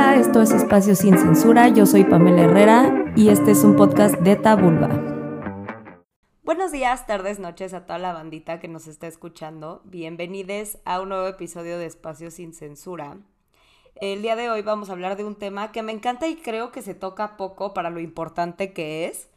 Esto 0.00 0.40
es 0.40 0.50
Espacio 0.50 0.96
Sin 0.96 1.18
Censura, 1.18 1.68
yo 1.68 1.84
soy 1.84 2.04
Pamela 2.04 2.44
Herrera 2.44 3.12
y 3.16 3.28
este 3.28 3.50
es 3.50 3.62
un 3.64 3.76
podcast 3.76 4.14
de 4.16 4.34
Tabulba. 4.34 4.88
Buenos 6.42 6.72
días, 6.72 7.06
tardes, 7.06 7.38
noches 7.38 7.74
a 7.74 7.84
toda 7.84 7.98
la 7.98 8.14
bandita 8.14 8.60
que 8.60 8.66
nos 8.66 8.86
está 8.86 9.06
escuchando. 9.06 9.82
Bienvenidos 9.84 10.78
a 10.86 11.02
un 11.02 11.10
nuevo 11.10 11.28
episodio 11.28 11.78
de 11.78 11.84
Espacio 11.84 12.30
Sin 12.30 12.54
Censura. 12.54 13.18
El 13.94 14.22
día 14.22 14.36
de 14.36 14.48
hoy 14.48 14.62
vamos 14.62 14.88
a 14.88 14.92
hablar 14.92 15.18
de 15.18 15.24
un 15.24 15.36
tema 15.36 15.70
que 15.70 15.82
me 15.82 15.92
encanta 15.92 16.28
y 16.28 16.36
creo 16.36 16.72
que 16.72 16.80
se 16.80 16.94
toca 16.94 17.36
poco 17.36 17.74
para 17.74 17.90
lo 17.90 18.00
importante 18.00 18.72
que 18.72 19.06
es. 19.06 19.28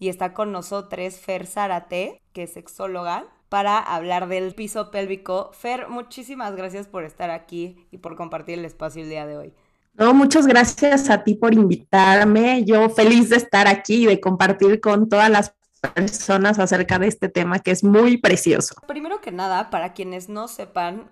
Y 0.00 0.08
está 0.08 0.34
con 0.34 0.50
nosotros 0.50 1.16
Fer 1.16 1.46
Zárate, 1.46 2.20
que 2.32 2.42
es 2.42 2.52
sexóloga, 2.52 3.26
para 3.48 3.78
hablar 3.78 4.26
del 4.26 4.54
piso 4.54 4.90
pélvico. 4.90 5.50
Fer, 5.52 5.88
muchísimas 5.88 6.56
gracias 6.56 6.88
por 6.88 7.04
estar 7.04 7.30
aquí 7.30 7.86
y 7.92 7.98
por 7.98 8.16
compartir 8.16 8.58
el 8.58 8.64
espacio 8.64 9.04
el 9.04 9.10
día 9.10 9.24
de 9.24 9.36
hoy. 9.36 9.54
No, 9.98 10.14
muchas 10.14 10.46
gracias 10.46 11.10
a 11.10 11.24
ti 11.24 11.34
por 11.34 11.52
invitarme. 11.52 12.64
Yo 12.64 12.88
feliz 12.88 13.30
de 13.30 13.36
estar 13.36 13.66
aquí 13.66 14.04
y 14.04 14.06
de 14.06 14.20
compartir 14.20 14.80
con 14.80 15.08
todas 15.08 15.28
las 15.28 15.56
personas 15.92 16.60
acerca 16.60 17.00
de 17.00 17.08
este 17.08 17.28
tema 17.28 17.58
que 17.58 17.72
es 17.72 17.82
muy 17.82 18.16
precioso. 18.16 18.76
Primero 18.86 19.20
que 19.20 19.32
nada, 19.32 19.70
para 19.70 19.94
quienes 19.94 20.28
no 20.28 20.46
sepan, 20.46 21.08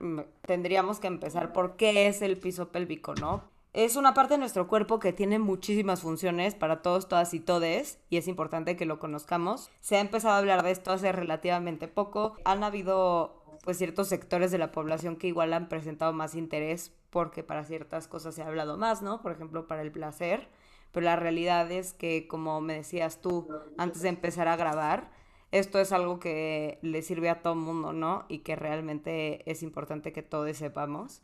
tendríamos 0.47 1.01
que 1.01 1.09
empezar 1.09 1.53
por 1.53 1.75
qué 1.77 2.07
es 2.07 2.23
el 2.23 2.37
piso 2.37 2.69
pélvico, 2.69 3.17
¿no? 3.17 3.43
Es 3.73 3.97
una 3.97 4.15
parte 4.15 4.35
de 4.35 4.39
nuestro 4.39 4.69
cuerpo 4.69 5.01
que 5.01 5.13
tiene 5.13 5.41
muchísimas 5.41 6.01
funciones 6.01 6.55
para 6.55 6.81
todos, 6.81 7.09
todas 7.09 7.35
y 7.35 7.41
todes, 7.41 7.99
y 8.09 8.19
es 8.19 8.29
importante 8.29 8.77
que 8.77 8.87
lo 8.87 9.01
conozcamos. 9.01 9.69
Se 9.81 9.97
ha 9.97 10.01
empezado 10.01 10.35
a 10.35 10.39
hablar 10.39 10.63
de 10.63 10.71
esto 10.71 10.93
hace 10.93 11.11
relativamente 11.11 11.89
poco. 11.89 12.37
Han 12.45 12.63
habido 12.63 13.43
pues 13.67 13.79
ciertos 13.79 14.07
sectores 14.07 14.53
de 14.53 14.59
la 14.59 14.71
población 14.71 15.17
que 15.17 15.27
igual 15.27 15.53
han 15.53 15.69
presentado 15.69 16.13
más 16.13 16.37
interés 16.37 16.93
porque 17.11 17.43
para 17.43 17.65
ciertas 17.65 18.07
cosas 18.07 18.37
se 18.37 18.43
ha 18.43 18.47
hablado 18.47 18.79
más, 18.79 19.03
¿no? 19.03 19.21
Por 19.23 19.33
ejemplo, 19.33 19.67
para 19.67 19.83
el 19.83 19.91
placer, 19.91 20.49
pero 20.93 21.05
la 21.05 21.17
realidad 21.17 21.71
es 21.73 21.93
que, 21.93 22.29
como 22.29 22.61
me 22.61 22.75
decías 22.75 23.21
tú 23.21 23.49
antes 23.77 24.03
de 24.03 24.09
empezar 24.09 24.47
a 24.47 24.55
grabar, 24.55 25.11
esto 25.51 25.81
es 25.81 25.91
algo 25.91 26.21
que 26.21 26.79
le 26.81 27.03
sirve 27.03 27.29
a 27.29 27.43
todo 27.43 27.57
mundo, 27.57 27.93
¿no? 27.93 28.25
Y 28.29 28.39
que 28.39 28.55
realmente 28.55 29.43
es 29.51 29.65
importante 29.65 30.13
que 30.13 30.23
todos 30.23 30.57
sepamos. 30.57 31.21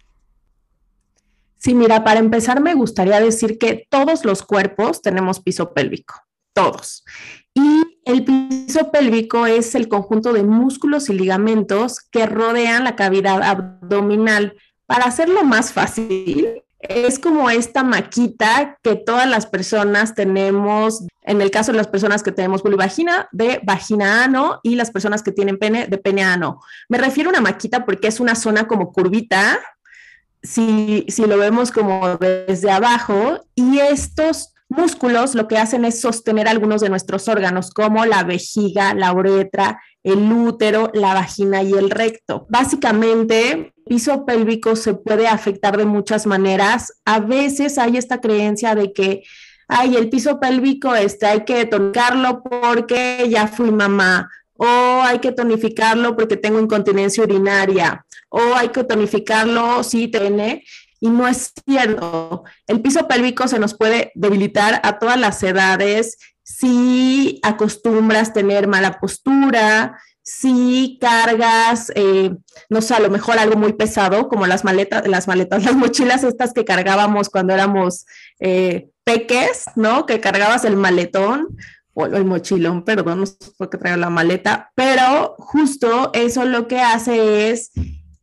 Sí, 1.58 1.77
mira, 1.77 2.02
para 2.02 2.18
empezar 2.18 2.60
me 2.60 2.74
gustaría 2.74 3.20
decir 3.20 3.56
que 3.56 3.86
todos 3.88 4.24
los 4.24 4.42
cuerpos 4.42 5.00
tenemos 5.00 5.38
piso 5.38 5.72
pélvico, 5.72 6.14
todos. 6.52 7.04
Y 7.54 7.91
el 8.05 8.25
piso 8.25 8.91
pélvico 8.91 9.47
es 9.47 9.75
el 9.75 9.89
conjunto 9.89 10.33
de 10.33 10.42
músculos 10.42 11.08
y 11.08 11.14
ligamentos 11.14 12.00
que 12.00 12.27
rodean 12.27 12.84
la 12.84 12.97
cavidad 12.97 13.42
abdominal. 13.42 14.55
Para 14.86 15.05
hacerlo 15.05 15.45
más 15.45 15.72
fácil, 15.72 16.62
es 16.80 17.19
como 17.20 17.48
esta 17.48 17.84
maquita 17.84 18.78
que 18.83 18.97
todas 18.97 19.28
las 19.28 19.47
personas 19.47 20.14
tenemos, 20.14 21.06
en 21.23 21.41
el 21.41 21.53
caso 21.53 21.70
de 21.70 21.78
las 21.78 21.86
personas 21.86 22.25
que 22.25 22.33
tenemos 22.33 22.62
vulvagina, 22.62 23.28
de 23.30 23.61
vagina 23.62 24.25
ano 24.25 24.58
y 24.64 24.75
las 24.75 24.91
personas 24.91 25.23
que 25.23 25.30
tienen 25.30 25.58
pene, 25.58 25.86
de 25.86 25.98
pene 25.98 26.25
ano. 26.25 26.61
Me 26.89 26.98
refiero 26.98 27.30
a 27.30 27.33
una 27.33 27.41
maquita 27.41 27.84
porque 27.84 28.08
es 28.08 28.19
una 28.19 28.34
zona 28.34 28.67
como 28.67 28.92
curvita, 28.92 29.61
si, 30.42 31.06
si 31.08 31.25
lo 31.25 31.39
vemos 31.39 31.70
como 31.70 32.17
desde 32.17 32.73
abajo, 32.73 33.47
y 33.55 33.78
estos 33.78 34.52
músculos 34.76 35.34
lo 35.34 35.46
que 35.48 35.58
hacen 35.58 35.84
es 35.84 36.00
sostener 36.00 36.48
algunos 36.48 36.80
de 36.80 36.88
nuestros 36.88 37.28
órganos, 37.28 37.70
como 37.70 38.04
la 38.04 38.24
vejiga, 38.24 38.94
la 38.94 39.12
uretra, 39.12 39.80
el 40.02 40.32
útero, 40.32 40.90
la 40.94 41.14
vagina 41.14 41.62
y 41.62 41.72
el 41.72 41.90
recto. 41.90 42.46
Básicamente, 42.48 43.52
el 43.52 43.72
piso 43.86 44.24
pélvico 44.24 44.74
se 44.74 44.94
puede 44.94 45.28
afectar 45.28 45.76
de 45.76 45.84
muchas 45.84 46.26
maneras. 46.26 46.92
A 47.04 47.20
veces 47.20 47.78
hay 47.78 47.96
esta 47.96 48.20
creencia 48.20 48.74
de 48.74 48.92
que, 48.92 49.22
ay, 49.68 49.96
el 49.96 50.08
piso 50.08 50.40
pélvico 50.40 50.94
este, 50.94 51.26
hay 51.26 51.44
que 51.44 51.66
tonificarlo 51.66 52.42
porque 52.42 53.27
ya 53.28 53.46
fui 53.46 53.70
mamá, 53.70 54.30
o 54.56 54.66
hay 54.66 55.18
que 55.18 55.32
tonificarlo 55.32 56.16
porque 56.16 56.36
tengo 56.36 56.61
incontinencia 56.61 57.24
urinaria, 57.24 58.05
o 58.28 58.40
hay 58.55 58.68
que 58.68 58.84
tonificarlo 58.84 59.82
si 59.82 60.08
tiene 60.08 60.64
y 61.02 61.11
no 61.11 61.27
es 61.27 61.52
cierto. 61.67 62.45
El 62.68 62.80
piso 62.80 63.08
pélvico 63.08 63.48
se 63.48 63.58
nos 63.58 63.77
puede 63.77 64.13
debilitar 64.14 64.80
a 64.85 65.01
todas 65.01 65.18
las 65.18 65.42
edades 65.42 66.17
si 66.45 67.40
acostumbras 67.42 68.33
tener 68.33 68.68
mala 68.68 69.01
postura, 69.01 69.98
si 70.23 70.98
cargas, 71.01 71.91
eh, 71.96 72.30
no 72.70 72.80
sé, 72.80 72.95
a 72.95 73.01
lo 73.01 73.11
mejor 73.11 73.36
algo 73.39 73.57
muy 73.57 73.73
pesado, 73.73 74.29
como 74.29 74.46
las 74.46 74.62
maletas, 74.62 75.08
las 75.08 75.27
maletas, 75.27 75.64
las 75.64 75.74
mochilas 75.74 76.23
estas 76.23 76.52
que 76.52 76.64
cargábamos 76.64 77.29
cuando 77.30 77.52
éramos 77.52 78.07
eh, 78.39 78.89
peques, 79.02 79.64
¿no? 79.74 80.07
Que 80.07 80.20
cargabas 80.20 80.64
el 80.64 80.77
maletón 80.77 81.48
o 81.95 82.07
el 82.07 82.24
mochilón, 82.24 82.85
perdón, 82.85 83.20
no 83.20 83.27
sé 83.27 83.36
por 83.58 83.68
qué 83.70 83.77
traigo 83.77 83.98
la 83.98 84.08
maleta, 84.08 84.70
pero 84.77 85.35
justo 85.36 86.12
eso 86.14 86.45
lo 86.45 86.68
que 86.68 86.79
hace 86.79 87.51
es 87.51 87.73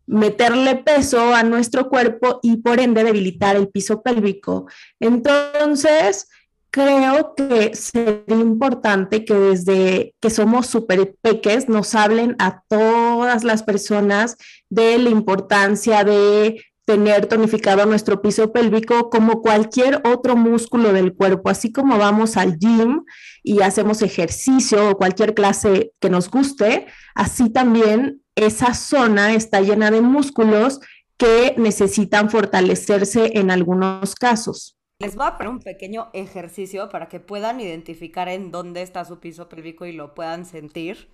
meterle 0.09 0.75
peso 0.75 1.35
a 1.35 1.43
nuestro 1.43 1.87
cuerpo 1.87 2.39
y 2.41 2.57
por 2.57 2.79
ende 2.79 3.03
debilitar 3.03 3.55
el 3.55 3.69
piso 3.69 4.01
pélvico. 4.01 4.65
Entonces, 4.99 6.27
creo 6.71 7.35
que 7.35 7.75
sería 7.75 8.23
importante 8.27 9.23
que 9.23 9.35
desde 9.35 10.15
que 10.19 10.31
somos 10.31 10.65
súper 10.65 11.15
peques 11.21 11.69
nos 11.69 11.93
hablen 11.93 12.35
a 12.39 12.63
todas 12.67 13.43
las 13.43 13.61
personas 13.61 14.35
de 14.69 14.97
la 14.97 15.11
importancia 15.11 16.03
de 16.03 16.63
tener 16.85 17.27
tonificado 17.27 17.85
nuestro 17.85 18.19
piso 18.19 18.51
pélvico 18.51 19.11
como 19.11 19.43
cualquier 19.43 20.01
otro 20.05 20.35
músculo 20.35 20.91
del 20.91 21.13
cuerpo, 21.13 21.49
así 21.51 21.71
como 21.71 21.99
vamos 21.99 22.35
al 22.35 22.57
gym 22.57 23.03
y 23.43 23.61
hacemos 23.61 24.01
ejercicio 24.01 24.89
o 24.89 24.97
cualquier 24.97 25.35
clase 25.35 25.91
que 25.99 26.09
nos 26.09 26.31
guste, 26.31 26.87
así 27.13 27.51
también 27.51 28.23
esa 28.43 28.73
zona 28.73 29.33
está 29.33 29.61
llena 29.61 29.91
de 29.91 30.01
músculos 30.01 30.79
que 31.17 31.53
necesitan 31.57 32.29
fortalecerse 32.29 33.37
en 33.37 33.51
algunos 33.51 34.15
casos. 34.15 34.77
Les 34.99 35.15
voy 35.15 35.27
a 35.27 35.37
poner 35.37 35.51
un 35.53 35.59
pequeño 35.59 36.09
ejercicio 36.13 36.89
para 36.89 37.07
que 37.07 37.19
puedan 37.19 37.61
identificar 37.61 38.27
en 38.27 38.51
dónde 38.51 38.81
está 38.81 39.05
su 39.05 39.19
piso 39.19 39.47
pélvico 39.47 39.85
y 39.85 39.93
lo 39.93 40.13
puedan 40.13 40.45
sentir. 40.45 41.09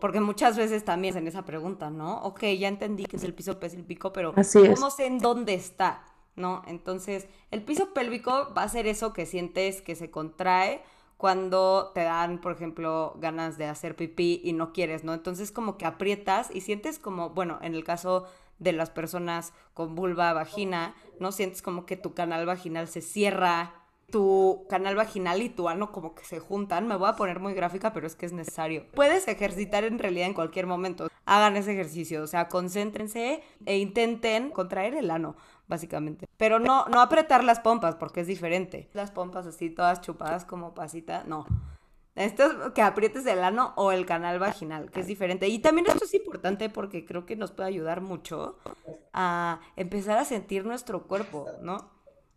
Porque 0.00 0.20
muchas 0.20 0.56
veces 0.56 0.84
también 0.84 1.16
en 1.16 1.26
esa 1.26 1.44
pregunta, 1.44 1.90
¿no? 1.90 2.22
Ok, 2.22 2.42
ya 2.58 2.68
entendí 2.68 3.06
que 3.06 3.16
es 3.16 3.24
el 3.24 3.34
piso 3.34 3.58
pélvico, 3.58 4.12
pero 4.12 4.34
¿cómo 4.34 4.90
sé 4.90 5.06
en 5.06 5.18
dónde 5.18 5.54
está? 5.54 6.04
¿No? 6.36 6.62
Entonces, 6.66 7.28
el 7.50 7.62
piso 7.62 7.94
pélvico 7.94 8.52
va 8.56 8.64
a 8.64 8.68
ser 8.68 8.86
eso 8.86 9.12
que 9.12 9.24
sientes 9.24 9.82
que 9.82 9.94
se 9.94 10.10
contrae 10.10 10.82
cuando 11.16 11.92
te 11.94 12.02
dan, 12.02 12.40
por 12.40 12.52
ejemplo, 12.52 13.14
ganas 13.18 13.56
de 13.56 13.66
hacer 13.66 13.96
pipí 13.96 14.40
y 14.44 14.52
no 14.52 14.72
quieres, 14.72 15.04
¿no? 15.04 15.14
Entonces 15.14 15.52
como 15.52 15.78
que 15.78 15.86
aprietas 15.86 16.50
y 16.52 16.60
sientes 16.60 16.98
como, 16.98 17.30
bueno, 17.30 17.58
en 17.62 17.74
el 17.74 17.84
caso 17.84 18.26
de 18.58 18.72
las 18.72 18.90
personas 18.90 19.52
con 19.72 19.94
vulva 19.94 20.32
vagina, 20.32 20.94
¿no? 21.20 21.32
Sientes 21.32 21.62
como 21.62 21.86
que 21.86 21.96
tu 21.96 22.14
canal 22.14 22.46
vaginal 22.46 22.88
se 22.88 23.00
cierra, 23.00 23.83
tu 24.10 24.66
canal 24.68 24.96
vaginal 24.96 25.42
y 25.42 25.48
tu 25.48 25.68
ano 25.68 25.92
como 25.92 26.14
que 26.14 26.24
se 26.24 26.40
juntan. 26.40 26.86
Me 26.86 26.96
voy 26.96 27.08
a 27.08 27.16
poner 27.16 27.40
muy 27.40 27.54
gráfica, 27.54 27.92
pero 27.92 28.06
es 28.06 28.14
que 28.14 28.26
es 28.26 28.32
necesario. 28.32 28.86
Puedes 28.94 29.26
ejercitar 29.28 29.84
en 29.84 29.98
realidad 29.98 30.26
en 30.26 30.34
cualquier 30.34 30.66
momento. 30.66 31.08
Hagan 31.26 31.56
ese 31.56 31.72
ejercicio, 31.72 32.22
o 32.22 32.26
sea, 32.26 32.48
concéntrense 32.48 33.42
e 33.64 33.78
intenten 33.78 34.50
contraer 34.50 34.94
el 34.94 35.10
ano 35.10 35.36
básicamente. 35.66 36.26
Pero 36.36 36.58
no, 36.58 36.86
no 36.86 37.00
apretar 37.00 37.44
las 37.44 37.60
pompas, 37.60 37.96
porque 37.96 38.20
es 38.20 38.26
diferente. 38.26 38.90
Las 38.92 39.10
pompas 39.10 39.46
así 39.46 39.70
todas 39.70 40.00
chupadas 40.00 40.44
como 40.44 40.74
pasita, 40.74 41.24
no. 41.26 41.46
Esto 42.14 42.44
es 42.44 42.72
que 42.74 42.82
aprietes 42.82 43.26
el 43.26 43.42
ano 43.42 43.72
o 43.76 43.90
el 43.90 44.06
canal 44.06 44.38
vaginal, 44.38 44.90
que 44.90 45.00
es 45.00 45.06
diferente. 45.06 45.48
Y 45.48 45.58
también 45.58 45.88
esto 45.88 46.04
es 46.04 46.14
importante 46.14 46.68
porque 46.68 47.04
creo 47.04 47.26
que 47.26 47.34
nos 47.34 47.50
puede 47.50 47.68
ayudar 47.68 48.02
mucho 48.02 48.56
a 49.12 49.60
empezar 49.74 50.18
a 50.18 50.24
sentir 50.24 50.64
nuestro 50.64 51.08
cuerpo, 51.08 51.46
¿no? 51.60 51.90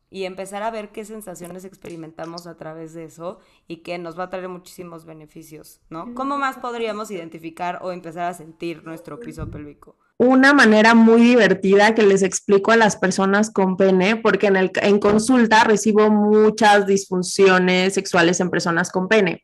Y 0.09 0.24
empezar 0.24 0.63
a 0.63 0.71
ver 0.71 0.92
qué 0.92 1.04
sensaciones 1.04 1.65
experimentamos 1.65 2.48
a 2.48 2.56
través 2.56 2.94
de 2.94 3.04
eso 3.04 3.39
y 3.68 3.77
que 3.77 3.98
nos 3.98 4.18
va 4.18 4.24
a 4.24 4.30
traer 4.30 4.48
muchísimos 4.48 5.06
beneficios, 5.06 5.81
¿no? 5.89 6.13
¿Cómo 6.13 6.38
más 6.38 6.57
podríamos 6.57 7.12
identificar 7.12 7.80
o 7.81 7.92
empezar 7.92 8.30
a 8.30 8.33
sentir 8.33 8.86
nuestro 8.86 9.19
piso 9.19 9.51
pélvico? 9.51 9.98
Una 10.18 10.54
manera 10.54 10.96
muy 10.96 11.22
divertida 11.22 11.94
que 11.94 12.04
les 12.04 12.24
explico 12.24 12.72
a 12.72 12.78
las 12.78 12.96
personas 12.96 13.52
con 13.52 13.78
pene, 13.78 14.16
porque 14.16 14.48
en, 14.48 14.56
el, 14.56 14.72
en 14.81 15.00
consulta 15.00 15.64
recibo 15.64 16.10
muchas 16.10 16.88
disfunciones 16.88 17.94
sexuales 17.94 18.40
en 18.40 18.50
personas 18.50 18.92
con 18.92 19.08
pene. 19.08 19.44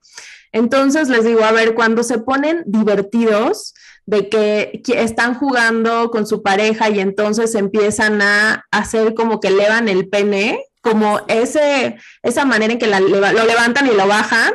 Entonces 0.51 1.09
les 1.09 1.25
digo, 1.25 1.43
a 1.43 1.51
ver, 1.51 1.73
cuando 1.73 2.03
se 2.03 2.19
ponen 2.19 2.63
divertidos 2.65 3.73
de 4.05 4.29
que, 4.29 4.81
están 4.87 5.35
jugando 5.35 6.11
con 6.11 6.27
su 6.27 6.41
pareja 6.43 6.89
y 6.89 6.99
entonces 6.99 7.55
empiezan 7.55 8.21
a 8.21 8.65
hacer 8.71 9.13
como 9.13 9.39
que 9.39 9.47
elevan 9.49 9.87
el 9.87 10.09
pene, 10.09 10.63
como 10.81 11.21
ese, 11.27 11.97
esa 12.21 12.45
manera 12.45 12.73
en 12.73 12.79
que 12.79 12.87
lo 12.87 13.45
levantan 13.45 13.87
y 13.87 13.95
lo 13.95 14.07
bajan, 14.07 14.53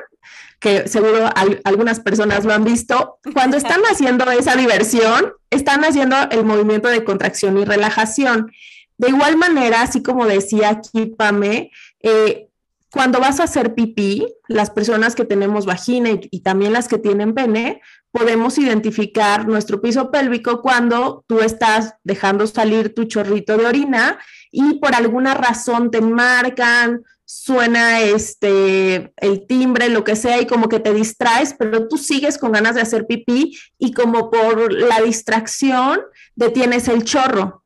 que 0.61 0.89
seguro 0.89 1.31
algunas 1.65 2.01
personas 2.01 2.45
lo 2.45 2.53
han 2.53 2.65
visto, 2.65 3.19
cuando 3.33 3.57
están 3.57 3.81
haciendo 3.91 4.31
esa 4.31 4.57
diversión, 4.57 5.33
están 5.51 5.85
haciendo 5.85 6.17
el 6.31 6.45
movimiento 6.45 6.89
de 6.89 7.05
contracción 7.05 7.59
y 7.59 7.65
relajación. 7.65 8.51
De 8.97 9.11
igual 9.11 9.37
manera, 9.37 9.83
así 9.83 10.03
como 10.03 10.27
decía 10.27 10.71
aquí 10.71 11.07
Pame, 11.07 11.71
eh, 12.03 12.49
cuando 12.91 13.21
vas 13.21 13.39
a 13.39 13.45
hacer 13.45 13.75
pipí, 13.75 14.27
las 14.49 14.71
personas 14.71 15.15
que 15.15 15.25
tenemos 15.25 15.67
vagina 15.67 16.09
y, 16.11 16.41
también 16.41 16.73
las 16.73 16.89
que 16.89 16.99
tienen 16.99 17.35
pene, 17.35 17.83
podemos 18.11 18.57
identificar 18.57 19.47
nuestro 19.47 19.83
piso 19.83 20.11
pélvico 20.11 20.63
cuando 20.63 21.25
tú 21.27 21.41
estás 21.41 21.97
dejando 22.03 22.47
salir 22.47 22.95
tu 22.95 23.05
chorrito 23.05 23.59
de 23.59 23.67
orina 23.67 24.19
y 24.51 24.79
por 24.79 24.95
alguna 24.95 25.35
razón 25.35 25.91
te 25.91 26.01
marcan, 26.01 27.03
suena 27.29 28.01
este 28.01 29.13
el 29.19 29.47
timbre, 29.47 29.91
lo 29.91 30.03
que 30.03 30.17
sea, 30.17 30.41
y 30.41 30.47
como 30.47 30.71
que 30.71 30.81
te 30.81 30.95
distraes, 30.95 31.55
pero 31.59 31.87
tú 31.87 31.99
sigues 31.99 32.39
con 32.39 32.53
ganas 32.53 32.75
de 32.75 32.81
hacer 32.81 33.07
pipí 33.07 33.55
y 33.79 33.93
como 33.93 34.31
por 34.31 34.73
la 34.73 35.03
distracción 35.03 36.01
detienes 36.35 36.89
el 36.89 37.05
chorro. 37.05 37.65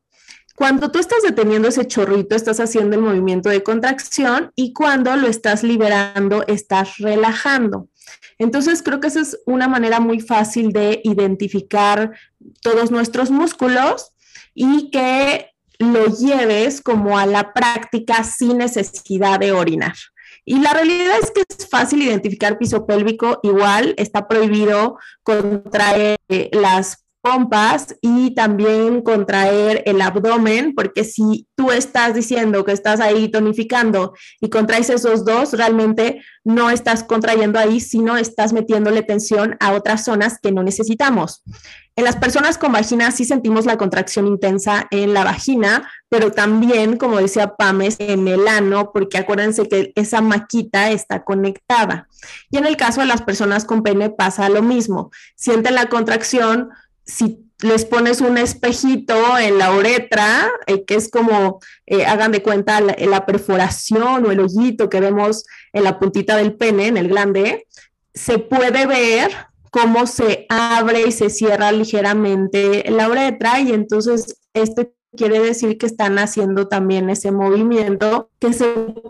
Cuando 0.55 0.91
tú 0.91 0.99
estás 0.99 1.23
deteniendo 1.23 1.69
ese 1.69 1.87
chorrito, 1.87 2.35
estás 2.35 2.59
haciendo 2.59 2.97
el 2.97 3.01
movimiento 3.01 3.47
de 3.47 3.63
contracción 3.63 4.51
y 4.55 4.73
cuando 4.73 5.15
lo 5.15 5.27
estás 5.27 5.63
liberando, 5.63 6.43
estás 6.47 6.97
relajando. 6.97 7.87
Entonces, 8.37 8.83
creo 8.83 8.99
que 8.99 9.07
esa 9.07 9.21
es 9.21 9.39
una 9.45 9.69
manera 9.69 10.01
muy 10.01 10.19
fácil 10.19 10.73
de 10.73 10.99
identificar 11.05 12.11
todos 12.61 12.91
nuestros 12.91 13.31
músculos 13.31 14.11
y 14.53 14.91
que 14.91 15.52
lo 15.79 16.05
lleves 16.05 16.81
como 16.81 17.17
a 17.17 17.25
la 17.25 17.53
práctica 17.53 18.23
sin 18.23 18.57
necesidad 18.57 19.39
de 19.39 19.51
orinar. 19.51 19.93
Y 20.45 20.59
la 20.59 20.73
realidad 20.73 21.17
es 21.21 21.31
que 21.31 21.43
es 21.47 21.67
fácil 21.69 22.01
identificar 22.01 22.57
piso 22.57 22.85
pélvico, 22.85 23.39
igual 23.43 23.93
está 23.97 24.27
prohibido 24.27 24.97
contraer 25.23 26.17
las 26.51 27.02
pompas 27.23 27.95
y 28.01 28.35
también 28.35 29.01
contraer 29.01 29.81
el 29.85 30.01
abdomen, 30.01 30.75
porque 30.75 31.05
si 31.05 31.47
tú 31.55 31.71
estás 31.71 32.13
diciendo 32.13 32.65
que 32.65 32.73
estás 32.73 32.99
ahí 32.99 33.31
tonificando 33.31 34.13
y 34.41 34.49
contraes 34.49 34.89
esos 34.89 35.23
dos, 35.23 35.53
realmente 35.53 36.21
no 36.43 36.69
estás 36.69 37.05
contrayendo 37.05 37.59
ahí, 37.59 37.79
sino 37.79 38.17
estás 38.17 38.51
metiéndole 38.51 39.03
tensión 39.03 39.55
a 39.61 39.71
otras 39.71 40.03
zonas 40.03 40.37
que 40.37 40.51
no 40.51 40.63
necesitamos. 40.63 41.43
En 41.95 42.03
las 42.05 42.15
personas 42.15 42.57
con 42.57 42.71
vagina 42.71 43.11
sí 43.11 43.23
sentimos 43.23 43.65
la 43.65 43.77
contracción 43.77 44.27
intensa 44.27 44.87
en 44.89 45.13
la 45.13 45.23
vagina, 45.23 45.89
pero 46.09 46.31
también, 46.31 46.97
como 46.97 47.17
decía 47.17 47.55
Pames, 47.55 47.97
en 47.99 48.27
el 48.27 48.47
ano, 48.47 48.91
porque 48.91 49.19
acuérdense 49.19 49.69
que 49.69 49.93
esa 49.95 50.19
maquita 50.19 50.89
está 50.89 51.23
conectada. 51.23 52.07
Y 52.49 52.57
en 52.57 52.65
el 52.65 52.77
caso 52.77 53.01
de 53.01 53.07
las 53.07 53.21
personas 53.21 53.63
con 53.63 53.83
pene 53.83 54.09
pasa 54.09 54.49
lo 54.49 54.63
mismo. 54.63 55.11
Sienten 55.35 55.75
la 55.75 55.85
contracción, 55.85 56.71
si 57.05 57.49
les 57.61 57.85
pones 57.85 58.21
un 58.21 58.37
espejito 58.37 59.37
en 59.37 59.57
la 59.57 59.73
uretra, 59.73 60.51
eh, 60.67 60.83
que 60.85 60.95
es 60.95 61.09
como, 61.09 61.59
eh, 61.85 62.05
hagan 62.05 62.31
de 62.31 62.43
cuenta, 62.43 62.81
la, 62.81 63.25
perforación 63.25 64.25
o 64.25 64.31
el 64.31 64.39
hoyito 64.41 64.89
que 64.89 64.99
vemos 64.99 65.45
en 65.71 65.83
la 65.83 65.99
puntita 65.99 66.35
del 66.35 66.55
pene, 66.55 66.87
en 66.87 66.97
el 66.97 67.07
glande, 67.07 67.67
se 68.13 68.37
puede 68.37 68.85
ver 68.85 69.31
cómo 69.71 70.05
se 70.05 70.45
abre 70.49 71.07
y 71.07 71.11
se 71.11 71.29
cierra 71.29 71.71
ligeramente 71.71 72.83
la 72.91 73.09
uretra 73.09 73.59
y 73.59 73.71
entonces 73.71 74.37
este 74.53 74.93
quiere 75.15 75.39
decir 75.39 75.77
que 75.77 75.85
están 75.85 76.19
haciendo 76.19 76.67
también 76.67 77.09
ese 77.09 77.31
movimiento 77.31 78.29
que 78.39 78.53
se 78.53 78.65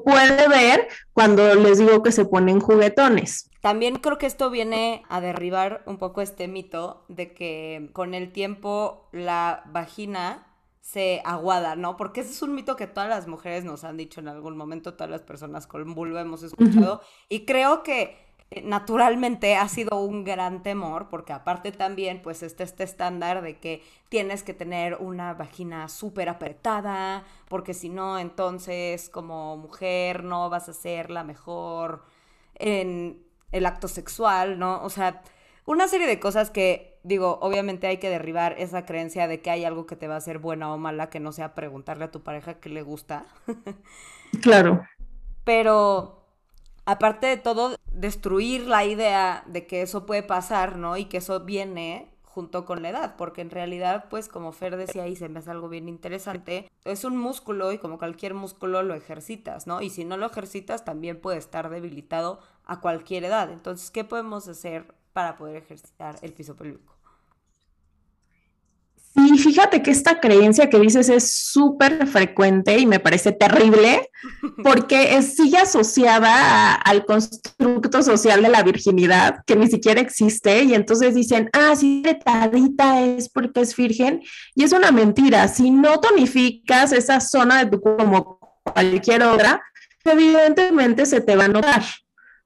puede 0.05 0.47
ver 0.47 0.87
cuando 1.13 1.55
les 1.55 1.79
digo 1.79 2.03
que 2.03 2.11
se 2.11 2.25
ponen 2.25 2.59
juguetones. 2.59 3.49
También 3.61 3.95
creo 3.95 4.17
que 4.17 4.25
esto 4.25 4.49
viene 4.49 5.03
a 5.07 5.21
derribar 5.21 5.83
un 5.85 5.97
poco 5.97 6.21
este 6.21 6.47
mito 6.47 7.05
de 7.07 7.33
que 7.33 7.89
con 7.93 8.13
el 8.13 8.31
tiempo 8.31 9.07
la 9.11 9.63
vagina 9.67 10.47
se 10.81 11.21
aguada, 11.23 11.77
¿no? 11.77 11.95
Porque 11.95 12.21
ese 12.21 12.31
es 12.31 12.41
un 12.41 12.53
mito 12.53 12.75
que 12.75 12.87
todas 12.87 13.07
las 13.07 13.25
mujeres 13.27 13.63
nos 13.63 13.85
han 13.85 13.95
dicho 13.95 14.19
en 14.19 14.27
algún 14.27 14.57
momento, 14.57 14.95
todas 14.95 15.09
las 15.09 15.21
personas 15.21 15.65
con 15.65 15.95
vulva 15.95 16.19
hemos 16.19 16.43
escuchado, 16.43 17.01
y 17.29 17.45
creo 17.45 17.83
que 17.83 18.17
naturalmente 18.63 19.55
ha 19.55 19.67
sido 19.67 19.99
un 19.99 20.23
gran 20.23 20.63
temor, 20.63 21.09
porque 21.09 21.33
aparte 21.33 21.71
también, 21.71 22.21
pues, 22.21 22.43
está 22.43 22.63
este 22.63 22.83
estándar 22.83 23.41
de 23.41 23.57
que 23.57 23.81
tienes 24.09 24.43
que 24.43 24.53
tener 24.53 24.95
una 24.95 25.33
vagina 25.33 25.89
súper 25.89 26.29
apretada, 26.29 27.23
porque 27.47 27.73
si 27.73 27.89
no, 27.89 28.19
entonces 28.19 29.09
como 29.09 29.57
mujer 29.57 30.23
no 30.23 30.49
vas 30.49 30.69
a 30.69 30.73
ser 30.73 31.09
la 31.09 31.23
mejor 31.23 32.03
en 32.55 33.23
el 33.51 33.65
acto 33.65 33.87
sexual, 33.87 34.59
¿no? 34.59 34.83
O 34.83 34.89
sea, 34.89 35.21
una 35.65 35.87
serie 35.87 36.07
de 36.07 36.19
cosas 36.19 36.49
que, 36.49 36.99
digo, 37.03 37.39
obviamente 37.41 37.87
hay 37.87 37.97
que 37.97 38.09
derribar 38.09 38.55
esa 38.57 38.85
creencia 38.85 39.27
de 39.27 39.41
que 39.41 39.49
hay 39.49 39.63
algo 39.63 39.85
que 39.85 39.95
te 39.95 40.07
va 40.07 40.15
a 40.15 40.17
hacer 40.17 40.39
buena 40.39 40.73
o 40.73 40.77
mala 40.77 41.09
que 41.09 41.19
no 41.19 41.31
sea 41.31 41.55
preguntarle 41.55 42.05
a 42.05 42.11
tu 42.11 42.21
pareja 42.21 42.55
qué 42.55 42.69
le 42.69 42.81
gusta. 42.81 43.25
claro. 44.41 44.83
Pero, 45.45 46.22
aparte 46.85 47.27
de 47.27 47.37
todo, 47.37 47.75
destruir 47.91 48.67
la 48.67 48.85
idea 48.85 49.43
de 49.47 49.67
que 49.67 49.81
eso 49.81 50.05
puede 50.05 50.23
pasar, 50.23 50.77
¿no? 50.77 50.97
Y 50.97 51.05
que 51.05 51.17
eso 51.17 51.41
viene 51.41 52.13
junto 52.33 52.65
con 52.65 52.81
la 52.81 52.89
edad, 52.89 53.15
porque 53.15 53.41
en 53.41 53.51
realidad, 53.51 54.05
pues 54.09 54.27
como 54.27 54.51
Fer 54.51 54.75
decía 54.75 55.03
ahí, 55.03 55.15
se 55.15 55.29
me 55.29 55.37
hace 55.37 55.51
algo 55.51 55.69
bien 55.69 55.87
interesante, 55.87 56.67
es 56.83 57.03
un 57.05 57.15
músculo 57.15 57.71
y 57.71 57.77
como 57.77 57.99
cualquier 57.99 58.33
músculo 58.33 58.81
lo 58.81 58.95
ejercitas, 58.95 59.67
¿no? 59.67 59.81
Y 59.81 59.91
si 59.91 60.03
no 60.03 60.17
lo 60.17 60.25
ejercitas, 60.25 60.83
también 60.83 61.21
puede 61.21 61.37
estar 61.37 61.69
debilitado 61.69 62.39
a 62.65 62.81
cualquier 62.81 63.25
edad. 63.25 63.51
Entonces, 63.51 63.91
¿qué 63.91 64.03
podemos 64.03 64.47
hacer 64.47 64.95
para 65.13 65.37
poder 65.37 65.57
ejercitar 65.57 66.15
el 66.23 66.33
piso 66.33 66.55
pélvico? 66.55 66.92
Sí, 69.15 69.37
fíjate 69.37 69.83
que 69.83 69.91
esta 69.91 70.19
creencia 70.19 70.69
que 70.69 70.79
dices 70.79 71.07
es 71.07 71.35
súper 71.35 72.07
frecuente 72.07 72.79
y 72.79 72.87
me 72.87 72.99
parece 72.99 73.31
terrible 73.31 74.09
porque 74.63 75.21
sigue 75.21 75.57
asociada 75.57 76.73
al 76.73 77.05
constructo 77.05 78.01
social 78.01 78.41
de 78.41 78.49
la 78.49 78.63
virginidad 78.63 79.43
que 79.45 79.55
ni 79.55 79.67
siquiera 79.67 80.01
existe 80.01 80.63
y 80.63 80.73
entonces 80.73 81.13
dicen, 81.13 81.49
ah, 81.53 81.75
si 81.75 82.01
retadita 82.03 83.01
es 83.01 83.29
porque 83.29 83.61
es 83.61 83.75
virgen 83.75 84.21
y 84.55 84.63
es 84.63 84.71
una 84.71 84.91
mentira. 84.91 85.47
Si 85.47 85.69
no 85.69 85.99
tonificas 85.99 86.91
esa 86.91 87.19
zona 87.19 87.63
de 87.63 87.69
tu 87.69 87.81
cuerpo 87.81 88.03
como 88.03 88.61
cualquier 88.63 89.21
otra, 89.23 89.61
evidentemente 90.05 91.05
se 91.05 91.21
te 91.21 91.35
va 91.35 91.45
a 91.45 91.49
notar, 91.49 91.83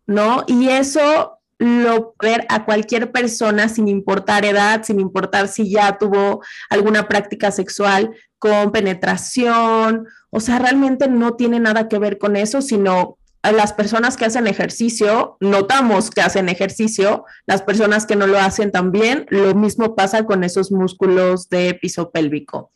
¿no? 0.05 0.43
Y 0.47 0.67
eso 0.67 1.36
lo 1.59 2.15
ver 2.21 2.45
a 2.49 2.65
cualquier 2.65 3.11
persona 3.11 3.67
sin 3.69 3.87
importar 3.87 4.45
edad, 4.45 4.83
sin 4.83 4.99
importar 4.99 5.47
si 5.47 5.69
ya 5.69 5.97
tuvo 5.97 6.43
alguna 6.69 7.07
práctica 7.07 7.51
sexual 7.51 8.11
con 8.37 8.71
penetración, 8.71 10.07
o 10.29 10.39
sea, 10.39 10.59
realmente 10.59 11.07
no 11.07 11.35
tiene 11.35 11.59
nada 11.59 11.87
que 11.87 11.97
ver 11.97 12.17
con 12.17 12.35
eso, 12.35 12.61
sino 12.61 13.17
las 13.43 13.73
personas 13.73 14.17
que 14.17 14.25
hacen 14.25 14.45
ejercicio, 14.45 15.37
notamos 15.39 16.09
que 16.09 16.21
hacen 16.21 16.49
ejercicio, 16.49 17.25
las 17.45 17.61
personas 17.61 18.05
que 18.05 18.15
no 18.15 18.27
lo 18.27 18.37
hacen 18.39 18.71
también, 18.71 19.25
lo 19.29 19.55
mismo 19.55 19.95
pasa 19.95 20.25
con 20.25 20.43
esos 20.43 20.71
músculos 20.71 21.49
de 21.49 21.73
piso 21.75 22.11
pélvico. 22.11 22.71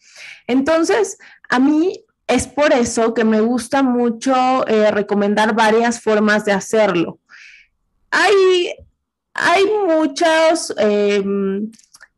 Entonces, 0.47 1.17
a 1.49 1.59
mí 1.59 2.05
es 2.27 2.47
por 2.47 2.71
eso 2.71 3.13
que 3.13 3.25
me 3.25 3.41
gusta 3.41 3.83
mucho 3.83 4.65
eh, 4.67 4.89
recomendar 4.91 5.53
varias 5.53 5.99
formas 5.99 6.45
de 6.45 6.53
hacerlo 6.53 7.19
hay, 8.11 8.73
hay 9.33 9.65
muchos 9.87 10.73
em, 10.77 11.71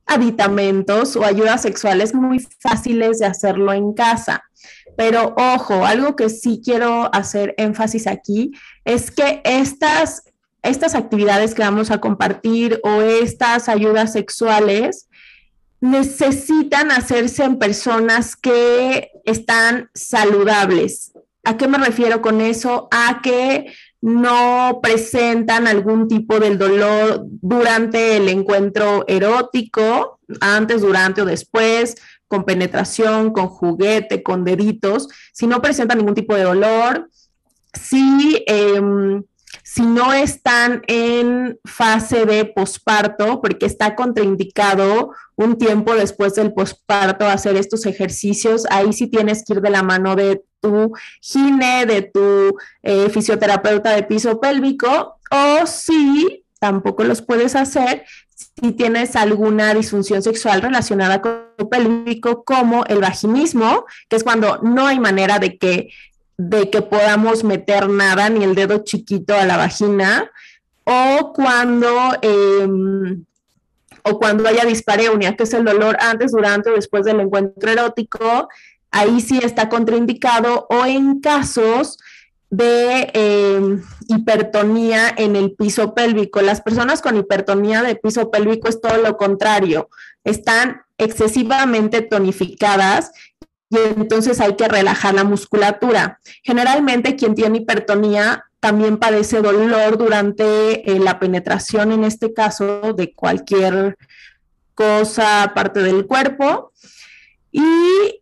aditamentos 0.06 1.16
o 1.16 1.24
ayudas 1.24 1.62
sexuales 1.62 2.14
muy 2.14 2.40
fáciles 2.60 3.20
de 3.20 3.28
hacerlo 3.28 3.72
en 3.72 3.94
casa. 3.94 4.44
Pero 4.98 5.34
ojo, 5.38 5.86
algo 5.86 6.16
que 6.16 6.30
sí 6.30 6.62
quiero 6.64 7.14
hacer 7.14 7.54
énfasis 7.58 8.08
aquí 8.08 8.52
es 8.86 9.12
que 9.12 9.42
estas, 9.44 10.24
estas 10.62 10.96
actividades 10.96 11.54
que 11.54 11.64
vamos 11.64 11.92
a 11.92 12.00
compartir 12.00 12.80
o 12.84 13.02
estas 13.02 13.70
ayudas 13.70 14.14
sexuales 14.14 15.08
necesitan 15.82 16.92
hacerse 16.92 17.44
en 17.44 17.60
personas 17.60 18.36
que 18.36 19.12
están 19.26 19.90
saludables. 19.94 21.12
¿A 21.44 21.58
qué 21.58 21.68
me 21.68 21.78
refiero 21.78 22.22
con 22.22 22.40
eso? 22.40 22.88
A 22.92 23.20
que 23.22 23.74
no 24.04 24.82
presentan 24.84 25.66
algún 25.66 26.10
tipo 26.10 26.38
del 26.38 26.58
dolor 26.58 27.24
durante 27.26 28.18
el 28.18 28.28
encuentro 28.28 29.06
erótico, 29.08 30.20
antes, 30.42 30.82
durante 30.82 31.22
o 31.22 31.26
después, 31.26 31.96
con 32.28 32.44
penetración, 32.44 33.32
con 33.32 33.48
juguete, 33.48 34.22
con 34.22 34.44
deditos, 34.44 35.08
si 35.32 35.48
no 35.48 35.62
presentan 35.62 36.00
ningún 36.00 36.16
tipo 36.16 36.36
de 36.36 36.44
dolor, 36.44 37.10
si, 37.74 38.44
em, 38.46 39.24
si 39.74 39.82
no 39.82 40.14
están 40.14 40.84
en 40.86 41.58
fase 41.66 42.28
de 42.28 42.46
posparto, 42.46 43.42
porque 43.42 43.66
está 43.66 43.96
contraindicado 43.96 45.14
un 45.36 45.58
tiempo 45.58 45.96
después 45.96 46.36
del 46.36 46.54
posparto 46.54 47.26
hacer 47.26 47.56
estos 47.56 47.88
ejercicios, 47.88 48.68
ahí 48.70 48.94
sí 48.94 49.08
tienes 49.08 49.44
que 49.44 49.54
ir 49.54 49.62
de 49.62 49.72
la 49.72 49.82
mano 49.82 50.16
de 50.16 50.44
tu 50.62 50.94
gine, 51.22 51.88
de 51.88 52.04
tu 52.04 52.56
eh, 52.84 53.10
fisioterapeuta 53.10 53.96
de 53.96 54.04
piso 54.04 54.40
pélvico, 54.40 55.18
o 55.32 55.66
si 55.66 56.46
tampoco 56.60 57.04
los 57.04 57.24
puedes 57.24 57.56
hacer 57.56 58.06
si 58.36 58.74
tienes 58.74 59.16
alguna 59.16 59.74
disfunción 59.74 60.22
sexual 60.22 60.62
relacionada 60.62 61.20
con 61.20 61.48
el 61.58 61.68
pélvico, 61.68 62.44
como 62.44 62.86
el 62.86 63.00
vaginismo, 63.00 63.86
que 64.08 64.18
es 64.18 64.24
cuando 64.24 64.60
no 64.62 64.86
hay 64.86 65.00
manera 65.00 65.40
de 65.40 65.58
que, 65.58 65.90
de 66.38 66.70
que 66.70 66.82
podamos 66.82 67.44
meter 67.44 67.90
nada, 67.90 68.30
ni 68.30 68.44
el 68.44 68.56
dedo 68.56 68.80
chiquito 68.84 69.36
a 69.36 69.46
la 69.46 69.58
vagina, 69.58 70.32
o 70.84 71.32
cuando, 71.34 71.90
em, 72.22 73.24
o 74.04 74.20
cuando 74.20 74.48
haya 74.48 74.66
dispareunia, 74.66 75.36
que 75.36 75.44
es 75.44 75.54
el 75.54 75.64
dolor 75.64 75.98
antes, 76.00 76.32
durante 76.32 76.70
o 76.70 76.76
después 76.76 77.06
del 77.06 77.20
encuentro 77.20 77.72
erótico, 77.72 78.50
ahí 78.92 79.22
sí 79.22 79.40
está 79.42 79.70
contraindicado, 79.70 80.68
o 80.70 80.86
en 80.86 81.20
casos 81.22 81.98
de 82.50 83.10
em, 83.14 83.82
hipertonía 84.08 85.12
en 85.18 85.36
el 85.36 85.54
piso 85.54 85.96
pélvico. 85.96 86.42
Las 86.42 86.62
personas 86.62 87.02
con 87.02 87.18
hipertonía 87.18 87.82
de 87.82 87.96
piso 87.96 88.30
pélvico 88.30 88.68
es 88.68 88.80
todo 88.80 88.98
lo 88.98 89.18
contrario, 89.18 89.90
están 90.24 90.82
excesivamente 91.00 92.02
tonificadas 92.02 93.12
y 93.74 94.00
entonces 94.00 94.40
hay 94.40 94.56
que 94.56 94.68
relajar 94.68 95.14
la 95.14 95.24
musculatura. 95.24 96.20
Generalmente 96.44 97.16
quien 97.16 97.36
tiene 97.36 97.60
hipertonía 97.60 98.46
también 98.60 98.98
padece 98.98 99.42
dolor 99.42 99.98
durante 99.98 100.90
eh, 100.90 101.00
la 101.00 101.20
penetración, 101.20 101.92
en 101.92 102.04
este 102.06 102.34
caso, 102.34 102.94
de 102.94 103.14
cualquier 103.14 103.98
cosa, 104.74 105.52
parte 105.54 105.82
del 105.82 106.06
cuerpo. 106.06 106.72
Y 107.52 108.22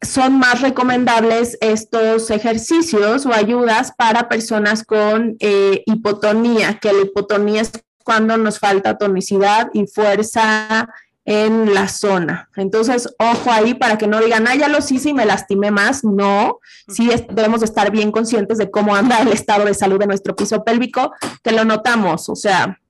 son 0.00 0.38
más 0.38 0.60
recomendables 0.60 1.56
estos 1.60 2.30
ejercicios 2.30 3.26
o 3.26 3.32
ayudas 3.32 3.92
para 3.96 4.28
personas 4.28 4.84
con 4.84 5.36
eh, 5.40 5.82
hipotonía, 5.86 6.78
que 6.78 6.92
la 6.92 7.02
hipotonía 7.02 7.62
es 7.62 7.72
cuando 8.04 8.36
nos 8.38 8.58
falta 8.58 8.96
tonicidad 8.96 9.68
y 9.74 9.86
fuerza 9.86 10.88
en 11.30 11.74
la 11.74 11.88
zona. 11.88 12.48
Entonces, 12.56 13.14
ojo 13.18 13.52
ahí 13.52 13.74
para 13.74 13.98
que 13.98 14.06
no 14.06 14.18
digan, 14.18 14.48
ah, 14.48 14.54
ya 14.54 14.66
lo 14.66 14.78
hice 14.78 15.10
y 15.10 15.12
me 15.12 15.26
lastimé 15.26 15.70
más. 15.70 16.02
No, 16.02 16.58
sí 16.88 17.10
debemos 17.28 17.62
estar 17.62 17.90
bien 17.90 18.10
conscientes 18.10 18.56
de 18.56 18.70
cómo 18.70 18.96
anda 18.96 19.20
el 19.20 19.28
estado 19.28 19.66
de 19.66 19.74
salud 19.74 19.98
de 19.98 20.06
nuestro 20.06 20.34
piso 20.34 20.64
pélvico, 20.64 21.12
que 21.42 21.52
lo 21.52 21.66
notamos. 21.66 22.30
O 22.30 22.34
sea, 22.34 22.80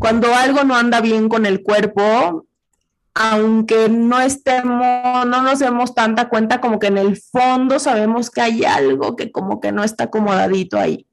cuando 0.00 0.34
algo 0.34 0.64
no 0.64 0.74
anda 0.74 1.00
bien 1.00 1.28
con 1.28 1.46
el 1.46 1.62
cuerpo, 1.62 2.46
aunque 3.14 3.88
no 3.88 4.20
estemos, 4.20 5.24
no 5.24 5.42
nos 5.42 5.60
demos 5.60 5.94
tanta 5.94 6.28
cuenta, 6.28 6.60
como 6.60 6.80
que 6.80 6.88
en 6.88 6.98
el 6.98 7.16
fondo 7.16 7.78
sabemos 7.78 8.28
que 8.28 8.40
hay 8.40 8.64
algo 8.64 9.14
que 9.14 9.30
como 9.30 9.60
que 9.60 9.70
no 9.70 9.84
está 9.84 10.04
acomodadito 10.04 10.80
ahí. 10.80 11.06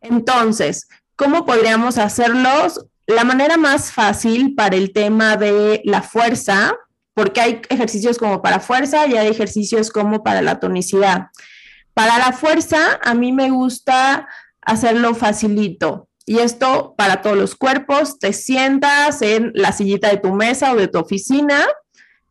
Entonces, 0.00 0.88
¿cómo 1.14 1.44
podríamos 1.44 1.98
hacerlos? 1.98 2.86
La 3.06 3.24
manera 3.24 3.56
más 3.56 3.92
fácil 3.92 4.54
para 4.54 4.76
el 4.76 4.92
tema 4.92 5.36
de 5.36 5.80
la 5.84 6.02
fuerza, 6.02 6.76
porque 7.14 7.40
hay 7.40 7.62
ejercicios 7.68 8.18
como 8.18 8.42
para 8.42 8.60
fuerza 8.60 9.06
y 9.06 9.16
hay 9.16 9.28
ejercicios 9.28 9.90
como 9.90 10.24
para 10.24 10.42
la 10.42 10.58
tonicidad. 10.58 11.28
Para 11.94 12.18
la 12.18 12.32
fuerza, 12.32 13.00
a 13.02 13.14
mí 13.14 13.32
me 13.32 13.50
gusta 13.50 14.28
hacerlo 14.60 15.14
facilito. 15.14 16.08
Y 16.26 16.40
esto 16.40 16.94
para 16.98 17.22
todos 17.22 17.36
los 17.36 17.54
cuerpos, 17.54 18.18
te 18.18 18.32
sientas 18.32 19.22
en 19.22 19.52
la 19.54 19.70
sillita 19.70 20.10
de 20.10 20.16
tu 20.16 20.32
mesa 20.32 20.72
o 20.72 20.76
de 20.76 20.88
tu 20.88 20.98
oficina, 20.98 21.64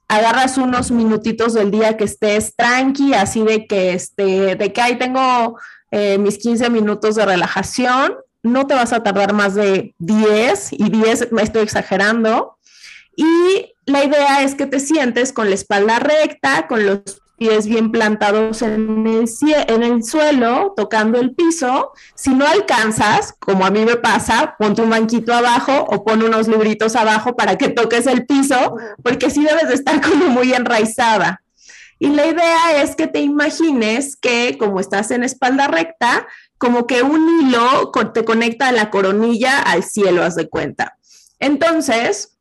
agarras 0.10 0.58
unos 0.58 0.92
minutitos 0.92 1.54
del 1.54 1.72
día 1.72 1.96
que 1.96 2.04
estés 2.04 2.56
tranqui, 2.56 3.14
así 3.14 3.44
de 3.44 3.66
que, 3.66 3.94
este, 3.94 4.56
de 4.56 4.74
que 4.74 4.82
ahí 4.82 4.98
tengo 4.98 5.58
eh, 5.92 6.18
mis 6.18 6.38
15 6.38 6.70
minutos 6.70 7.16
de 7.16 7.26
relajación, 7.26 8.16
no 8.46 8.68
te 8.68 8.76
vas 8.76 8.94
a 8.94 9.04
tardar 9.04 9.34
más 9.34 9.56
de 9.56 9.94
10 10.00 10.74
y 10.74 10.90
10 10.90 11.32
me 11.32 11.42
estoy 11.42 11.64
exagerando. 11.64 12.58
Y 13.16 13.74
la 13.86 14.04
idea 14.04 14.44
es 14.44 14.56
que 14.56 14.66
te 14.66 14.80
sientes 14.80 15.34
con 15.34 15.50
la 15.50 15.56
espalda 15.56 16.00
recta, 16.00 16.68
con 16.68 16.86
los 16.86 17.00
pies 17.38 17.68
bien 17.68 17.92
plantados 17.92 18.62
en 18.62 19.08
el, 19.08 20.04
suelo, 20.04 20.74
tocando 20.76 21.20
el 21.20 21.34
piso. 21.34 21.92
Si 22.14 22.30
no 22.32 22.46
alcanzas, 22.46 23.34
como 23.40 23.66
a 23.66 23.72
mí 23.72 23.84
me 23.84 23.96
pasa, 23.98 24.56
ponte 24.58 24.82
un 24.82 24.90
banquito 24.90 25.34
abajo 25.34 25.86
o 25.90 26.04
pon 26.04 26.24
unos 26.24 26.48
libritos 26.48 26.96
abajo 26.96 27.36
para 27.36 27.58
que 27.58 27.70
toques 27.70 28.08
el 28.08 28.26
piso, 28.26 28.78
porque 29.04 29.30
sí 29.30 29.44
debes 29.44 29.68
de 29.68 29.76
estar 29.76 30.02
como 30.02 30.28
muy 30.28 30.54
enraizada. 30.54 31.42
Y 31.98 32.10
la 32.10 32.28
idea 32.28 32.82
es 32.82 32.96
que 32.96 33.08
te 33.08 33.20
imagines 33.22 34.18
que 34.18 34.58
como 34.58 34.80
estás 34.80 35.12
en 35.12 35.24
espalda 35.24 35.68
recta, 35.68 36.28
como 36.58 36.88
que 36.88 37.04
un 37.04 37.42
hilo 37.42 37.92
te 38.14 38.24
conecta 38.24 38.72
la 38.72 38.90
coronilla 38.90 39.60
al 39.60 39.84
cielo, 39.84 40.24
haz 40.24 40.36
de 40.36 40.50
cuenta. 40.50 40.98
Entonces, 41.40 42.36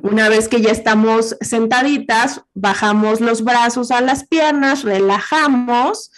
una 0.00 0.28
vez 0.28 0.48
que 0.48 0.62
ya 0.62 0.70
estamos 0.70 1.36
sentaditas, 1.40 2.42
bajamos 2.54 3.20
los 3.20 3.44
brazos 3.44 3.90
a 3.90 4.00
las 4.00 4.26
piernas, 4.26 4.84
relajamos 4.84 6.10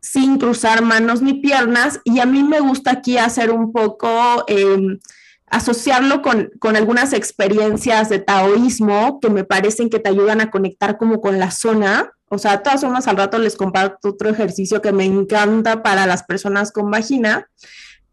sin 0.00 0.38
cruzar 0.38 0.82
manos 0.82 1.22
ni 1.22 1.34
piernas 1.34 2.00
y 2.04 2.20
a 2.20 2.26
mí 2.26 2.44
me 2.44 2.60
gusta 2.60 2.92
aquí 2.92 3.18
hacer 3.18 3.50
un 3.50 3.72
poco, 3.72 4.44
em, 4.46 5.00
asociarlo 5.46 6.22
con, 6.22 6.50
con, 6.60 6.76
algunas 6.76 7.12
experiencias 7.12 8.10
de 8.10 8.18
taoísmo 8.20 9.18
que 9.20 9.30
me 9.30 9.44
parecen 9.44 9.90
que 9.90 9.98
te 9.98 10.10
ayudan 10.10 10.40
a 10.40 10.50
conectar 10.50 10.98
como 10.98 11.20
con 11.20 11.38
la 11.38 11.50
zona. 11.50 12.12
O 12.34 12.38
sea, 12.38 12.62
todas 12.62 12.80
formas, 12.80 13.08
al 13.08 13.16
rato 13.16 13.38
les 13.38 13.56
comparto 13.56 14.10
otro 14.10 14.28
ejercicio 14.28 14.82
que 14.82 14.92
me 14.92 15.04
encanta 15.04 15.82
para 15.82 16.06
las 16.06 16.22
personas 16.22 16.72
con 16.72 16.90
vagina, 16.90 17.48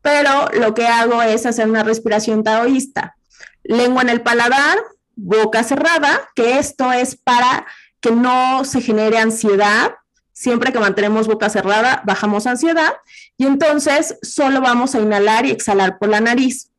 pero 0.01 0.49
lo 0.53 0.73
que 0.73 0.87
hago 0.87 1.21
es 1.21 1.45
hacer 1.45 1.69
una 1.69 1.83
respiración 1.83 2.43
taoísta 2.43 3.15
lengua 3.63 4.01
en 4.01 4.09
el 4.09 4.21
paladar, 4.21 4.77
boca 5.15 5.63
cerrada, 5.63 6.29
que 6.35 6.57
esto 6.57 6.91
es 6.91 7.15
para 7.15 7.65
que 7.99 8.11
no 8.11 8.63
se 8.65 8.81
genere 8.81 9.17
ansiedad. 9.17 9.95
Siempre 10.33 10.71
que 10.71 10.79
mantenemos 10.79 11.27
boca 11.27 11.49
cerrada, 11.49 12.01
bajamos 12.05 12.47
ansiedad 12.47 12.93
y 13.37 13.45
entonces 13.45 14.17
solo 14.23 14.61
vamos 14.61 14.95
a 14.95 14.99
inhalar 14.99 15.45
y 15.45 15.51
exhalar 15.51 15.99
por 15.99 16.09
la 16.09 16.21
nariz. 16.21 16.71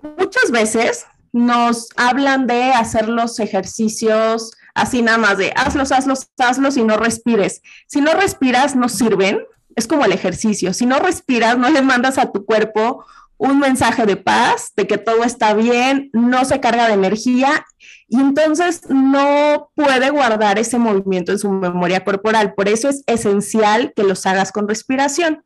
Muchas 0.00 0.50
veces 0.50 1.04
nos 1.32 1.88
hablan 1.96 2.46
de 2.46 2.72
hacer 2.72 3.08
los 3.08 3.38
ejercicios 3.38 4.52
así 4.74 5.02
nada 5.02 5.18
más 5.18 5.38
de 5.38 5.52
hazlos, 5.56 5.92
hazlos, 5.92 6.28
hazlos 6.38 6.76
y 6.76 6.84
no 6.84 6.96
respires. 6.96 7.62
Si 7.86 8.00
no 8.00 8.12
respiras, 8.14 8.76
no 8.76 8.88
sirven. 8.88 9.40
Es 9.74 9.86
como 9.86 10.04
el 10.04 10.12
ejercicio. 10.12 10.74
Si 10.74 10.86
no 10.86 10.98
respiras, 10.98 11.56
no 11.56 11.70
le 11.70 11.82
mandas 11.82 12.18
a 12.18 12.30
tu 12.30 12.44
cuerpo 12.44 13.04
un 13.38 13.58
mensaje 13.58 14.06
de 14.06 14.16
paz, 14.16 14.72
de 14.76 14.86
que 14.86 14.98
todo 14.98 15.24
está 15.24 15.52
bien, 15.52 16.10
no 16.12 16.44
se 16.44 16.60
carga 16.60 16.86
de 16.86 16.94
energía 16.94 17.66
y 18.06 18.20
entonces 18.20 18.82
no 18.88 19.70
puede 19.74 20.10
guardar 20.10 20.60
ese 20.60 20.78
movimiento 20.78 21.32
en 21.32 21.40
su 21.40 21.50
memoria 21.50 22.04
corporal. 22.04 22.54
Por 22.54 22.68
eso 22.68 22.88
es 22.88 23.02
esencial 23.06 23.92
que 23.96 24.04
los 24.04 24.26
hagas 24.26 24.52
con 24.52 24.68
respiración. 24.68 25.42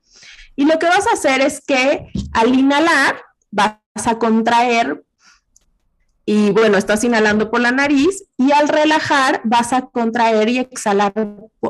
Y 0.57 0.67
lo 0.67 0.79
que 0.79 0.89
vas 0.89 1.07
a 1.07 1.15
hacer 1.15 1.41
es 1.41 1.63
que 1.65 2.09
al 2.33 2.55
inhalar 2.55 3.17
vas 3.51 3.79
a 4.05 4.19
contraer 4.19 5.03
y 6.27 6.51
bueno, 6.51 6.77
estás 6.77 7.05
inhalando 7.05 7.51
por 7.51 7.61
la 7.61 7.71
nariz 7.71 8.25
y 8.37 8.53
al 8.53 8.69
relajar 8.69 9.41
vas 9.45 9.73
a 9.73 9.83
contraer 9.83 10.49
y 10.49 10.59
exhalar, 10.59 11.15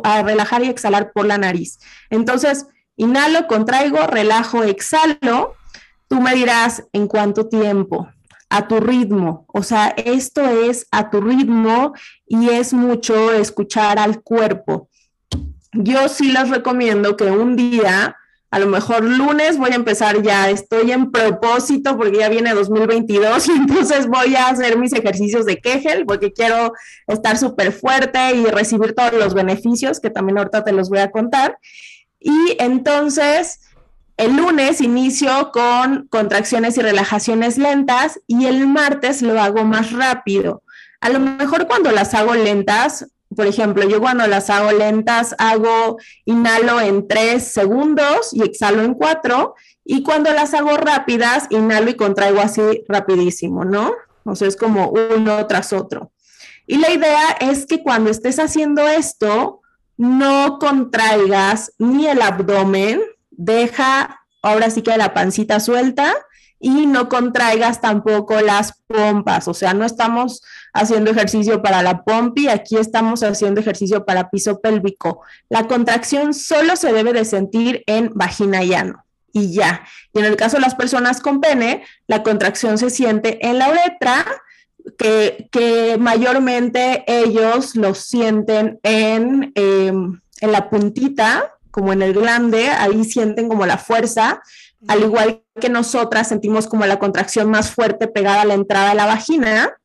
a 0.03 0.23
relajar 0.23 0.65
y 0.65 0.69
exhalar 0.69 1.13
por 1.13 1.27
la 1.27 1.39
nariz. 1.39 1.79
Entonces, 2.11 2.67
inhalo, 2.97 3.47
contraigo, 3.47 3.99
relajo, 4.07 4.65
exhalo 4.65 5.55
Tú 6.09 6.21
me 6.21 6.35
dirás 6.35 6.85
en 6.93 7.09
cuánto 7.09 7.49
tiempo, 7.49 8.09
a 8.49 8.69
tu 8.69 8.79
ritmo. 8.79 9.45
O 9.49 9.63
sea, 9.63 9.89
esto 9.89 10.41
es 10.43 10.87
a 10.93 11.11
tu 11.11 11.21
ritmo 11.21 11.95
y 12.27 12.51
es 12.51 12.73
mucho 12.73 13.33
escuchar 13.33 13.99
al 13.99 14.23
cuerpo. 14.23 14.89
Yo 15.73 16.09
sí 16.09 16.31
les 16.31 16.49
recomiendo 16.49 17.17
que 17.17 17.25
un 17.25 17.57
día, 17.57 18.17
a 18.51 18.59
lo 18.59 18.67
mejor 18.67 19.05
lunes 19.05 19.59
voy 19.59 19.71
a 19.73 19.75
empezar 19.75 20.23
ya, 20.23 20.49
estoy 20.51 20.93
en 20.93 21.11
propósito 21.11 21.97
porque 21.97 22.19
ya 22.19 22.29
viene 22.29 22.55
2022 22.55 23.49
y 23.49 23.53
entonces 23.53 24.07
voy 24.07 24.37
a 24.37 24.49
hacer 24.49 24.79
mis 24.79 24.93
ejercicios 24.93 25.47
de 25.47 25.59
Kegel 25.59 26.07
porque 26.07 26.33
quiero 26.33 26.73
estar 27.07 27.39
súper 27.39 27.73
fuerte 27.73 28.35
y 28.35 28.47
recibir 28.47 28.95
todos 28.95 29.15
los 29.15 29.35
beneficios 29.35 30.01
que 30.01 30.11
también 30.11 30.39
ahorita 30.39 30.65
te 30.65 30.73
los 30.73 30.89
voy 30.89 31.01
a 31.01 31.11
contar. 31.11 31.59
Y 32.21 32.57
entonces 32.59 33.61
el 34.17 34.37
lunes 34.37 34.81
inicio 34.81 35.51
con 35.53 36.07
contracciones 36.09 36.79
y 36.79 36.83
relajaciones 36.83 37.59
lentas 37.59 38.21
y 38.27 38.47
el 38.47 38.67
martes 38.67 39.23
lo 39.23 39.41
hago 39.41 39.65
más 39.65 39.93
rápido. 39.93 40.63
A 41.01 41.11
lo 41.11 41.21
mejor 41.21 41.67
cuando 41.67 41.91
las 41.93 42.15
hago 42.15 42.35
lentas, 42.35 43.07
por 43.37 43.47
ejemplo, 43.47 43.89
yo 43.89 44.01
cuando 44.01 44.27
las 44.27 44.51
hago 44.51 44.73
lentas 44.73 45.35
hago 45.39 45.99
inhalo 46.25 46.81
en 46.81 47.07
tres 47.07 47.47
segundos 47.53 48.33
y 48.33 48.43
exhalo 48.43 48.83
en 48.83 48.95
cuatro. 48.95 49.55
Y 49.85 50.03
cuando 50.03 50.33
las 50.33 50.55
hago 50.55 50.77
rápidas, 50.77 51.47
inhalo 51.51 51.91
y 51.91 51.95
contraigo 51.95 52.41
así 52.41 52.63
rapidísimo, 52.89 53.65
¿no? 53.65 53.93
O 54.25 54.35
sea, 54.35 54.49
es 54.49 54.57
como 54.57 54.91
uno 54.91 55.47
tras 55.47 55.73
otro. 55.73 56.13
Y 56.67 56.79
la 56.79 56.91
idea 56.91 57.37
es 57.41 57.67
que 57.67 57.83
cuando 57.83 58.11
estés 58.11 58.39
haciendo 58.41 58.89
esto, 58.89 59.61
no 59.97 60.59
contraigas 60.59 61.73
ni 61.79 62.07
el 62.09 62.21
abdomen, 62.21 63.01
deja 63.31 64.23
ahora 64.43 64.71
sí 64.71 64.83
que 64.83 64.97
la 64.97 65.15
pancita 65.15 65.61
suelta 65.61 66.15
y 66.59 66.87
no 66.87 67.09
contraigas 67.09 67.81
tampoco 67.81 68.41
las 68.41 68.83
pompas, 68.87 69.47
o 69.49 69.55
sea, 69.55 69.75
no 69.75 69.85
estamos 69.85 70.43
haciendo 70.77 71.11
ejercicio 71.11 71.63
para 71.63 71.83
la 71.83 72.03
pompi, 72.05 72.49
aquí 72.49 72.77
estamos 72.77 73.23
haciendo 73.23 73.61
ejercicio 73.61 74.05
para 74.05 74.31
piso 74.31 74.61
pélvico. 74.61 75.23
La 75.49 75.67
contracción 75.67 76.35
solo 76.35 76.77
se 76.77 76.93
debe 76.93 77.13
de 77.13 77.25
sentir 77.25 77.83
en 77.87 78.13
vagina 78.15 78.63
llano 78.63 79.05
y 79.33 79.53
ya. 79.53 79.85
Y 80.13 80.21
en 80.21 80.25
el 80.25 80.37
caso 80.37 80.57
de 80.57 80.63
las 80.63 80.75
personas 80.75 81.21
con 81.21 81.41
pene, 81.41 81.85
la 82.07 82.23
contracción 82.23 82.79
se 82.79 82.91
siente 82.91 83.47
en 83.47 83.59
la 83.59 83.69
uretra, 83.69 84.25
que, 84.99 85.97
mayormente 85.99 87.05
ellos 87.07 87.75
lo 87.75 87.95
sienten 87.95 88.79
en, 88.83 89.53
em, 89.55 90.21
en 90.41 90.53
la 90.53 90.71
puntita, 90.71 91.53
como 91.71 91.93
en 91.93 92.03
el 92.03 92.15
glande, 92.15 92.69
ahí 92.69 93.05
sienten 93.05 93.49
como 93.49 93.67
la 93.67 93.79
fuerza, 93.79 94.43
al 94.89 95.03
igual 95.03 95.43
que 95.61 95.69
nosotras 95.69 96.29
sentimos 96.29 96.67
como 96.67 96.87
la 96.87 96.99
contracción 96.99 97.51
más 97.51 97.71
fuerte 97.71 98.09
pegada 98.09 98.43
a 98.43 98.45
la 98.47 98.55
entrada 98.55 98.91
de 98.91 98.95
la 98.95 99.07
vagina. 99.07 99.77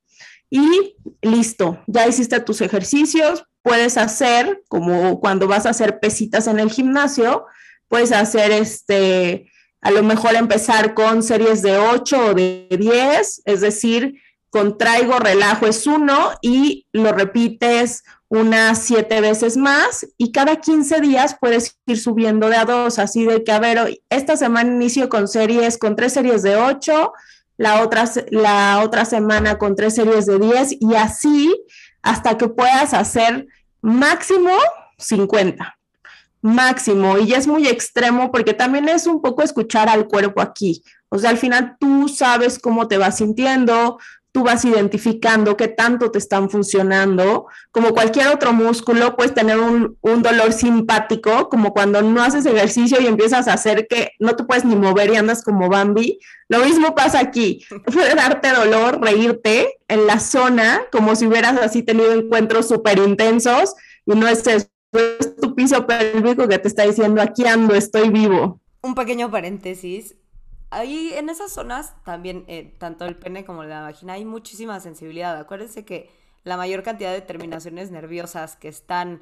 Y 0.51 0.97
listo, 1.21 1.81
ya 1.87 2.05
hiciste 2.07 2.39
tus 2.41 2.59
ejercicios, 2.59 3.45
puedes 3.63 3.97
hacer, 3.97 4.61
como 4.67 5.21
cuando 5.21 5.47
vas 5.47 5.65
a 5.65 5.69
hacer 5.69 5.99
pesitas 6.01 6.45
en 6.47 6.59
el 6.59 6.69
gimnasio, 6.69 7.45
puedes 7.87 8.11
hacer 8.11 8.51
este, 8.51 9.49
a 9.79 9.91
lo 9.91 10.03
mejor 10.03 10.35
empezar 10.35 10.93
con 10.93 11.23
series 11.23 11.61
de 11.61 11.77
8 11.77 12.25
o 12.27 12.33
de 12.33 12.67
10, 12.69 13.43
es 13.45 13.61
decir, 13.61 14.21
contraigo, 14.49 15.19
relajo 15.19 15.65
es 15.65 15.87
uno 15.87 16.31
y 16.41 16.85
lo 16.91 17.13
repites 17.13 18.03
unas 18.27 18.79
siete 18.79 19.21
veces 19.21 19.57
más 19.57 20.05
y 20.17 20.31
cada 20.31 20.57
15 20.57 21.01
días 21.01 21.37
puedes 21.39 21.77
ir 21.85 21.97
subiendo 21.97 22.49
de 22.49 22.57
a 22.57 22.65
dos, 22.65 22.99
así 22.99 23.25
de 23.25 23.43
que, 23.43 23.51
a 23.51 23.59
ver, 23.59 24.01
esta 24.09 24.37
semana 24.37 24.69
inicio 24.69 25.09
con 25.09 25.27
series, 25.27 25.77
con 25.77 25.95
tres 25.95 26.13
series 26.13 26.43
de 26.43 26.57
ocho, 26.57 27.13
la 27.61 27.83
otra, 27.83 28.05
la 28.31 28.81
otra 28.83 29.05
semana 29.05 29.59
con 29.59 29.75
tres 29.75 29.93
series 29.93 30.25
de 30.25 30.39
10 30.39 30.77
y 30.79 30.95
así 30.95 31.63
hasta 32.01 32.35
que 32.35 32.47
puedas 32.47 32.95
hacer 32.95 33.45
máximo 33.81 34.51
50 34.97 35.77
máximo 36.41 37.19
y 37.19 37.27
ya 37.27 37.37
es 37.37 37.45
muy 37.45 37.67
extremo 37.67 38.31
porque 38.31 38.55
también 38.55 38.89
es 38.89 39.05
un 39.05 39.21
poco 39.21 39.43
escuchar 39.43 39.89
al 39.89 40.07
cuerpo 40.07 40.41
aquí. 40.41 40.83
O 41.09 41.19
sea, 41.19 41.29
al 41.29 41.37
final 41.37 41.77
tú 41.79 42.07
sabes 42.07 42.57
cómo 42.57 42.87
te 42.87 42.97
vas 42.97 43.17
sintiendo, 43.17 43.99
tú 44.31 44.43
vas 44.43 44.63
identificando 44.63 45.57
qué 45.57 45.67
tanto 45.67 46.11
te 46.11 46.17
están 46.17 46.49
funcionando. 46.49 47.47
Como 47.71 47.91
cualquier 47.93 48.29
otro 48.29 48.53
músculo, 48.53 49.15
puedes 49.15 49.33
tener 49.33 49.59
un, 49.59 49.97
dolor 50.01 50.53
simpático, 50.53 51.49
como 51.49 51.73
cuando 51.73 52.01
no 52.01 52.21
haces 52.21 52.45
ejercicio 52.45 53.01
y 53.01 53.07
empiezas 53.07 53.47
a 53.47 53.53
hacer 53.53 53.87
que 53.87 54.11
no 54.19 54.35
te 54.35 54.43
puedes 54.43 54.63
ni 54.63 54.75
mover 54.75 55.11
y 55.11 55.17
andas 55.17 55.43
como 55.43 55.69
Bambi. 55.69 56.19
Lo 56.47 56.59
mismo 56.59 56.95
pasa 56.95 57.19
aquí. 57.19 57.65
Puede 57.93 58.15
darte 58.15 58.49
dolor, 58.49 59.01
reírte 59.01 59.79
en 59.87 60.07
la 60.07 60.19
zona, 60.19 60.81
como 60.91 61.15
si 61.15 61.27
hubieras 61.27 61.57
así 61.59 61.83
tenido 61.83 62.13
encuentros 62.13 62.67
súper 62.67 62.99
intensos 62.99 63.75
y 64.05 64.15
no 64.15 64.27
es 64.27 64.45
eso. 64.47 64.67
Es 64.93 65.37
tu 65.37 65.55
piso 65.55 65.87
pélvico 65.87 66.49
que 66.49 66.59
te 66.59 66.67
está 66.67 66.83
diciendo, 66.83 67.21
aquí 67.21 67.45
ando, 67.45 67.75
estoy 67.75 68.09
vivo. 68.09 68.59
Un 68.81 68.93
pequeño 68.93 69.31
paréntesis 69.31 70.15
ahí 70.71 71.13
en 71.13 71.29
esas 71.29 71.51
zonas 71.51 71.93
también, 72.03 72.45
eh, 72.47 72.73
tanto 72.79 73.05
el 73.05 73.17
pene 73.17 73.45
como 73.45 73.63
la 73.63 73.81
vagina, 73.81 74.13
hay 74.13 74.25
muchísima 74.25 74.79
sensibilidad. 74.79 75.37
Acuérdense 75.37 75.85
que 75.85 76.09
la 76.43 76.57
mayor 76.57 76.81
cantidad 76.81 77.11
de 77.11 77.21
terminaciones 77.21 77.91
nerviosas 77.91 78.55
que 78.55 78.67
están 78.67 79.21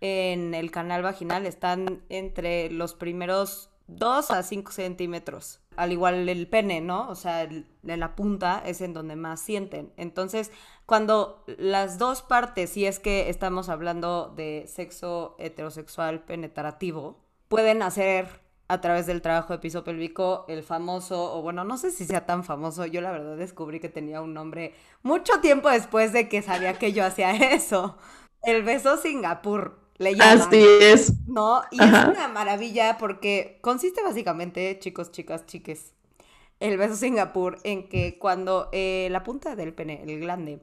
en 0.00 0.54
el 0.54 0.70
canal 0.70 1.02
vaginal 1.02 1.46
están 1.46 2.02
entre 2.08 2.70
los 2.70 2.94
primeros 2.94 3.70
2 3.88 4.30
a 4.30 4.42
5 4.42 4.72
centímetros. 4.72 5.60
Al 5.76 5.92
igual 5.92 6.28
el 6.28 6.48
pene, 6.48 6.80
¿no? 6.80 7.08
O 7.08 7.14
sea, 7.14 7.48
la 7.82 8.16
punta 8.16 8.62
es 8.64 8.80
en 8.80 8.92
donde 8.92 9.16
más 9.16 9.40
sienten. 9.40 9.92
Entonces, 9.96 10.50
cuando 10.86 11.44
las 11.46 11.98
dos 11.98 12.22
partes, 12.22 12.70
si 12.70 12.84
es 12.84 12.98
que 12.98 13.28
estamos 13.28 13.68
hablando 13.68 14.32
de 14.36 14.64
sexo 14.66 15.36
heterosexual 15.38 16.24
penetrativo, 16.24 17.18
pueden 17.48 17.82
hacer 17.82 18.47
a 18.68 18.80
través 18.82 19.06
del 19.06 19.22
trabajo 19.22 19.54
de 19.54 19.58
piso 19.58 19.82
pélvico, 19.82 20.44
el 20.46 20.62
famoso, 20.62 21.34
o 21.34 21.42
bueno, 21.42 21.64
no 21.64 21.78
sé 21.78 21.90
si 21.90 22.04
sea 22.04 22.26
tan 22.26 22.44
famoso, 22.44 22.84
yo 22.84 23.00
la 23.00 23.10
verdad 23.10 23.36
descubrí 23.36 23.80
que 23.80 23.88
tenía 23.88 24.20
un 24.20 24.34
nombre 24.34 24.74
mucho 25.02 25.40
tiempo 25.40 25.70
después 25.70 26.12
de 26.12 26.28
que 26.28 26.42
sabía 26.42 26.74
que 26.74 26.92
yo 26.92 27.04
hacía 27.04 27.30
eso. 27.54 27.96
El 28.42 28.62
beso 28.62 28.98
Singapur, 28.98 29.80
le 29.96 30.14
llaman. 30.14 30.48
Así 30.48 30.64
es. 30.80 31.12
¿No? 31.26 31.62
Y 31.70 31.82
es 31.82 31.88
una 31.88 32.28
maravilla 32.28 32.98
porque 32.98 33.58
consiste 33.62 34.02
básicamente, 34.02 34.78
chicos, 34.78 35.10
chicas, 35.10 35.46
chiques, 35.46 35.94
el 36.60 36.76
beso 36.76 36.94
Singapur 36.94 37.58
en 37.64 37.88
que 37.88 38.18
cuando 38.18 38.68
eh, 38.72 39.08
la 39.10 39.22
punta 39.22 39.56
del 39.56 39.72
pene, 39.72 40.02
el 40.06 40.20
glande, 40.20 40.62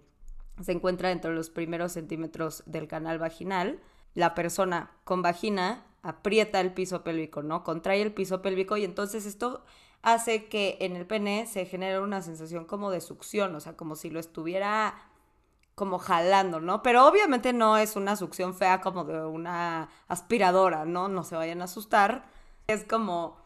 se 0.62 0.72
encuentra 0.72 1.12
entre 1.12 1.34
los 1.34 1.50
primeros 1.50 1.94
centímetros 1.94 2.63
del 2.68 2.88
canal 2.88 3.18
vaginal, 3.18 3.80
la 4.13 4.36
persona 4.36 4.91
con 5.04 5.22
vagina 5.22 5.85
aprieta 6.06 6.62
el 6.62 6.72
piso 6.72 7.04
pélvico, 7.04 7.41
¿no? 7.41 7.63
Contrae 7.63 8.02
el 8.02 8.13
piso 8.13 8.41
pélvico 8.41 8.78
y 8.78 8.86
entonces 8.86 9.26
esto 9.26 9.65
hace 10.04 10.46
que 10.46 10.78
en 10.82 10.96
el 10.96 11.08
pene 11.08 11.48
se 11.48 11.65
genere 11.65 12.00
una 12.00 12.22
sensación 12.22 12.65
como 12.65 12.91
de 12.91 13.02
succión, 13.02 13.56
o 13.56 13.60
sea, 13.60 13.76
como 13.76 13.96
si 13.96 14.12
lo 14.12 14.20
estuviera 14.20 14.94
como 15.74 15.98
jalando, 15.98 16.60
¿no? 16.62 16.84
Pero 16.84 17.08
obviamente 17.08 17.54
no 17.54 17.76
es 17.78 17.96
una 17.96 18.15
succión 18.15 18.54
fea 18.54 18.82
como 18.82 19.04
de 19.04 19.26
una 19.26 19.89
aspiradora, 20.08 20.86
¿no? 20.86 21.08
No 21.08 21.24
se 21.24 21.36
vayan 21.36 21.62
a 21.62 21.65
asustar. 21.65 22.30
Es 22.68 22.84
como 22.84 23.38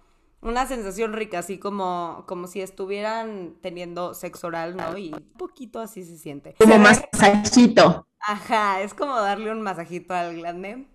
una 0.42 0.68
sensación 0.68 1.14
rica, 1.14 1.40
así 1.40 1.60
como, 1.60 2.26
como 2.28 2.48
si 2.48 2.62
estuvieran 2.62 3.56
teniendo 3.62 4.14
sexo 4.14 4.48
oral, 4.48 4.76
¿no? 4.76 4.98
Y 4.98 5.14
un 5.14 5.38
poquito 5.38 5.80
así 5.80 6.04
se 6.04 6.18
siente. 6.18 6.56
Como 6.60 6.78
masajito. 6.78 8.06
Ajá, 8.20 8.82
es 8.82 8.94
como 8.94 9.16
darle 9.16 9.50
un 9.50 9.62
masajito 9.62 10.14
al 10.14 10.36
glande 10.36 10.86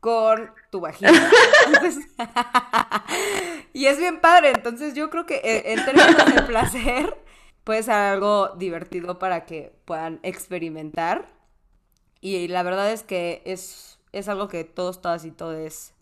con 0.00 0.50
tu 0.70 0.80
vagina. 0.80 1.12
y 3.72 3.86
es 3.86 3.98
bien 3.98 4.20
padre. 4.20 4.50
Entonces 4.50 4.94
yo 4.94 5.10
creo 5.10 5.26
que 5.26 5.36
eh, 5.36 5.72
en 5.72 5.84
términos 5.84 6.34
de 6.34 6.42
placer 6.42 7.16
puede 7.64 7.82
ser 7.82 7.94
algo 7.94 8.48
divertido 8.56 9.18
para 9.18 9.44
que 9.44 9.72
puedan 9.84 10.18
experimentar. 10.22 11.28
Y 12.20 12.48
la 12.48 12.62
verdad 12.62 12.90
es 12.90 13.02
que 13.02 13.42
es, 13.44 13.98
es 14.12 14.28
algo 14.28 14.48
que 14.48 14.64
todos, 14.64 15.00
todas 15.00 15.24
y 15.24 15.30
todos 15.30 15.92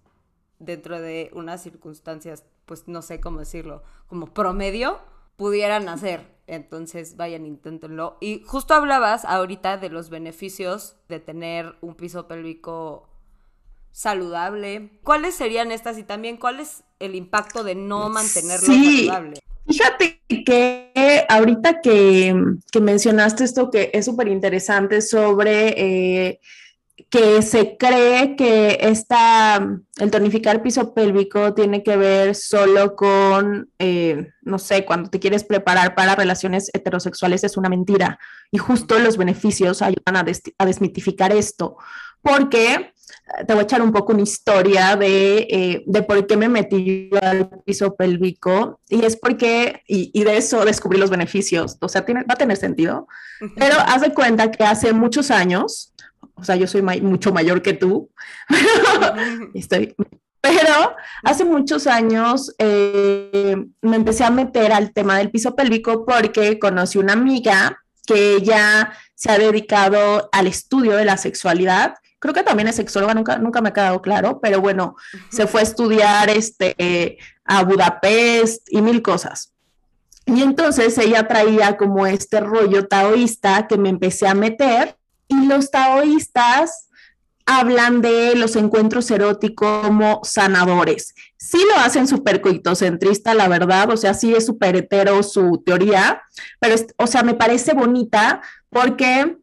dentro 0.58 1.00
de 1.00 1.30
unas 1.34 1.62
circunstancias, 1.62 2.44
pues 2.66 2.88
no 2.88 3.02
sé 3.02 3.20
cómo 3.20 3.40
decirlo, 3.40 3.82
como 4.08 4.32
promedio, 4.32 4.98
pudieran 5.36 5.88
hacer. 5.88 6.26
Entonces 6.46 7.16
vayan, 7.16 7.46
inténtenlo. 7.46 8.16
Y 8.20 8.42
justo 8.44 8.74
hablabas 8.74 9.24
ahorita 9.24 9.76
de 9.76 9.90
los 9.90 10.10
beneficios 10.10 10.96
de 11.08 11.20
tener 11.20 11.76
un 11.80 11.94
piso 11.94 12.26
pélvico 12.26 13.08
saludable? 13.92 14.90
¿Cuáles 15.02 15.34
serían 15.34 15.72
estas 15.72 15.98
y 15.98 16.02
también 16.02 16.36
cuál 16.36 16.60
es 16.60 16.84
el 16.98 17.14
impacto 17.14 17.64
de 17.64 17.74
no 17.74 18.08
mantenerlo 18.08 18.66
saludable? 18.66 19.40
Fíjate 19.66 20.22
que 20.46 21.26
ahorita 21.28 21.80
que, 21.80 22.34
mencionaste 22.80 23.44
esto 23.44 23.70
que 23.70 23.90
es 23.92 24.06
súper 24.06 24.28
interesante 24.28 25.02
sobre 25.02 25.74
eh, 25.76 26.40
que 27.10 27.42
se 27.42 27.76
cree 27.76 28.36
que 28.36 28.78
esta, 28.80 29.56
el 29.98 30.10
tonificar 30.10 30.62
piso 30.62 30.94
pélvico 30.94 31.54
tiene 31.54 31.82
que 31.82 31.96
ver 31.96 32.34
solo 32.34 32.96
con, 32.96 33.70
eh, 33.78 34.30
no 34.42 34.58
sé, 34.58 34.84
cuando 34.84 35.08
te 35.08 35.20
quieres 35.20 35.44
preparar 35.44 35.94
para 35.94 36.16
relaciones 36.16 36.70
heterosexuales 36.74 37.44
es 37.44 37.56
una 37.56 37.68
mentira. 37.68 38.18
Y 38.50 38.58
justo 38.58 38.98
los 38.98 39.16
beneficios 39.16 39.80
ayudan 39.80 40.16
a, 40.16 40.24
a 40.58 40.66
desmitificar 40.66 41.32
esto, 41.32 41.76
porque 42.20 42.92
te 43.46 43.52
voy 43.52 43.60
a 43.60 43.64
echar 43.64 43.82
un 43.82 43.92
poco 43.92 44.12
una 44.12 44.22
historia 44.22 44.96
de, 44.96 45.46
eh, 45.50 45.82
de 45.86 46.02
por 46.02 46.26
qué 46.26 46.36
me 46.36 46.48
metí 46.48 47.10
al 47.20 47.48
piso 47.64 47.94
pélvico 47.94 48.80
y 48.88 49.04
es 49.04 49.16
porque, 49.16 49.82
y, 49.86 50.10
y, 50.12 50.24
de 50.24 50.36
eso 50.36 50.64
descubrí 50.64 50.98
los 50.98 51.10
beneficios, 51.10 51.76
o 51.80 51.88
sea, 51.88 52.04
tiene, 52.04 52.20
va 52.20 52.34
a 52.34 52.36
tener 52.36 52.56
sentido, 52.56 53.06
pero 53.56 53.76
haz 53.78 54.02
de 54.02 54.14
cuenta 54.14 54.50
que 54.50 54.64
hace 54.64 54.92
muchos 54.92 55.30
años, 55.30 55.92
o 56.34 56.44
sea, 56.44 56.56
yo 56.56 56.66
soy 56.66 56.82
mucho 56.82 57.32
mayor 57.32 57.62
que 57.62 57.74
tú, 57.74 58.10
estoy, 59.54 59.94
pero 60.40 60.94
hace 61.22 61.44
muchos 61.44 61.86
años 61.86 62.54
eh, 62.58 63.56
me 63.82 63.96
empecé 63.96 64.24
a 64.24 64.30
meter 64.30 64.72
al 64.72 64.92
tema 64.92 65.18
del 65.18 65.30
piso 65.30 65.54
pélvico 65.54 66.06
porque 66.06 66.58
conocí 66.58 66.98
una 66.98 67.12
amiga 67.12 67.78
que 68.06 68.40
ya 68.40 68.92
se 69.14 69.30
ha 69.30 69.38
dedicado 69.38 70.30
al 70.32 70.46
estudio 70.46 70.92
de 70.92 71.04
la 71.04 71.18
sexualidad 71.18 71.94
creo 72.18 72.34
que 72.34 72.42
también 72.42 72.68
es 72.68 72.76
sexóloga, 72.76 73.14
nunca, 73.14 73.38
nunca 73.38 73.60
me 73.60 73.70
ha 73.70 73.72
quedado 73.72 74.02
claro, 74.02 74.40
pero 74.40 74.60
bueno, 74.60 74.96
se 75.30 75.46
fue 75.46 75.60
a 75.60 75.64
estudiar 75.64 76.30
este, 76.30 77.18
a 77.44 77.64
Budapest 77.64 78.66
y 78.70 78.82
mil 78.82 79.02
cosas. 79.02 79.52
Y 80.26 80.42
entonces 80.42 80.98
ella 80.98 81.26
traía 81.26 81.76
como 81.76 82.06
este 82.06 82.40
rollo 82.40 82.86
taoísta 82.86 83.66
que 83.66 83.78
me 83.78 83.88
empecé 83.88 84.26
a 84.26 84.34
meter 84.34 84.98
y 85.26 85.46
los 85.46 85.70
taoístas 85.70 86.88
hablan 87.46 88.02
de 88.02 88.34
los 88.34 88.56
encuentros 88.56 89.10
eróticos 89.10 89.82
como 89.82 90.20
sanadores. 90.22 91.14
Sí 91.38 91.58
lo 91.72 91.80
hacen 91.80 92.06
súper 92.06 92.42
coitocentrista, 92.42 93.32
la 93.32 93.48
verdad, 93.48 93.90
o 93.90 93.96
sea, 93.96 94.12
sí 94.12 94.34
es 94.34 94.44
súper 94.44 94.76
hetero 94.76 95.22
su 95.22 95.62
teoría, 95.64 96.20
pero, 96.60 96.74
o 96.98 97.06
sea, 97.06 97.22
me 97.22 97.32
parece 97.32 97.72
bonita 97.72 98.42
porque 98.68 99.38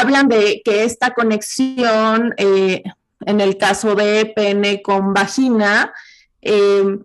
hablan 0.00 0.28
de 0.28 0.62
que 0.64 0.84
esta 0.84 1.12
conexión, 1.12 2.34
eh, 2.36 2.82
en 3.26 3.40
el 3.40 3.56
caso 3.56 3.94
de 3.94 4.32
pene 4.34 4.82
con 4.82 5.14
vagina, 5.14 5.92
eh, 6.42 6.98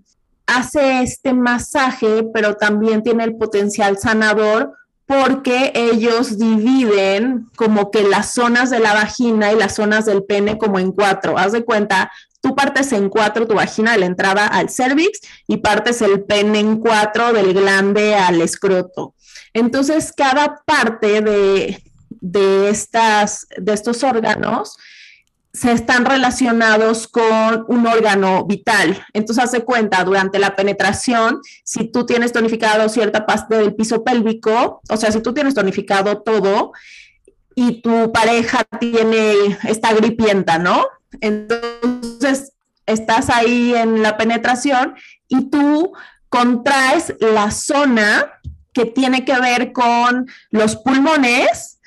hace 0.45 1.01
este 1.01 1.33
masaje, 1.33 2.23
pero 2.33 2.55
también 2.55 3.03
tiene 3.03 3.23
el 3.23 3.37
potencial 3.37 3.97
sanador 3.97 4.73
porque 5.05 5.71
ellos 5.73 6.37
dividen 6.37 7.47
como 7.55 7.89
que 7.89 8.03
las 8.03 8.33
zonas 8.33 8.69
de 8.69 8.79
la 8.79 8.93
vagina 8.93 9.51
y 9.51 9.55
las 9.55 9.75
zonas 9.75 10.05
del 10.05 10.23
pene 10.23 10.57
como 10.57 10.77
en 10.77 10.91
cuatro. 10.91 11.37
Haz 11.37 11.51
de 11.51 11.65
cuenta, 11.65 12.11
tú 12.41 12.55
partes 12.55 12.91
en 12.93 13.09
cuatro 13.09 13.47
tu 13.47 13.55
vagina 13.55 13.93
de 13.93 13.99
la 13.99 14.05
entrada 14.05 14.45
al 14.45 14.69
cervix 14.69 15.21
y 15.47 15.57
partes 15.57 16.03
el 16.03 16.23
pene 16.23 16.59
en 16.59 16.77
cuatro 16.77 17.33
del 17.33 17.53
glande 17.53 18.15
al 18.15 18.41
escroto. 18.41 19.15
Entonces, 19.53 20.13
cada 20.15 20.61
parte 20.65 21.21
de, 21.21 21.81
de, 22.21 22.69
estas, 22.69 23.47
de 23.57 23.73
estos 23.73 24.03
órganos 24.03 24.77
se 25.51 25.71
están 25.71 26.05
relacionados 26.05 27.07
con 27.07 27.65
un 27.67 27.87
órgano 27.87 28.45
vital. 28.45 29.03
Entonces, 29.13 29.43
hace 29.43 29.61
cuenta, 29.61 30.03
durante 30.03 30.37
la 30.37 30.55
penetración, 30.55 31.41
si 31.63 31.85
tú 31.91 32.05
tienes 32.05 32.31
tonificado 32.31 32.87
cierta 32.87 33.25
parte 33.25 33.55
del 33.55 33.73
piso 33.73 34.03
pélvico, 34.03 34.81
o 34.87 34.97
sea, 34.97 35.11
si 35.11 35.21
tú 35.21 35.33
tienes 35.33 35.55
tonificado 35.55 36.21
todo 36.21 36.71
y 37.55 37.81
tu 37.81 38.11
pareja 38.11 38.63
tiene 38.79 39.33
esta 39.63 39.91
gripienta, 39.93 40.59
¿no? 40.59 40.85
Entonces, 41.19 42.53
estás 42.85 43.29
ahí 43.29 43.73
en 43.75 44.03
la 44.03 44.17
penetración 44.17 44.95
y 45.27 45.49
tú 45.49 45.93
contraes 46.29 47.15
la 47.19 47.49
zona 47.49 48.33
que 48.71 48.85
tiene 48.85 49.25
que 49.25 49.39
ver 49.39 49.73
con 49.73 50.27
los 50.51 50.75
pulmones 50.75 51.78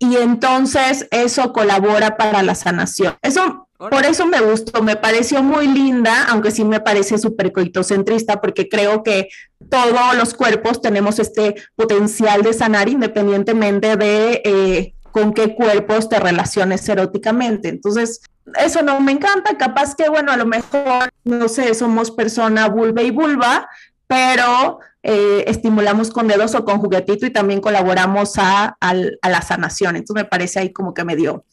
y 0.00 0.16
entonces 0.16 1.06
eso 1.10 1.52
colabora 1.52 2.16
para 2.16 2.42
la 2.42 2.54
sanación. 2.54 3.16
Eso, 3.20 3.68
por 3.76 4.06
eso 4.06 4.26
me 4.26 4.40
gustó, 4.40 4.82
me 4.82 4.96
pareció 4.96 5.42
muy 5.42 5.68
linda, 5.68 6.26
aunque 6.30 6.50
sí 6.50 6.64
me 6.64 6.80
parece 6.80 7.18
súper 7.18 7.52
coitocentrista, 7.52 8.40
porque 8.40 8.68
creo 8.70 9.02
que 9.02 9.28
todos 9.68 10.16
los 10.16 10.32
cuerpos 10.32 10.80
tenemos 10.80 11.18
este 11.18 11.54
potencial 11.76 12.42
de 12.42 12.54
sanar 12.54 12.88
independientemente 12.88 13.96
de 13.96 14.40
eh, 14.42 14.94
con 15.12 15.34
qué 15.34 15.54
cuerpos 15.54 16.08
te 16.08 16.18
relaciones 16.18 16.88
eróticamente. 16.88 17.68
Entonces, 17.68 18.22
eso 18.58 18.80
no 18.80 19.00
me 19.02 19.12
encanta, 19.12 19.58
capaz 19.58 19.94
que, 19.94 20.08
bueno, 20.08 20.32
a 20.32 20.38
lo 20.38 20.46
mejor, 20.46 21.10
no 21.24 21.46
sé, 21.48 21.74
somos 21.74 22.10
persona 22.10 22.68
vulva 22.68 23.02
y 23.02 23.10
vulva, 23.10 23.68
pero 24.06 24.80
eh, 25.02 25.44
estimulamos 25.46 26.10
con 26.10 26.28
dedos 26.28 26.54
o 26.54 26.64
con 26.64 26.78
juguetito 26.78 27.26
y 27.26 27.30
también 27.30 27.60
colaboramos 27.60 28.34
a, 28.36 28.76
la 28.80 29.42
sanación. 29.42 29.96
Entonces 29.96 30.24
me 30.24 30.28
parece 30.28 30.60
ahí 30.60 30.72
como 30.72 30.94
que 30.94 31.04
me 31.04 31.16
dio. 31.16 31.44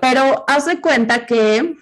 Pero 0.00 0.44
haz 0.48 0.66
de 0.66 0.80
cuenta 0.80 1.26
que 1.26 1.76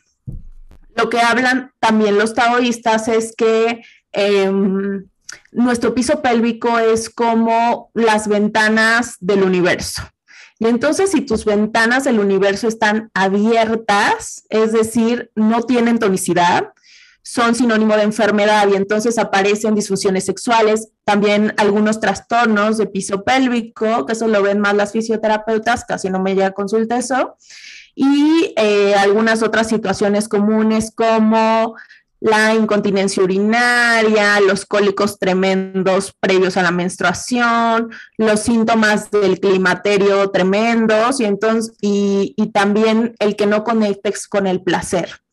lo 0.94 1.08
que 1.08 1.20
hablan 1.20 1.72
también 1.80 2.18
los 2.18 2.34
taoístas 2.34 3.08
es 3.08 3.34
que 3.36 3.82
em, 4.12 5.06
nuestro 5.52 5.94
piso 5.94 6.22
pélvico 6.22 6.78
es 6.78 7.10
como 7.10 7.90
las 7.94 8.28
ventanas 8.28 9.16
del 9.20 9.42
universo. 9.42 10.02
Y 10.58 10.66
entonces 10.66 11.10
si 11.10 11.20
tus 11.20 11.44
ventanas 11.44 12.04
del 12.04 12.18
universo 12.18 12.68
están 12.68 13.10
abiertas, 13.12 14.44
es 14.48 14.72
decir, 14.72 15.30
no 15.34 15.62
tienen 15.62 15.98
tonicidad, 15.98 16.72
son 17.26 17.56
sinónimo 17.56 17.96
de 17.96 18.04
enfermedad 18.04 18.68
y 18.68 18.76
entonces 18.76 19.18
aparecen 19.18 19.74
disfunciones 19.74 20.24
sexuales, 20.24 20.90
también 21.02 21.52
algunos 21.56 21.98
trastornos 21.98 22.78
de 22.78 22.86
piso 22.86 23.24
pélvico, 23.24 24.06
que 24.06 24.12
eso 24.12 24.28
lo 24.28 24.42
ven 24.44 24.60
más 24.60 24.74
las 24.74 24.92
fisioterapeutas, 24.92 25.84
casi 25.84 26.08
no 26.08 26.20
me 26.20 26.36
llega 26.36 26.46
a 26.46 26.52
consulta 26.52 26.96
eso, 26.96 27.36
y 27.96 28.54
eh, 28.56 28.94
algunas 28.94 29.42
otras 29.42 29.66
situaciones 29.68 30.28
comunes 30.28 30.92
como 30.94 31.74
la 32.20 32.54
incontinencia 32.54 33.24
urinaria, 33.24 34.38
los 34.38 34.64
cólicos 34.64 35.18
tremendos 35.18 36.12
previos 36.20 36.56
a 36.56 36.62
la 36.62 36.70
menstruación, 36.70 37.90
los 38.18 38.38
síntomas 38.38 39.10
del 39.10 39.40
climaterio 39.40 40.30
tremendos 40.30 41.18
y, 41.20 41.24
entonces, 41.24 41.76
y, 41.80 42.34
y 42.36 42.52
también 42.52 43.16
el 43.18 43.34
que 43.34 43.46
no 43.46 43.64
conectes 43.64 44.28
con 44.28 44.46
el 44.46 44.62
placer 44.62 45.25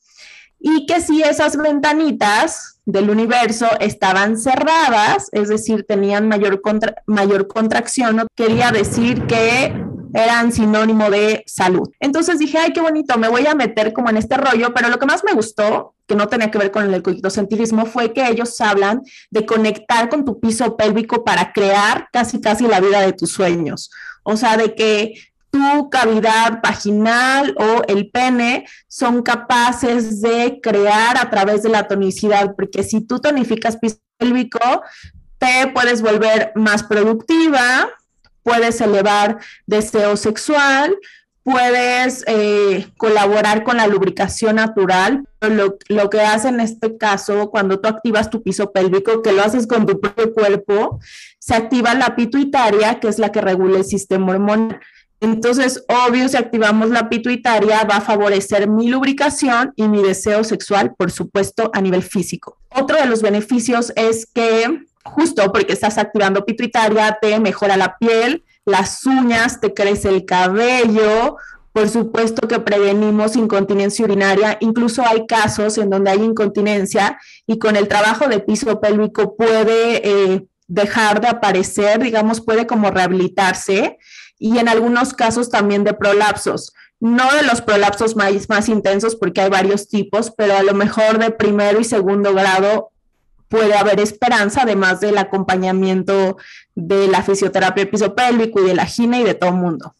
y 0.65 0.85
que 0.85 1.01
si 1.01 1.21
esas 1.21 1.57
ventanitas 1.57 2.79
del 2.85 3.09
universo 3.09 3.67
estaban 3.81 4.37
cerradas, 4.37 5.27
es 5.33 5.49
decir, 5.49 5.85
tenían 5.85 6.29
mayor, 6.29 6.61
mayor 7.05 7.47
contracción, 7.47 8.25
quería 8.33 8.71
decir 8.71 9.27
que 9.27 9.75
eran 10.13 10.53
sinónimo 10.53 11.09
de 11.09 11.43
salud. 11.47 11.89
Entonces 11.99 12.39
dije, 12.39 12.59
ay, 12.59 12.71
qué 12.71 12.79
bonito, 12.79 13.17
me 13.17 13.27
voy 13.27 13.45
a 13.45 13.55
meter 13.55 13.91
como 13.91 14.09
en 14.09 14.15
este 14.15 14.37
rollo, 14.37 14.73
pero 14.73 14.87
lo 14.87 14.99
que 14.99 15.05
más 15.05 15.25
me 15.25 15.33
gustó, 15.33 15.95
que 16.07 16.15
no 16.15 16.29
tenía 16.29 16.49
que 16.49 16.59
ver 16.59 16.71
con 16.71 16.93
el 16.93 17.03
cognitocentrismo, 17.03 17.85
fue 17.85 18.13
que 18.13 18.25
ellos 18.25 18.61
hablan 18.61 19.01
de 19.31 19.45
conectar 19.45 20.07
con 20.07 20.23
tu 20.23 20.39
piso 20.39 20.77
pélvico 20.77 21.25
para 21.25 21.51
crear 21.51 22.07
casi, 22.13 22.39
casi 22.39 22.67
la 22.67 22.79
vida 22.79 23.01
de 23.01 23.11
tus 23.11 23.31
sueños. 23.31 23.91
O 24.23 24.37
sea, 24.37 24.55
de 24.55 24.75
que 24.75 25.15
tu 25.53 25.87
cavidad 25.91 26.59
vaginal 26.63 27.55
o 27.59 27.83
el 27.87 28.09
pene 28.09 28.65
son 28.87 29.21
capaces 29.21 30.19
de 30.19 30.59
crear 30.63 31.15
a 31.15 31.29
través 31.29 31.61
de 31.61 31.69
la 31.69 31.87
tonicidad, 31.87 32.55
porque 32.55 32.81
si 32.81 33.01
tú 33.01 33.19
tonificas 33.19 33.77
piso 33.77 33.97
pélvico, 34.17 34.59
te 35.37 35.67
puedes 35.67 36.01
volver 36.01 36.53
más 36.55 36.81
productiva, 36.81 37.87
puedes 38.41 38.81
elevar 38.81 39.37
deseo 39.67 40.17
sexual, 40.17 40.97
puedes 41.43 42.23
eh, 42.25 42.87
colaborar 42.97 43.63
con 43.63 43.77
la 43.77 43.85
lubricación 43.85 44.55
natural. 44.55 45.27
Lo, 45.39 45.77
lo, 45.87 46.09
que 46.09 46.21
hace 46.21 46.47
en 46.47 46.61
este 46.61 46.97
caso, 46.97 47.51
cuando 47.51 47.79
tú 47.79 47.89
activas 47.89 48.31
tu 48.31 48.41
piso 48.41 48.71
pélvico, 48.71 49.21
que 49.21 49.33
lo 49.33 49.43
haces 49.43 49.67
con 49.67 49.85
tu 49.85 50.01
propio 50.01 50.33
cuerpo, 50.33 50.99
se 51.37 51.53
activa 51.53 51.93
la 51.93 52.15
pituitaria, 52.15 52.99
que 52.99 53.09
es 53.09 53.19
la 53.19 53.31
que 53.31 53.41
regula 53.41 53.77
el 53.77 53.85
sistema 53.85 54.31
hormonal. 54.31 54.79
Entonces, 55.23 55.85
obvio, 55.87 56.27
si 56.27 56.35
activamos 56.35 56.89
la 56.89 57.07
pituitaria, 57.07 57.85
va 57.85 57.95
a 57.95 58.01
favorecer 58.01 58.67
mi 58.67 58.89
lubricación 58.89 59.71
y 59.77 59.87
mi 59.87 60.03
deseo 60.03 60.43
sexual, 60.43 60.95
por 60.97 61.11
supuesto, 61.11 61.71
a 61.73 61.79
nivel 61.79 62.03
físico. 62.03 62.57
Otro 62.67 62.97
de 62.97 63.05
los 63.05 63.21
beneficios 63.21 63.93
es 63.95 64.25
que, 64.25 64.83
justo 65.05 65.49
porque 65.53 65.71
estás 65.71 65.97
activando 65.97 66.43
pituitaria, 66.43 67.17
te 67.21 67.39
mejora 67.39 67.77
la 67.77 67.95
piel, 67.97 68.43
las 68.65 69.05
uñas, 69.05 69.61
te 69.61 69.73
crece 69.73 70.09
el 70.09 70.25
cabello, 70.25 71.37
por 71.71 71.87
supuesto 71.87 72.45
que 72.45 72.59
prevenimos 72.59 73.37
incontinencia 73.37 74.03
urinaria, 74.03 74.57
incluso 74.59 75.07
hay 75.07 75.25
casos 75.25 75.77
en 75.77 75.89
donde 75.89 76.11
hay 76.11 76.19
incontinencia 76.21 77.17
y 77.47 77.59
con 77.59 77.77
el 77.77 77.87
trabajo 77.87 78.27
de 78.27 78.41
piso 78.41 78.81
pélvico 78.81 79.37
puede 79.37 80.05
eh, 80.05 80.45
dejar 80.67 81.21
de 81.21 81.29
aparecer, 81.29 82.03
digamos, 82.03 82.41
puede 82.41 82.67
como 82.67 82.91
rehabilitarse 82.91 83.97
y 84.43 84.57
en 84.57 84.67
algunos 84.67 85.13
casos 85.13 85.49
también 85.49 85.85
de 85.85 85.93
prolapsos. 85.93 86.73
No 86.99 87.33
de 87.33 87.43
los 87.43 87.61
prolapsos 87.61 88.17
más, 88.17 88.67
intensos 88.67 89.15
porque 89.15 89.39
hay 89.39 89.49
varios 89.49 89.87
tipos, 89.87 90.33
pero 90.35 90.57
a 90.57 90.63
lo 90.63 90.73
mejor 90.73 91.17
de 91.17 91.31
primero 91.31 91.79
y 91.79 91.85
segundo 91.85 92.33
grado 92.33 92.91
puede 93.47 93.73
haber 93.73 94.01
esperanza, 94.01 94.63
además 94.63 94.99
del 94.99 95.17
acompañamiento 95.17 96.35
de 96.75 97.07
la 97.07 97.23
fisioterapia 97.23 97.83
episopélvico 97.83 98.59
y 98.59 98.67
de 98.67 98.75
la 98.75 98.85
gina 98.85 99.17
y 99.17 99.23
de 99.23 99.33
todo 99.33 99.51
el 99.51 99.55
mundo. 99.55 99.95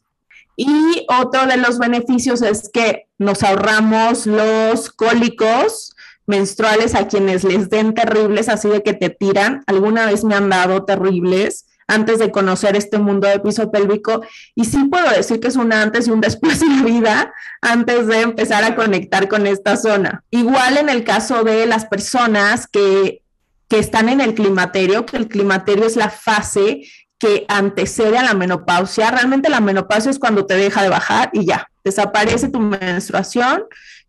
Y 0.57 1.07
otro 1.07 1.45
de 1.45 1.55
los 1.55 1.79
beneficios 1.79 2.41
es 2.41 2.69
que 2.69 3.07
nos 3.17 3.43
ahorramos 3.43 4.27
los 4.27 4.89
cólicos 4.89 5.95
menstruales 6.25 6.95
a 6.95 7.07
quienes 7.07 7.45
les 7.45 7.69
den 7.69 7.93
terribles, 7.93 8.49
así 8.49 8.67
de 8.67 8.83
que 8.83 8.93
te 8.93 9.09
tiran. 9.09 9.63
Alguna 9.67 10.05
vez 10.07 10.25
me 10.25 10.35
han 10.35 10.49
dado 10.49 10.83
terribles 10.83 11.65
antes 11.87 12.19
de 12.19 12.31
conocer 12.31 12.75
este 12.75 12.97
mundo 12.97 13.27
de 13.27 13.39
piso 13.39 13.71
pélvico 13.71 14.21
y 14.55 14.65
sí 14.65 14.85
puedo 14.85 15.09
decir 15.09 15.39
que 15.39 15.47
es 15.47 15.55
un 15.55 15.73
antes 15.73 16.07
y 16.07 16.11
un 16.11 16.21
después 16.21 16.59
de 16.61 16.67
la 16.67 16.83
vida 16.83 17.33
antes 17.61 18.07
de 18.07 18.21
empezar 18.21 18.63
a 18.63 18.75
conectar 18.75 19.27
con 19.27 19.47
esta 19.47 19.77
zona. 19.77 20.23
Igual 20.31 20.77
en 20.77 20.89
el 20.89 21.03
caso 21.03 21.43
de 21.43 21.65
las 21.65 21.85
personas 21.85 22.67
que, 22.67 23.21
que 23.67 23.79
están 23.79 24.09
en 24.09 24.21
el 24.21 24.33
climaterio, 24.33 25.05
que 25.05 25.17
el 25.17 25.27
climaterio 25.27 25.85
es 25.85 25.95
la 25.95 26.09
fase 26.09 26.81
que 27.19 27.45
antecede 27.47 28.17
a 28.17 28.23
la 28.23 28.33
menopausia. 28.33 29.09
Realmente 29.11 29.49
la 29.49 29.61
menopausia 29.61 30.11
es 30.11 30.19
cuando 30.19 30.45
te 30.45 30.55
deja 30.55 30.83
de 30.83 30.89
bajar 30.89 31.29
y 31.31 31.45
ya, 31.45 31.69
desaparece 31.83 32.49
tu 32.49 32.59
menstruación 32.59 33.63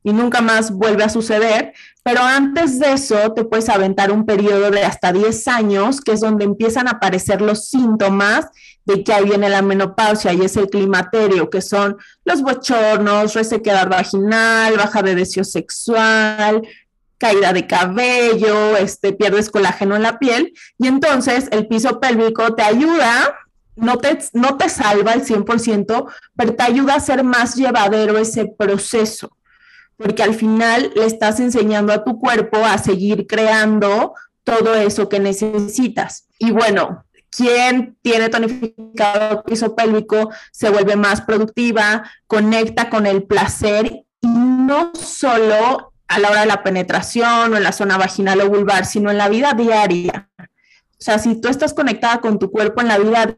y 0.04 0.12
nunca 0.12 0.42
más 0.42 0.70
vuelve 0.70 1.02
a 1.02 1.08
suceder, 1.08 1.72
pero 2.02 2.20
antes 2.20 2.78
de 2.78 2.92
eso 2.92 3.32
te 3.32 3.44
puedes 3.44 3.70
aventar 3.70 4.12
un 4.12 4.26
periodo 4.26 4.70
de 4.70 4.84
hasta 4.84 5.12
10 5.12 5.48
años, 5.48 6.02
que 6.02 6.12
es 6.12 6.20
donde 6.20 6.44
empiezan 6.44 6.86
a 6.86 6.92
aparecer 6.92 7.40
los 7.40 7.68
síntomas 7.70 8.46
de 8.84 9.02
que 9.02 9.14
ahí 9.14 9.24
viene 9.24 9.48
la 9.48 9.62
menopausia 9.62 10.34
y 10.34 10.42
es 10.42 10.58
el 10.58 10.68
climaterio, 10.68 11.48
que 11.48 11.62
son 11.62 11.96
los 12.26 12.42
bochornos, 12.42 13.32
resequedad 13.32 13.88
vaginal, 13.88 14.76
baja 14.76 15.02
de 15.02 15.14
deseo 15.14 15.42
sexual, 15.42 16.68
caída 17.16 17.54
de 17.54 17.66
cabello, 17.66 18.76
este, 18.76 19.14
pierdes 19.14 19.48
colágeno 19.48 19.96
en 19.96 20.02
la 20.02 20.18
piel, 20.18 20.52
y 20.76 20.86
entonces 20.86 21.48
el 21.50 21.66
piso 21.66 21.98
pélvico 21.98 22.54
te 22.54 22.62
ayuda 22.62 23.38
no 23.76 23.98
te, 23.98 24.18
no 24.34 24.56
te 24.56 24.68
salva 24.68 25.12
al 25.12 25.24
100%, 25.24 26.06
pero 26.36 26.54
te 26.54 26.62
ayuda 26.62 26.94
a 26.94 27.00
ser 27.00 27.24
más 27.24 27.56
llevadero 27.56 28.18
ese 28.18 28.46
proceso 28.56 29.34
porque 29.96 30.22
al 30.22 30.34
final 30.34 30.92
le 30.94 31.06
estás 31.06 31.40
enseñando 31.40 31.92
a 31.92 32.04
tu 32.04 32.18
cuerpo 32.18 32.58
a 32.58 32.78
seguir 32.78 33.26
creando 33.26 34.14
todo 34.44 34.74
eso 34.74 35.08
que 35.08 35.20
necesitas. 35.20 36.26
Y 36.38 36.50
bueno, 36.50 37.04
quien 37.30 37.96
tiene 38.02 38.28
tonificado 38.28 39.42
piso 39.42 39.74
pélvico 39.74 40.30
se 40.52 40.70
vuelve 40.70 40.96
más 40.96 41.20
productiva, 41.22 42.08
conecta 42.26 42.90
con 42.90 43.06
el 43.06 43.24
placer 43.24 44.04
y 44.20 44.28
no 44.28 44.92
solo 44.94 45.92
a 46.06 46.18
la 46.18 46.30
hora 46.30 46.40
de 46.40 46.46
la 46.46 46.62
penetración 46.62 47.52
o 47.52 47.56
en 47.56 47.62
la 47.62 47.72
zona 47.72 47.96
vaginal 47.96 48.40
o 48.40 48.48
vulvar, 48.48 48.86
sino 48.86 49.10
en 49.10 49.18
la 49.18 49.28
vida 49.28 49.52
diaria. 49.54 50.28
Sea, 51.04 51.18
si 51.18 51.34
tú 51.34 51.48
estás 51.48 51.74
conectada 51.74 52.22
con 52.22 52.38
tu 52.38 52.50
cuerpo 52.50 52.80
en 52.80 52.88
la 52.88 52.96
vida, 52.96 53.36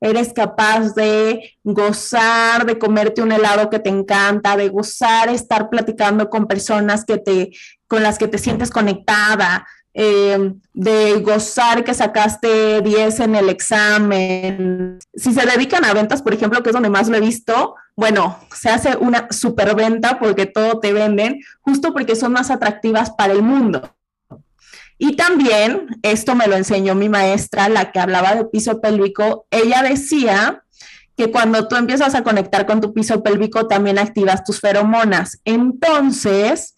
eres 0.00 0.32
capaz 0.32 0.94
de 0.94 1.58
gozar, 1.64 2.64
de 2.64 2.78
comerte 2.78 3.22
un 3.22 3.32
helado 3.32 3.68
que 3.70 3.80
te 3.80 3.90
encanta, 3.90 4.56
de 4.56 4.68
gozar, 4.68 5.28
estar 5.28 5.68
platicando 5.68 6.30
con 6.30 6.46
personas 6.46 7.04
que 7.04 7.18
te, 7.18 7.50
con 7.88 8.04
las 8.04 8.18
que 8.18 8.28
te 8.28 8.38
sientes 8.38 8.70
conectada, 8.70 9.66
em, 9.94 10.60
de 10.72 11.20
gozar 11.20 11.82
que 11.82 11.92
sacaste 11.92 12.82
10 12.82 13.18
en 13.18 13.34
el 13.34 13.48
examen. 13.48 15.00
Si 15.12 15.34
se 15.34 15.44
dedican 15.44 15.84
a 15.84 15.94
ventas, 15.94 16.22
por 16.22 16.34
ejemplo, 16.34 16.62
que 16.62 16.68
es 16.68 16.74
donde 16.74 16.88
más 16.88 17.08
lo 17.08 17.16
he 17.16 17.20
visto, 17.20 17.74
bueno, 17.96 18.38
se 18.54 18.68
hace 18.68 18.96
una 18.96 19.26
superventa 19.32 20.20
porque 20.20 20.46
todo 20.46 20.78
te 20.78 20.92
venden, 20.92 21.40
justo 21.62 21.92
porque 21.92 22.14
son 22.14 22.30
más 22.30 22.52
atractivas 22.52 23.10
para 23.10 23.32
el 23.32 23.42
mundo. 23.42 23.97
Y 24.98 25.14
también, 25.14 25.86
esto 26.02 26.34
me 26.34 26.48
lo 26.48 26.56
enseñó 26.56 26.96
mi 26.96 27.08
maestra, 27.08 27.68
la 27.68 27.92
que 27.92 28.00
hablaba 28.00 28.34
de 28.34 28.44
piso 28.44 28.80
pélvico, 28.80 29.46
ella 29.50 29.82
decía 29.82 30.64
que 31.16 31.30
cuando 31.30 31.68
tú 31.68 31.76
empiezas 31.76 32.14
a 32.16 32.24
conectar 32.24 32.66
con 32.66 32.80
tu 32.80 32.92
piso 32.92 33.22
pélvico, 33.22 33.68
también 33.68 33.98
activas 33.98 34.44
tus 34.44 34.60
feromonas. 34.60 35.40
Entonces, 35.44 36.74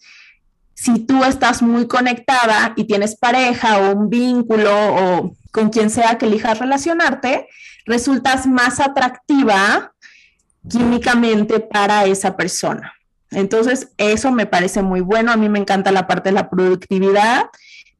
si 0.75 0.99
tú 0.99 1.23
estás 1.23 1.61
muy 1.61 1.87
conectada 1.87 2.73
y 2.75 2.85
tienes 2.85 3.15
pareja 3.15 3.77
o 3.77 3.95
un 3.95 4.09
vínculo 4.09 4.71
o 4.71 5.35
con 5.51 5.69
quien 5.69 5.89
sea 5.89 6.17
que 6.17 6.25
elijas 6.25 6.59
relacionarte, 6.59 7.47
resultas 7.85 8.47
más 8.47 8.79
atractiva 8.79 9.93
químicamente 10.69 11.59
para 11.59 12.05
esa 12.05 12.37
persona. 12.37 12.93
Entonces, 13.31 13.89
eso 13.97 14.31
me 14.31 14.45
parece 14.45 14.81
muy 14.81 15.01
bueno. 15.01 15.31
A 15.31 15.37
mí 15.37 15.49
me 15.49 15.59
encanta 15.59 15.91
la 15.91 16.07
parte 16.07 16.29
de 16.29 16.35
la 16.35 16.49
productividad 16.49 17.45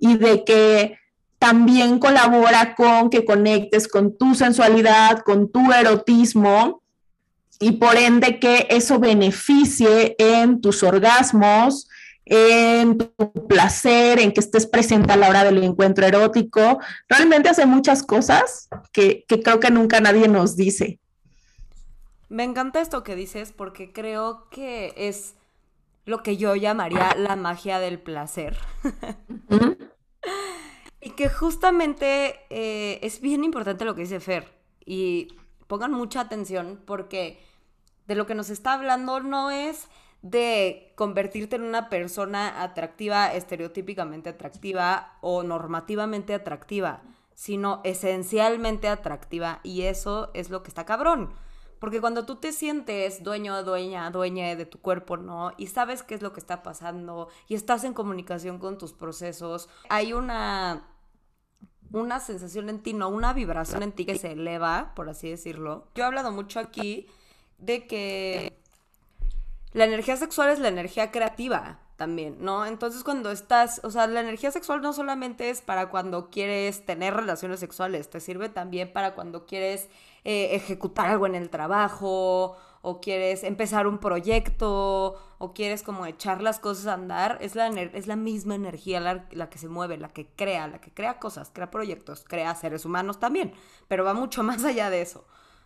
y 0.02 0.18
de 0.18 0.44
que 0.44 0.98
también 1.40 2.00
colabora 2.00 2.76
con 2.76 3.10
que 3.10 3.24
conectes 3.24 3.88
con 3.88 4.18
tu 4.18 4.36
sensualidad, 4.36 5.20
con 5.20 5.52
tu 5.52 5.72
erotismo 5.72 6.82
y 7.60 7.74
por 7.74 7.96
ende 7.96 8.40
que 8.40 8.68
eso 8.70 9.00
beneficie 9.00 10.16
en 10.18 10.60
tus 10.60 10.82
orgasmos, 10.82 11.88
en 12.26 12.98
tu 12.98 13.48
placer, 13.48 14.20
en 14.20 14.32
que 14.32 14.40
estés 14.40 14.66
presente 14.66 15.14
a 15.14 15.18
la 15.18 15.30
hora 15.30 15.44
del 15.44 15.64
encuentro 15.64 16.06
erótico. 16.06 16.80
Realmente 17.08 17.50
hace 17.50 17.68
muchas 17.68 18.02
cosas 18.02 18.68
que, 18.92 19.24
que 19.28 19.42
creo 19.42 19.60
que 19.60 19.70
nunca 19.70 20.02
nadie 20.02 20.28
nos 20.28 20.56
dice. 20.56 21.00
Me 22.28 22.44
encanta 22.44 22.82
esto 22.82 23.04
que 23.04 23.16
dices 23.16 23.52
porque 23.52 23.94
creo 23.94 24.48
que 24.50 24.94
es 24.98 25.36
lo 26.06 26.24
que 26.24 26.38
yo 26.38 26.56
llamaría 26.56 27.14
la 27.16 27.36
magia 27.36 27.80
del 27.80 28.00
placer. 28.00 28.58
Y 31.02 31.12
que 31.12 31.30
justamente 31.30 32.40
eh, 32.50 33.00
es 33.02 33.22
bien 33.22 33.44
importante 33.44 33.86
lo 33.86 33.96
que 33.96 34.02
dice 34.02 34.20
Fer. 34.20 34.48
Y 34.86 35.30
pongan 35.68 35.92
mucha 35.92 36.22
atención 36.22 36.82
porque 36.86 37.40
de 38.08 38.16
lo 38.16 38.26
que 38.26 38.36
nos 38.36 38.50
está 38.50 38.74
hablando 38.74 39.20
no 39.20 39.52
es 39.52 39.88
de 40.22 40.94
convertirte 40.96 41.56
en 41.56 41.64
una 41.64 41.90
persona 41.90 42.62
atractiva, 42.62 43.34
estereotípicamente 43.34 44.30
atractiva 44.30 45.18
o 45.22 45.42
normativamente 45.44 46.34
atractiva, 46.36 47.02
sino 47.34 47.82
esencialmente 47.84 48.88
atractiva. 48.88 49.60
Y 49.64 49.84
eso 49.84 50.30
es 50.34 50.50
lo 50.50 50.62
que 50.62 50.70
está 50.70 50.86
cabrón. 50.86 51.34
Porque 51.82 52.00
cuando 52.00 52.28
tú 52.28 52.36
te 52.36 52.52
sientes 52.52 53.24
dueño, 53.24 53.64
dueña, 53.64 54.12
dueña 54.12 54.56
de 54.56 54.68
tu 54.68 54.80
cuerpo, 54.80 55.18
¿no? 55.18 55.52
Y 55.58 55.66
sabes 55.66 56.04
qué 56.04 56.14
es 56.14 56.22
lo 56.22 56.32
que 56.32 56.40
está 56.40 56.62
pasando 56.62 57.30
y 57.48 57.56
estás 57.56 57.84
en 57.84 57.96
comunicación 57.96 58.60
con 58.60 58.78
tus 58.78 58.94
procesos, 58.94 59.68
hay 59.90 60.14
una 60.14 60.86
una 61.92 62.20
sensación 62.20 62.70
en 62.70 62.84
ti, 62.84 62.94
no 62.94 63.10
una 63.10 63.34
vibración 63.34 63.82
en 63.82 63.94
ti 63.94 64.06
que 64.06 64.20
se 64.20 64.34
eleva, 64.34 64.94
por 64.96 65.10
así 65.10 65.28
decirlo. 65.28 65.88
Yo 65.96 66.04
he 66.04 66.06
hablado 66.06 66.32
mucho 66.32 66.60
aquí 66.60 67.08
de 67.58 67.88
que 67.88 68.56
la 69.74 69.86
energía 69.86 70.18
sexual 70.18 70.52
es 70.52 70.60
la 70.60 70.68
energía 70.68 71.10
creativa 71.10 71.80
también, 72.02 72.38
¿no? 72.40 72.66
Entonces 72.66 73.04
cuando 73.04 73.30
estás, 73.30 73.80
o 73.84 73.92
sea, 73.92 74.08
la 74.08 74.22
energía 74.22 74.50
sexual 74.50 74.82
no 74.82 74.92
solamente 74.92 75.52
es 75.52 75.62
para 75.62 75.90
cuando 75.90 76.32
quieres 76.32 76.84
tener 76.84 77.14
relaciones 77.14 77.60
sexuales, 77.60 78.10
te 78.10 78.20
sirve 78.20 78.50
también 78.50 78.92
para 78.92 79.14
cuando 79.14 79.46
quieres 79.46 79.88
eh, 80.24 80.56
ejecutar 80.56 81.12
algo 81.12 81.28
en 81.28 81.36
el 81.36 81.52
trabajo 81.52 82.58
o 82.82 83.02
quieres 83.02 83.44
empezar 83.44 83.86
un 83.86 84.00
proyecto 84.00 85.22
o 85.38 85.54
quieres 85.54 85.84
como 85.84 86.08
echar 86.08 86.42
las 86.42 86.58
cosas 86.58 86.88
a 86.88 86.94
andar, 86.94 87.38
es 87.40 87.54
la, 87.54 87.68
es 87.68 88.08
la 88.08 88.16
misma 88.16 88.56
energía 88.56 89.00
la, 89.00 89.28
la, 89.30 89.52
que 89.52 89.60
se 89.60 89.68
mueve, 89.68 89.98
la 89.98 90.10
que 90.10 90.26
crea, 90.26 90.68
la 90.68 90.82
que 90.82 90.92
crea 90.92 91.20
cosas, 91.20 91.52
crea 91.54 91.70
proyectos, 91.70 92.26
crea 92.28 92.56
seres 92.56 92.84
humanos 92.84 93.20
también, 93.20 93.54
pero 93.88 94.04
va 94.04 94.16
mucho 94.16 94.42
más 94.52 94.66
allá 94.66 94.90
de 94.90 95.04
eso, 95.04 95.24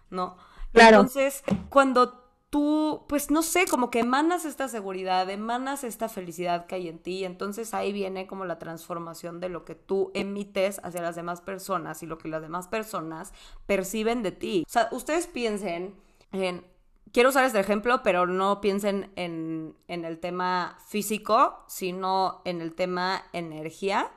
¿no? 0.09 0.35
Claro. 0.73 0.97
Entonces, 0.97 1.45
cuando 1.69 2.24
tú, 2.55 3.03
pues 3.09 3.31
no 3.31 3.41
sé, 3.41 3.65
como 3.65 3.91
que 3.91 3.99
emanas 3.99 4.45
esta 4.45 4.69
seguridad, 4.69 5.29
emanas 5.29 5.83
esta 5.83 6.07
felicidad 6.07 6.67
que 6.67 6.75
hay 6.75 6.87
en 6.87 6.99
ti, 6.99 7.25
entonces 7.25 7.73
ahí 7.73 7.91
viene 7.91 8.27
como 8.27 8.45
la 8.45 8.59
transformación 8.59 9.41
de 9.41 9.49
lo 9.49 9.65
que 9.65 9.75
tú 9.75 10.09
emites 10.13 10.79
hacia 10.81 11.01
las 11.01 11.17
demás 11.17 11.41
personas 11.41 12.01
y 12.01 12.05
lo 12.05 12.17
que 12.17 12.29
las 12.29 12.41
demás 12.41 12.69
personas 12.69 13.33
perciben 13.65 14.23
de 14.23 14.31
ti. 14.31 14.63
O 14.65 14.71
sea, 14.71 14.87
ustedes 14.93 15.27
piensen 15.27 15.95
en, 16.31 16.65
quiero 17.11 17.27
usar 17.27 17.43
este 17.43 17.59
ejemplo, 17.59 18.03
pero 18.03 18.25
no 18.25 18.61
piensen 18.61 19.11
en, 19.17 19.75
en 19.89 20.05
el 20.05 20.19
tema 20.19 20.77
físico, 20.87 21.65
sino 21.67 22.41
en 22.45 22.61
el 22.61 22.73
tema 22.73 23.21
energía. 23.33 24.11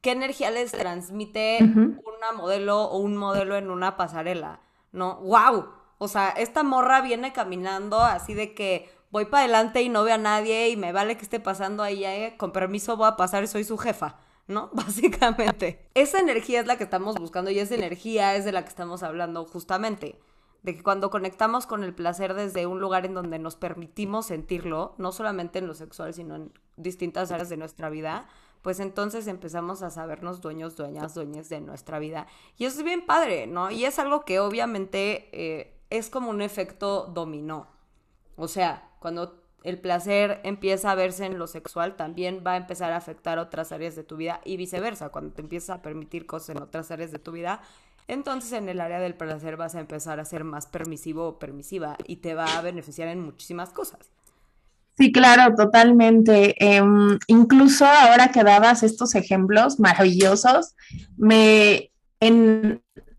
¿Qué 0.00 0.12
energía 0.12 0.50
les 0.50 0.72
transmite 0.72 1.58
una 1.60 2.32
modelo 2.34 2.84
o 2.84 2.96
un 2.96 3.18
modelo 3.18 3.54
en 3.54 3.68
una 3.70 3.98
pasarela? 3.98 4.60
¿No? 4.92 5.16
¡Wow! 5.16 5.85
O 5.98 6.08
sea, 6.08 6.30
esta 6.30 6.62
morra 6.62 7.00
viene 7.00 7.32
caminando 7.32 8.00
así 8.00 8.34
de 8.34 8.54
que 8.54 8.90
voy 9.10 9.26
para 9.26 9.44
adelante 9.44 9.82
y 9.82 9.88
no 9.88 10.04
veo 10.04 10.14
a 10.14 10.18
nadie 10.18 10.68
y 10.68 10.76
me 10.76 10.92
vale 10.92 11.16
que 11.16 11.22
esté 11.22 11.40
pasando 11.40 11.82
ahí, 11.82 12.04
eh, 12.04 12.34
con 12.36 12.52
permiso 12.52 12.96
voy 12.96 13.08
a 13.08 13.16
pasar 13.16 13.44
y 13.44 13.46
soy 13.46 13.64
su 13.64 13.78
jefa. 13.78 14.18
¿no? 14.48 14.70
Básicamente. 14.72 15.88
Esa 15.94 16.18
energía 16.18 16.60
es 16.60 16.66
la 16.66 16.76
que 16.76 16.84
estamos 16.84 17.16
buscando 17.16 17.50
y 17.50 17.58
esa 17.58 17.74
energía 17.74 18.36
es 18.36 18.44
de 18.44 18.52
la 18.52 18.62
que 18.62 18.68
estamos 18.68 19.02
hablando 19.02 19.44
justamente. 19.44 20.18
De 20.62 20.74
que 20.74 20.82
cuando 20.82 21.10
conectamos 21.10 21.66
con 21.66 21.84
el 21.84 21.94
placer 21.94 22.34
desde 22.34 22.66
un 22.66 22.80
lugar 22.80 23.06
en 23.06 23.14
donde 23.14 23.38
nos 23.38 23.56
permitimos 23.56 24.26
sentirlo, 24.26 24.94
no 24.98 25.12
solamente 25.12 25.60
en 25.60 25.68
lo 25.68 25.74
sexual, 25.74 26.12
sino 26.12 26.34
en 26.34 26.52
distintas 26.76 27.30
áreas 27.30 27.48
de 27.48 27.56
nuestra 27.56 27.88
vida, 27.88 28.26
pues 28.62 28.80
entonces 28.80 29.28
empezamos 29.28 29.82
a 29.82 29.90
sabernos 29.90 30.40
dueños, 30.40 30.74
dueñas, 30.74 31.14
dueñas 31.14 31.48
de 31.48 31.60
nuestra 31.60 32.00
vida. 32.00 32.26
Y 32.56 32.64
eso 32.64 32.78
es 32.78 32.84
bien 32.84 33.06
padre, 33.06 33.46
¿no? 33.46 33.70
Y 33.70 33.84
es 33.84 34.00
algo 34.00 34.24
que 34.24 34.40
obviamente 34.40 35.28
eh, 35.30 35.75
es 35.90 36.10
como 36.10 36.30
un 36.30 36.42
efecto 36.42 37.06
dominó. 37.06 37.68
O 38.36 38.48
sea, 38.48 38.90
cuando 38.98 39.42
el 39.62 39.78
placer 39.78 40.40
empieza 40.44 40.90
a 40.92 40.94
verse 40.94 41.26
en 41.26 41.38
lo 41.38 41.46
sexual, 41.46 41.96
también 41.96 42.42
va 42.46 42.52
a 42.52 42.56
empezar 42.56 42.92
a 42.92 42.96
afectar 42.96 43.38
otras 43.38 43.72
áreas 43.72 43.96
de 43.96 44.04
tu 44.04 44.16
vida 44.16 44.40
y 44.44 44.56
viceversa. 44.56 45.08
Cuando 45.08 45.32
te 45.32 45.42
empiezas 45.42 45.70
a 45.70 45.82
permitir 45.82 46.26
cosas 46.26 46.50
en 46.50 46.62
otras 46.62 46.90
áreas 46.90 47.10
de 47.10 47.18
tu 47.18 47.32
vida, 47.32 47.60
entonces 48.08 48.52
en 48.52 48.68
el 48.68 48.80
área 48.80 49.00
del 49.00 49.14
placer 49.14 49.56
vas 49.56 49.74
a 49.74 49.80
empezar 49.80 50.20
a 50.20 50.24
ser 50.24 50.44
más 50.44 50.66
permisivo 50.66 51.26
o 51.26 51.38
permisiva 51.38 51.96
y 52.06 52.16
te 52.16 52.34
va 52.34 52.56
a 52.56 52.62
beneficiar 52.62 53.08
en 53.08 53.20
muchísimas 53.20 53.70
cosas. 53.70 54.10
Sí, 54.96 55.12
claro, 55.12 55.54
totalmente. 55.54 56.54
Em, 56.64 57.18
incluso 57.26 57.84
ahora 57.84 58.30
que 58.30 58.44
dabas 58.44 58.82
estos 58.82 59.14
ejemplos 59.14 59.78
maravillosos, 59.78 60.74
me 61.16 61.90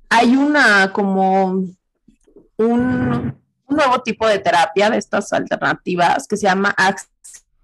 hay 0.09 0.35
una 0.35 0.91
como 0.91 1.65
un, 2.57 3.37
nuevo 3.69 4.01
tipo 4.01 4.25
de 4.27 4.39
terapia 4.39 4.89
de 4.89 4.97
estas 4.97 5.33
alternativas 5.33 6.25
que 6.27 6.37
se 6.37 6.47
llama 6.47 6.73
Access 6.77 7.09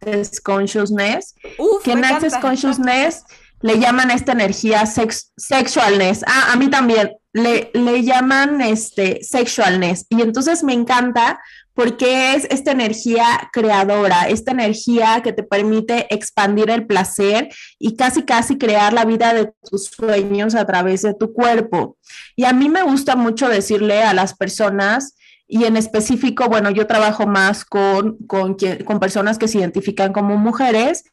Access 0.04 0.42
Consciousness, 0.42 1.36
que 1.84 1.92
en 1.92 2.06
Access 2.06 2.38
Consciousness 2.38 3.24
le 3.62 3.80
llaman 3.80 4.12
esta 4.12 4.34
energía 4.34 4.86
sex, 4.86 5.32
sexualness. 5.38 6.24
Ah, 6.28 6.52
a 6.52 6.56
mí 6.58 6.70
también 6.70 7.14
le, 7.32 7.72
le 7.74 8.04
llaman 8.04 8.62
este 8.62 9.24
sexualness. 9.24 10.06
Y 10.10 10.22
entonces 10.22 10.64
me 10.64 10.74
encanta 10.74 11.40
porque 11.74 12.36
es 12.36 12.46
esta 12.50 12.72
energía 12.72 13.50
creadora, 13.52 14.28
esta 14.28 14.52
energía 14.52 15.22
que 15.24 15.34
te 15.34 15.44
permite 15.44 16.14
expandir 16.14 16.70
el 16.70 16.86
placer 16.86 17.50
y 17.80 17.96
casi, 17.96 18.24
casi 18.24 18.58
crear 18.58 18.94
la 18.94 19.06
vida 19.06 19.34
de 19.34 19.52
tus 19.70 19.86
sueños 19.86 20.56
a 20.56 20.66
través 20.66 21.02
de 21.02 21.14
tu 21.14 21.34
cuerpo. 21.34 21.98
Y 22.36 22.46
a 22.46 22.54
mí 22.54 22.70
me 22.70 22.84
gusta 22.84 23.16
mucho 23.16 23.50
decirle 23.50 24.04
a 24.04 24.14
las 24.14 24.36
personas, 24.36 25.16
y 25.48 25.66
en 25.66 25.78
específico, 25.78 26.48
bueno, 26.48 26.72
yo 26.72 26.88
trabajo 26.88 27.28
más 27.28 27.66
con, 27.66 28.18
con, 28.28 28.56
con 28.86 29.00
personas 29.00 29.38
que 29.38 29.48
se 29.48 29.60
identifican 29.60 30.14
como 30.14 30.38
mujeres 30.38 31.04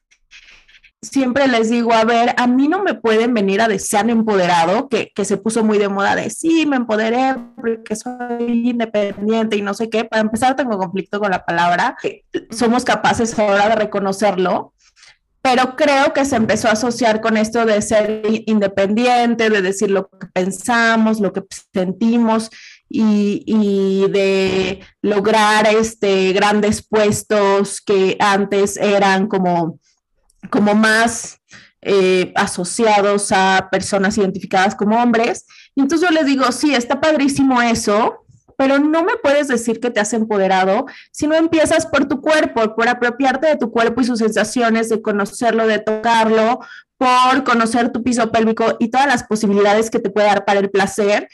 siempre 1.02 1.48
les 1.48 1.70
digo, 1.70 1.92
a 1.92 2.04
ver, 2.04 2.34
a 2.36 2.46
mí 2.46 2.68
no 2.68 2.82
me 2.82 2.94
pueden 2.94 3.32
venir 3.32 3.60
a 3.60 3.68
desear 3.68 4.08
empoderado, 4.10 4.88
que, 4.88 5.12
que, 5.14 5.24
se 5.24 5.38
puso 5.38 5.64
muy 5.64 5.78
de 5.78 5.88
moda 5.88 6.14
de 6.14 6.30
sí, 6.30 6.66
me 6.66 6.76
empoderé 6.76 7.36
porque 7.56 7.96
soy 7.96 8.68
independiente 8.68 9.56
y 9.56 9.62
no 9.62 9.74
sé 9.74 9.88
qué. 9.88 10.04
Para 10.04 10.22
empezar, 10.22 10.56
tengo 10.56 10.78
conflicto 10.78 11.18
con 11.18 11.30
la 11.30 11.44
palabra. 11.44 11.96
Somos 12.50 12.84
capaces 12.84 13.38
ahora 13.38 13.70
de 13.70 13.76
reconocerlo, 13.76 14.74
pero 15.42 15.74
creo 15.74 16.12
que 16.12 16.26
se 16.26 16.36
empezó 16.36 16.68
a 16.68 16.72
asociar 16.72 17.22
con 17.22 17.38
esto 17.38 17.64
de 17.64 17.80
ser 17.80 18.22
independiente, 18.46 19.48
de 19.48 19.62
decir 19.62 19.90
lo 19.90 20.10
que 20.10 20.26
pensamos, 20.32 21.20
lo 21.20 21.32
que 21.32 21.42
sentimos. 21.72 22.50
Y, 22.92 23.44
y 23.46 24.10
de 24.10 24.80
lograr 25.00 25.64
este, 25.68 26.32
grandes 26.32 26.82
puestos 26.82 27.80
que 27.80 28.16
antes 28.18 28.76
eran 28.76 29.28
como 29.28 29.78
como 30.48 30.74
más 30.74 31.40
eh, 31.82 32.32
asociados 32.36 33.32
a 33.32 33.68
personas 33.70 34.18
identificadas 34.18 34.74
como 34.74 35.00
hombres. 35.02 35.46
Y 35.74 35.80
entonces 35.80 36.08
yo 36.08 36.14
les 36.14 36.26
digo, 36.26 36.50
sí, 36.52 36.74
está 36.74 37.00
padrísimo 37.00 37.60
eso, 37.62 38.24
pero 38.56 38.78
no 38.78 39.02
me 39.02 39.16
puedes 39.22 39.48
decir 39.48 39.80
que 39.80 39.90
te 39.90 40.00
has 40.00 40.12
empoderado 40.12 40.84
si 41.10 41.26
no 41.26 41.34
empiezas 41.34 41.86
por 41.86 42.06
tu 42.06 42.20
cuerpo, 42.20 42.76
por 42.76 42.88
apropiarte 42.88 43.46
de 43.46 43.56
tu 43.56 43.70
cuerpo 43.70 44.02
y 44.02 44.04
sus 44.04 44.18
sensaciones, 44.18 44.90
de 44.90 45.00
conocerlo, 45.00 45.66
de 45.66 45.78
tocarlo, 45.78 46.60
por 46.98 47.44
conocer 47.44 47.90
tu 47.90 48.02
piso 48.02 48.30
pélvico 48.30 48.76
y 48.78 48.88
todas 48.88 49.06
las 49.06 49.24
posibilidades 49.24 49.88
que 49.88 50.00
te 50.00 50.10
puede 50.10 50.26
dar 50.26 50.44
para 50.44 50.60
el 50.60 50.70
placer. 50.70 51.28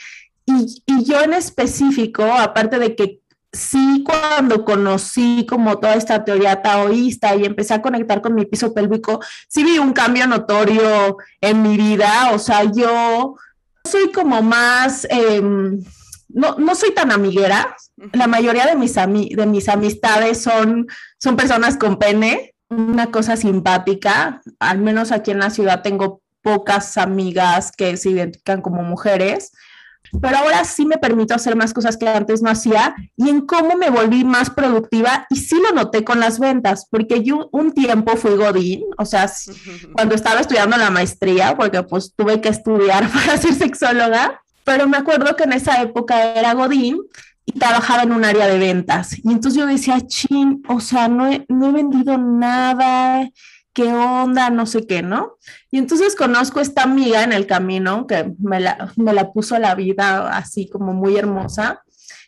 Y, 0.45 0.85
y 0.87 1.05
yo 1.05 1.21
en 1.23 1.33
específico, 1.33 2.23
aparte 2.23 2.79
de 2.79 2.95
que 2.95 3.19
sí 3.57 4.05
cuando 4.05 4.65
conocí 4.65 5.47
como 5.49 5.79
toda 5.79 5.95
esta 5.95 6.25
teoría 6.25 6.63
taoísta 6.63 7.35
y 7.35 7.45
empecé 7.45 7.75
a 7.75 7.83
conectar 7.83 8.21
con 8.23 8.35
mi 8.35 8.45
piso 8.45 8.73
pélvico, 8.73 9.21
sí 9.49 9.65
vi 9.65 9.79
un 9.79 9.93
cambio 9.93 10.27
notorio 10.27 11.17
en 11.41 11.63
mi 11.63 11.77
vida. 11.77 12.31
O 12.33 12.39
sea, 12.39 12.65
yo 12.65 13.37
soy 13.85 14.13
como 14.13 14.43
más, 14.43 15.07
em, 15.11 15.83
no, 16.29 16.57
no, 16.59 16.75
soy 16.75 16.93
tan 16.93 17.11
amiguera. 17.11 17.77
La 18.13 18.27
mayoría 18.27 18.67
de 18.67 18.77
mis, 18.77 18.95
de 18.95 19.47
mis 19.47 19.69
amistades 19.69 20.43
son, 20.43 20.87
son 21.19 21.37
personas 21.37 21.77
con 21.77 21.99
pene, 21.99 22.55
una 22.69 23.11
cosa 23.11 23.37
simpática. 23.37 24.43
Al 24.59 24.79
menos 24.79 25.13
aquí 25.13 25.31
en 25.31 25.39
la 25.39 25.51
ciudad 25.51 25.83
tengo 25.83 26.21
pocas 26.43 26.97
amigas 26.99 27.73
que 27.73 27.97
se 27.97 28.11
identifican 28.11 28.61
como 28.61 28.83
mujeres 28.83 29.53
pero 30.21 30.39
ahora 30.39 30.65
sí 30.65 30.87
me 30.87 30.99
permito 30.99 31.35
hacer 31.35 31.57
más 31.57 31.73
cosas 31.73 31.97
que 31.97 32.09
antes 32.09 32.43
no 32.43 32.51
hacía 32.51 32.95
y 33.17 33.29
en 33.29 33.43
cómo 33.43 33.77
me 33.77 33.91
volví 33.91 34.25
más 34.25 34.51
productiva 34.51 35.27
y 35.31 35.37
sí 35.37 35.57
lo 35.61 35.73
noté 35.73 36.05
con 36.05 36.21
las 36.21 36.39
ventas, 36.39 36.87
porque 36.91 37.23
yo 37.23 37.49
un 37.53 37.73
tiempo 37.73 38.17
fui 38.17 38.37
Godín, 38.37 38.85
o 38.99 39.05
sea, 39.05 39.31
cuando 39.93 40.15
estaba 40.15 40.41
estudiando 40.41 40.77
la 40.77 40.91
maestría, 40.91 41.57
porque 41.57 41.83
pues 41.83 42.13
tuve 42.15 42.41
que 42.41 42.49
estudiar 42.49 43.09
para 43.13 43.37
ser 43.37 43.55
sexóloga, 43.55 44.43
pero 44.65 44.89
me 44.89 44.97
acuerdo 44.97 45.37
que 45.37 45.45
en 45.45 45.53
esa 45.53 45.81
época 45.83 46.35
era 46.35 46.55
Godín 46.55 46.99
y 47.45 47.53
trabajaba 47.53 48.03
en 48.03 48.13
un 48.13 48.25
área 48.25 48.49
de 48.49 48.59
ventas. 48.59 49.17
Y 49.23 49.31
entonces 49.31 49.61
yo 49.61 49.67
decía, 49.67 50.01
chin, 50.07 50.63
o 50.69 50.81
sea, 50.81 51.09
no 51.09 51.29
he, 51.29 51.47
no 51.49 51.69
he 51.69 51.73
vendido 51.73 52.19
nada 52.19 53.31
qué 53.77 53.93
onda, 53.93 54.49
no 54.49 54.65
sé 54.65 54.87
qué, 54.87 55.03
¿no? 55.03 55.37
Y 55.71 55.77
entonces 55.77 56.17
conozco 56.17 56.61
esta 56.61 56.83
amiga 56.83 57.23
en 57.23 57.35
el 57.35 57.47
camino 57.47 58.07
que 58.07 58.33
me 58.39 58.59
la, 58.59 58.91
me 58.97 59.13
la 59.13 59.31
puso 59.33 59.59
la 59.59 59.75
vida 59.75 60.35
así 60.35 60.67
como 60.71 60.95
muy 60.95 61.19
hermosa. 61.19 61.83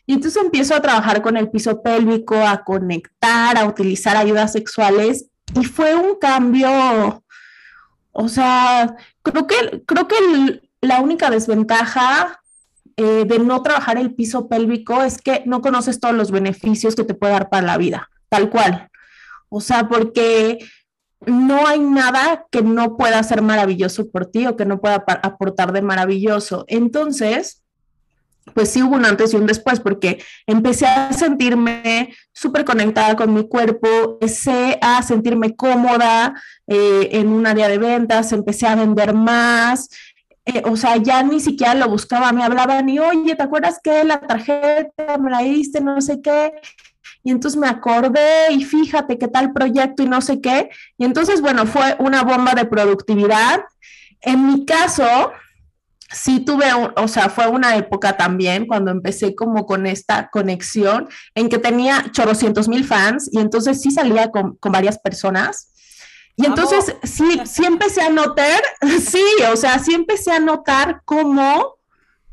Y 0.05 0.13
entonces 0.13 0.43
empiezo 0.43 0.75
a 0.75 0.81
trabajar 0.81 1.23
con 1.23 1.37
el 1.37 1.49
piso 1.49 1.81
pélvico, 1.81 2.35
a 2.35 2.63
conectar, 2.63 3.57
a 3.57 3.65
utilizar 3.65 4.15
ayudas 4.15 4.51
sexuales. 4.51 5.25
Y 5.59 5.65
fue 5.65 5.95
un 5.95 6.19
cambio, 6.19 7.23
o 8.11 8.29
sea, 8.29 8.95
creo 9.23 9.47
que, 9.47 9.81
creo 9.87 10.07
que 10.07 10.61
la 10.81 11.01
única 11.01 11.31
desventaja 11.31 12.43
eh, 12.95 13.25
de 13.25 13.39
no 13.39 13.63
trabajar 13.63 13.97
el 13.97 14.13
piso 14.13 14.47
pélvico 14.47 15.01
es 15.01 15.19
que 15.19 15.41
no 15.47 15.61
conoces 15.61 15.99
todos 15.99 16.13
los 16.13 16.29
beneficios 16.29 16.95
que 16.95 17.05
te 17.05 17.15
puede 17.15 17.33
dar 17.33 17.49
para 17.49 17.65
la 17.65 17.77
vida, 17.77 18.07
tal 18.29 18.51
cual. 18.51 18.91
O 19.49 19.61
sea, 19.61 19.87
porque 19.87 20.59
no 21.25 21.67
hay 21.67 21.79
nada 21.79 22.45
que 22.49 22.61
no 22.61 22.95
pueda 22.95 23.21
ser 23.23 23.41
maravilloso 23.41 24.09
por 24.09 24.25
ti 24.25 24.47
o 24.47 24.55
que 24.55 24.65
no 24.65 24.79
pueda 24.79 25.03
aportar 25.21 25.73
de 25.73 25.81
maravilloso. 25.81 26.65
Entonces, 26.67 27.63
pues 28.53 28.69
sí 28.69 28.81
hubo 28.81 28.95
un 28.95 29.05
antes 29.05 29.33
y 29.33 29.35
un 29.35 29.45
después, 29.45 29.79
porque 29.79 30.23
empecé 30.47 30.85
a 30.85 31.13
sentirme 31.13 32.13
súper 32.33 32.65
conectada 32.65 33.15
con 33.15 33.33
mi 33.33 33.47
cuerpo, 33.47 33.87
empecé 34.13 34.77
a 34.81 35.01
sentirme 35.03 35.55
cómoda 35.55 36.33
eh, 36.67 37.09
en 37.13 37.27
un 37.27 37.45
área 37.45 37.67
de 37.67 37.77
ventas, 37.77 38.31
empecé 38.31 38.67
a 38.67 38.75
vender 38.75 39.13
más. 39.13 39.89
Eh, 40.45 40.63
o 40.65 40.75
sea, 40.77 40.97
ya 40.97 41.21
ni 41.21 41.39
siquiera 41.39 41.75
lo 41.75 41.89
buscaba, 41.89 42.31
me 42.31 42.43
hablaban 42.43 42.89
y, 42.89 42.99
oye, 42.99 43.35
¿te 43.35 43.43
acuerdas 43.43 43.79
que 43.83 44.03
la 44.03 44.19
tarjeta 44.19 45.17
me 45.19 45.29
la 45.29 45.39
diste, 45.39 45.81
no 45.81 46.01
sé 46.01 46.21
qué? 46.21 46.53
Y 47.23 47.31
entonces 47.31 47.59
me 47.59 47.67
acordé 47.67 48.51
y 48.51 48.63
fíjate 48.63 49.17
qué 49.17 49.27
tal 49.27 49.51
proyecto 49.51 50.03
y 50.03 50.07
no 50.07 50.21
sé 50.21 50.39
qué. 50.41 50.69
Y 50.97 51.05
entonces, 51.05 51.41
bueno, 51.41 51.65
fue 51.65 51.95
una 51.99 52.23
bomba 52.23 52.53
de 52.53 52.65
productividad. 52.65 53.61
En 54.21 54.47
mi 54.47 54.65
caso, 54.65 55.31
sí 56.11 56.39
tuve, 56.39 56.65
o 56.95 57.07
sea, 57.07 57.29
fue 57.29 57.47
una 57.47 57.75
época 57.75 58.15
también 58.17 58.65
cuando 58.65 58.91
empecé 58.91 59.35
como 59.35 59.65
con 59.65 59.85
esta 59.85 60.29
conexión 60.29 61.07
en 61.35 61.49
que 61.49 61.59
tenía 61.59 62.05
chorrocientos 62.11 62.67
mil 62.67 62.85
fans 62.85 63.29
y 63.31 63.39
entonces 63.39 63.81
sí 63.81 63.91
salía 63.91 64.31
con, 64.31 64.55
con 64.55 64.71
varias 64.71 64.97
personas. 64.97 65.71
Y 66.35 66.45
entonces 66.45 66.95
sí, 67.03 67.41
sí 67.43 67.65
empecé 67.65 68.01
a 68.01 68.09
notar, 68.09 68.61
sí, 69.01 69.23
o 69.51 69.57
sea, 69.57 69.77
sí 69.79 69.93
empecé 69.93 70.31
a 70.31 70.39
notar 70.39 71.01
cómo 71.03 71.78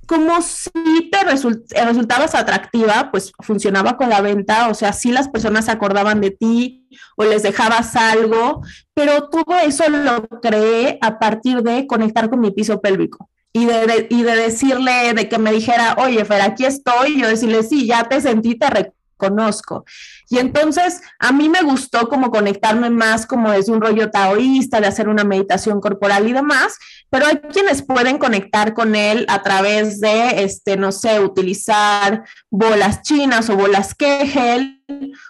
como 0.07 0.41
si 0.41 0.71
te 1.11 1.19
eh, 1.19 1.85
resultabas 1.85 2.35
atractiva, 2.35 3.11
pues 3.11 3.33
funcionaba 3.41 3.97
con 3.97 4.09
la 4.09 4.21
venta, 4.21 4.69
o 4.69 4.75
sea, 4.75 4.93
si 4.93 5.13
las 5.13 5.29
personas 5.29 5.67
se 5.67 5.73
acordaban 5.73 6.21
de 6.21 6.31
ti 6.31 6.89
o 7.17 7.25
les 7.25 7.43
dejabas 7.43 7.97
algo, 7.97 8.63
pero 8.95 9.29
todo 9.29 9.59
eso 9.59 9.89
lo 9.89 10.27
creé 10.41 10.99
a 11.03 11.19
partir 11.19 11.63
de 11.63 11.87
conectar 11.87 12.31
con 12.31 12.41
mi 12.41 12.51
piso 12.51 12.81
pélvico 12.81 13.29
y 13.53 13.65
de, 13.65 14.07
y 14.11 14.23
de 14.23 14.37
decirle, 14.37 15.15
de 15.15 15.29
que 15.29 15.39
me 15.39 15.51
dijera, 15.51 15.97
oye, 15.99 16.25
Fer, 16.25 16.43
aquí 16.43 16.67
estoy, 16.67 17.15
y 17.17 17.21
yo 17.23 17.29
decirle, 17.29 17.63
sí, 17.63 17.87
ya 17.87 18.05
te 18.05 18.21
sentí, 18.21 18.55
te, 18.55 18.93
conozco. 19.17 19.85
Y 20.29 20.39
entonces 20.39 21.01
a 21.19 21.33
mí 21.33 21.49
me 21.49 21.63
gustó 21.63 22.09
como 22.09 22.31
conectarme 22.31 22.91
más 22.91 23.27
como 23.27 23.51
desde 23.51 23.73
un 23.73 23.81
rollo 23.81 24.11
taoísta, 24.11 24.81
de 24.81 24.87
hacer 24.87 25.09
una 25.09 25.25
meditación 25.25 25.81
corporal 25.81 26.29
y 26.29 26.33
demás, 26.33 26.79
pero 27.11 27.27
hay 27.27 27.37
quienes 27.53 27.83
pueden 27.83 28.19
conectar 28.19 28.75
con 28.75 28.95
él 28.95 29.27
a 29.29 29.43
través 29.43 30.01
de, 30.01 30.45
este, 30.45 30.77
no 30.77 30.93
sé, 30.93 31.21
utilizar 31.21 32.25
bolas 32.51 33.03
chinas 33.03 33.49
o 33.51 33.57
bolas 33.57 33.95
Kegel 33.95 34.83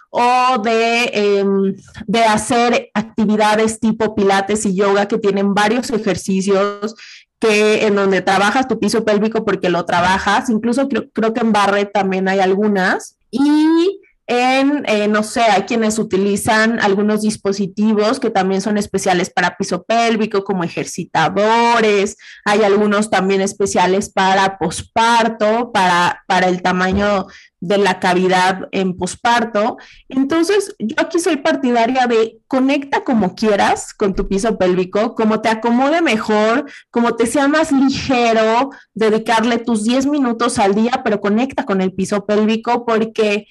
o 0.09 0.57
de, 0.63 1.11
em, 1.13 1.75
de 2.05 2.23
hacer 2.23 2.89
actividades 2.93 3.79
tipo 3.79 4.15
pilates 4.15 4.65
y 4.65 4.75
yoga 4.75 5.07
que 5.07 5.17
tienen 5.17 5.53
varios 5.53 5.89
ejercicios 5.89 6.95
que 7.39 7.85
en 7.85 7.95
donde 7.95 8.21
trabajas 8.21 8.67
tu 8.67 8.79
piso 8.79 9.05
pélvico 9.05 9.45
porque 9.45 9.69
lo 9.69 9.85
trabajas, 9.85 10.49
incluso 10.49 10.87
creo, 10.87 11.09
creo 11.11 11.33
que 11.33 11.41
en 11.41 11.51
Barret 11.51 11.91
también 11.93 12.27
hay 12.27 12.39
algunas, 12.39 13.16
y 13.31 14.01
en, 14.29 14.83
eh, 14.87 15.07
no 15.07 15.23
sé, 15.23 15.41
hay 15.41 15.61
quienes 15.61 15.97
utilizan 15.97 16.81
algunos 16.81 17.21
dispositivos 17.21 18.19
que 18.19 18.29
también 18.29 18.59
son 18.59 18.77
especiales 18.77 19.29
para 19.29 19.55
piso 19.55 19.83
pélvico, 19.83 20.43
como 20.43 20.65
ejercitadores, 20.65 22.17
hay 22.43 22.63
algunos 22.63 23.09
también 23.09 23.39
especiales 23.39 24.09
para 24.09 24.57
posparto, 24.57 25.71
para, 25.71 26.25
para 26.27 26.49
el 26.49 26.61
tamaño 26.61 27.27
de 27.61 27.77
la 27.77 28.01
cavidad 28.01 28.67
en 28.71 28.97
posparto. 28.97 29.77
Entonces, 30.09 30.75
yo 30.77 30.95
aquí 30.99 31.19
soy 31.19 31.37
partidaria 31.37 32.05
de 32.05 32.39
conecta 32.47 33.05
como 33.05 33.33
quieras 33.33 33.93
con 33.93 34.13
tu 34.13 34.27
piso 34.27 34.57
pélvico, 34.57 35.15
como 35.15 35.39
te 35.39 35.47
acomode 35.47 36.01
mejor, 36.01 36.69
como 36.91 37.15
te 37.15 37.27
sea 37.27 37.47
más 37.47 37.71
ligero, 37.71 38.71
dedicarle 38.93 39.57
tus 39.57 39.85
10 39.85 40.07
minutos 40.07 40.59
al 40.59 40.75
día, 40.75 41.01
pero 41.05 41.21
conecta 41.21 41.63
con 41.63 41.79
el 41.79 41.93
piso 41.93 42.25
pélvico 42.25 42.85
porque 42.85 43.47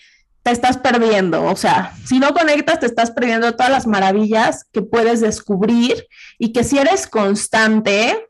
te 0.47 0.53
estás 0.53 0.79
perdiendo. 0.79 1.43
O 1.43 1.57
sea, 1.57 1.93
si 2.05 2.21
no 2.21 2.33
conectas, 2.33 2.79
te 2.79 2.87
estás 2.87 3.11
perdiendo 3.11 3.57
todas 3.57 3.73
las 3.73 3.89
maravillas 3.89 4.65
que 4.73 4.81
puedes 4.81 5.21
descubrir 5.21 6.07
y 6.39 6.53
que 6.53 6.63
si 6.63 6.79
eres 6.79 7.09
constante, 7.09 8.29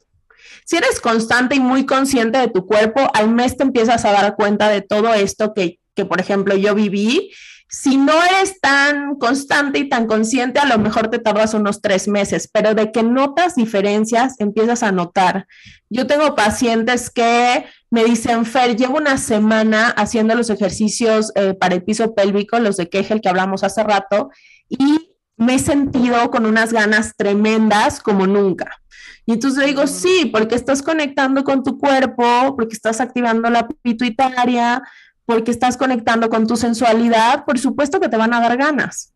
si 0.64 0.76
eres 0.76 0.98
constante 0.98 1.56
y 1.56 1.60
muy 1.60 1.84
consciente 1.84 2.38
de 2.38 2.48
tu 2.48 2.64
cuerpo, 2.64 3.10
al 3.12 3.28
mes 3.28 3.58
te 3.58 3.64
empiezas 3.64 4.06
a 4.06 4.12
dar 4.12 4.34
cuenta 4.34 4.70
de 4.70 4.80
todo 4.80 5.12
esto 5.12 5.52
que, 5.52 5.78
que 5.94 6.06
por 6.06 6.18
ejemplo, 6.18 6.56
yo 6.56 6.74
viví. 6.74 7.32
Si 7.68 7.98
no 7.98 8.14
eres 8.22 8.60
tan 8.60 9.16
constante 9.16 9.78
y 9.78 9.88
tan 9.90 10.06
consciente, 10.06 10.58
a 10.58 10.64
lo 10.64 10.78
mejor 10.78 11.10
te 11.10 11.18
tardas 11.18 11.52
unos 11.52 11.82
tres 11.82 12.08
meses, 12.08 12.48
pero 12.50 12.74
de 12.74 12.92
que 12.92 13.02
notas 13.02 13.56
diferencias, 13.56 14.36
empiezas 14.38 14.82
a 14.82 14.90
notar. 14.90 15.46
Yo 15.90 16.06
tengo 16.06 16.34
pacientes 16.34 17.10
que 17.10 17.66
me 17.90 18.04
dicen, 18.04 18.44
Fer, 18.44 18.76
llevo 18.76 18.96
una 18.96 19.16
semana 19.16 19.88
haciendo 19.88 20.34
los 20.34 20.50
ejercicios 20.50 21.32
eh, 21.34 21.54
para 21.54 21.74
el 21.74 21.84
piso 21.84 22.14
pélvico, 22.14 22.58
los 22.58 22.76
de 22.76 22.88
Kegel 22.88 23.20
que 23.20 23.28
hablamos 23.28 23.62
hace 23.62 23.82
rato, 23.82 24.30
y 24.68 25.12
me 25.36 25.54
he 25.54 25.58
sentido 25.58 26.30
con 26.30 26.46
unas 26.46 26.72
ganas 26.72 27.14
tremendas 27.16 28.00
como 28.00 28.26
nunca. 28.26 28.80
Y 29.26 29.32
entonces 29.32 29.58
le 29.58 29.66
digo, 29.66 29.86
sí, 29.86 30.30
porque 30.32 30.54
estás 30.54 30.82
conectando 30.82 31.44
con 31.44 31.62
tu 31.62 31.78
cuerpo, 31.78 32.54
porque 32.56 32.74
estás 32.74 33.00
activando 33.00 33.50
la 33.50 33.68
pituitaria, 33.68 34.82
porque 35.24 35.50
estás 35.50 35.76
conectando 35.76 36.28
con 36.28 36.46
tu 36.46 36.56
sensualidad, 36.56 37.44
por 37.44 37.58
supuesto 37.58 38.00
que 38.00 38.08
te 38.08 38.16
van 38.16 38.32
a 38.32 38.40
dar 38.40 38.56
ganas. 38.56 39.12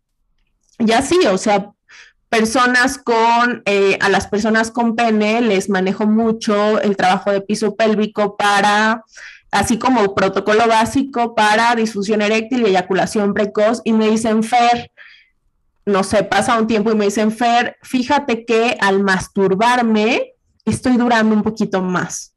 Ya 0.79 1.03
sí, 1.03 1.19
o 1.31 1.39
sea, 1.39 1.71
personas 2.31 2.97
con, 2.97 3.63
eh, 3.67 3.99
a 4.01 4.09
las 4.09 4.29
personas 4.29 4.71
con 4.71 4.95
pene 4.95 5.43
les 5.43 5.69
manejo 5.69 6.07
mucho 6.07 6.81
el 6.81 6.97
trabajo 6.97 7.33
de 7.33 7.41
piso 7.41 7.75
pélvico 7.75 8.37
para, 8.37 9.05
así 9.51 9.79
como 9.79 10.15
protocolo 10.15 10.67
básico 10.69 11.35
para 11.35 11.75
disfunción 11.75 12.23
eréctil 12.23 12.63
y 12.63 12.67
eyaculación 12.67 13.35
precoz, 13.35 13.83
y 13.85 13.93
me 13.93 14.09
dicen, 14.09 14.45
Fer, 14.45 14.93
no 15.85 16.05
sé, 16.05 16.23
pasa 16.23 16.59
un 16.59 16.69
tiempo 16.69 16.93
y 16.93 16.95
me 16.95 17.07
dicen, 17.07 17.33
Fer, 17.33 17.77
fíjate 17.83 18.45
que 18.45 18.79
al 18.81 19.03
masturbarme 19.03 20.35
estoy 20.65 20.97
durando 20.97 21.35
un 21.35 21.43
poquito 21.43 21.83
más. 21.83 22.30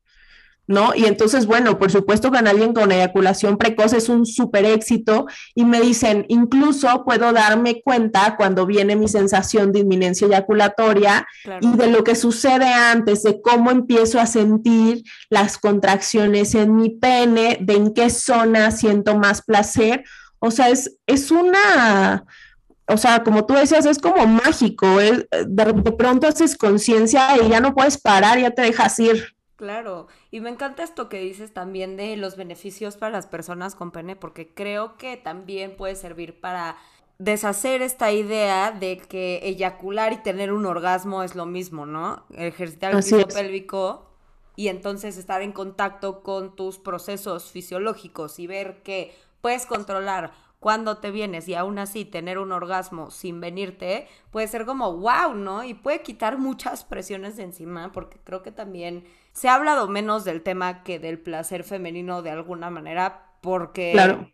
¿No? 0.73 0.93
Y 0.95 1.05
entonces, 1.05 1.45
bueno, 1.45 1.77
por 1.77 1.91
supuesto 1.91 2.31
que 2.31 2.39
en 2.39 2.47
alguien 2.47 2.73
con 2.73 2.91
eyaculación 2.91 3.57
precoz 3.57 3.93
es 3.93 4.09
un 4.09 4.25
súper 4.25 4.65
éxito 4.65 5.27
y 5.55 5.63
me 5.63 5.79
dicen, 5.79 6.25
incluso 6.27 7.05
puedo 7.05 7.31
darme 7.31 7.81
cuenta 7.81 8.35
cuando 8.35 8.65
viene 8.65 8.95
mi 8.95 9.07
sensación 9.07 9.71
de 9.71 9.79
inminencia 9.79 10.27
eyaculatoria 10.27 11.25
y 11.61 11.77
de 11.77 11.87
lo 11.87 12.03
que 12.03 12.15
sucede 12.15 12.65
antes, 12.65 13.23
de 13.23 13.41
cómo 13.41 13.71
empiezo 13.71 14.19
a 14.19 14.25
sentir 14.25 15.03
las 15.29 15.57
contracciones 15.57 16.55
en 16.55 16.75
mi 16.75 16.89
pene, 16.89 17.59
de 17.61 17.75
en 17.75 17.93
qué 17.93 18.09
zona 18.09 18.71
siento 18.71 19.15
más 19.17 19.41
placer. 19.43 20.03
O 20.39 20.51
sea, 20.51 20.69
es, 20.69 20.97
es 21.05 21.31
una... 21.31 22.25
O 22.85 22.97
sea, 22.97 23.23
como 23.23 23.45
tú 23.45 23.53
decías, 23.53 23.85
es 23.85 23.97
como 23.97 24.27
mágico, 24.27 24.97
de, 24.97 25.25
de 25.47 25.91
pronto 25.93 26.27
haces 26.27 26.57
conciencia 26.57 27.29
y 27.41 27.47
ya 27.47 27.61
no 27.61 27.73
puedes 27.73 27.97
parar, 27.97 28.37
ya 28.37 28.51
te 28.51 28.61
dejas 28.61 28.99
ir. 28.99 29.32
Claro, 29.55 30.07
y 30.31 30.41
me 30.41 30.49
encanta 30.49 30.83
esto 30.83 31.09
que 31.09 31.19
dices 31.19 31.53
también 31.53 31.95
de 31.95 32.17
los 32.17 32.35
beneficios 32.35 32.97
para 32.97 33.11
las 33.11 33.27
personas 33.27 33.75
con 33.75 33.91
pene, 33.91 34.15
porque 34.15 34.53
creo 34.53 34.97
que 34.97 35.15
también 35.15 35.75
puede 35.77 35.95
servir 35.95 36.39
para 36.39 36.75
deshacer 37.19 37.81
esta 37.81 38.11
idea 38.11 38.71
de 38.71 38.97
que 38.97 39.39
eyacular 39.43 40.11
y 40.11 40.17
tener 40.17 40.51
un 40.51 40.65
orgasmo 40.65 41.21
es 41.23 41.35
lo 41.35 41.45
mismo, 41.45 41.85
¿no? 41.85 42.25
Ejercitar 42.31 42.93
el 42.95 43.03
piso 43.03 43.27
pélvico 43.27 44.09
y 44.55 44.67
entonces 44.69 45.17
estar 45.17 45.41
en 45.41 45.51
contacto 45.51 46.23
con 46.23 46.55
tus 46.55 46.79
procesos 46.79 47.51
fisiológicos 47.51 48.39
y 48.39 48.47
ver 48.47 48.81
que 48.81 49.15
puedes 49.41 49.65
controlar 49.65 50.33
cuando 50.59 50.97
te 50.97 51.11
vienes 51.11 51.47
y 51.49 51.55
aún 51.55 51.77
así 51.77 52.05
tener 52.05 52.39
un 52.39 52.53
orgasmo 52.53 53.11
sin 53.11 53.41
venirte, 53.41 54.07
puede 54.31 54.47
ser 54.47 54.65
como 54.65 54.93
wow, 54.97 55.33
¿no? 55.33 55.63
Y 55.63 55.73
puede 55.73 56.01
quitar 56.01 56.37
muchas 56.37 56.85
presiones 56.85 57.35
de 57.35 57.43
encima, 57.43 57.91
porque 57.91 58.17
creo 58.23 58.41
que 58.41 58.51
también 58.51 59.05
se 59.33 59.49
ha 59.49 59.55
hablado 59.55 59.87
menos 59.87 60.23
del 60.23 60.41
tema 60.41 60.83
que 60.83 60.99
del 60.99 61.19
placer 61.19 61.63
femenino 61.63 62.21
de 62.21 62.31
alguna 62.31 62.69
manera, 62.69 63.33
porque 63.41 63.91
claro. 63.91 64.31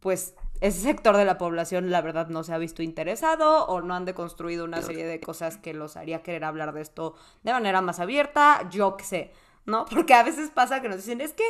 pues 0.00 0.34
ese 0.60 0.80
sector 0.80 1.16
de 1.16 1.24
la 1.24 1.38
población 1.38 1.90
la 1.90 2.00
verdad 2.00 2.28
no 2.28 2.42
se 2.42 2.52
ha 2.52 2.58
visto 2.58 2.82
interesado 2.82 3.66
o 3.66 3.80
no 3.80 3.94
han 3.94 4.04
deconstruido 4.04 4.64
una 4.64 4.82
serie 4.82 5.06
de 5.06 5.20
cosas 5.20 5.56
que 5.56 5.74
los 5.74 5.96
haría 5.96 6.22
querer 6.22 6.44
hablar 6.44 6.72
de 6.72 6.82
esto 6.82 7.14
de 7.42 7.52
manera 7.52 7.80
más 7.80 8.00
abierta, 8.00 8.68
yo 8.70 8.96
qué 8.96 9.04
sé, 9.04 9.32
¿no? 9.66 9.84
Porque 9.90 10.14
a 10.14 10.22
veces 10.22 10.50
pasa 10.50 10.82
que 10.82 10.88
nos 10.88 10.98
dicen, 10.98 11.20
es 11.20 11.32
que 11.32 11.44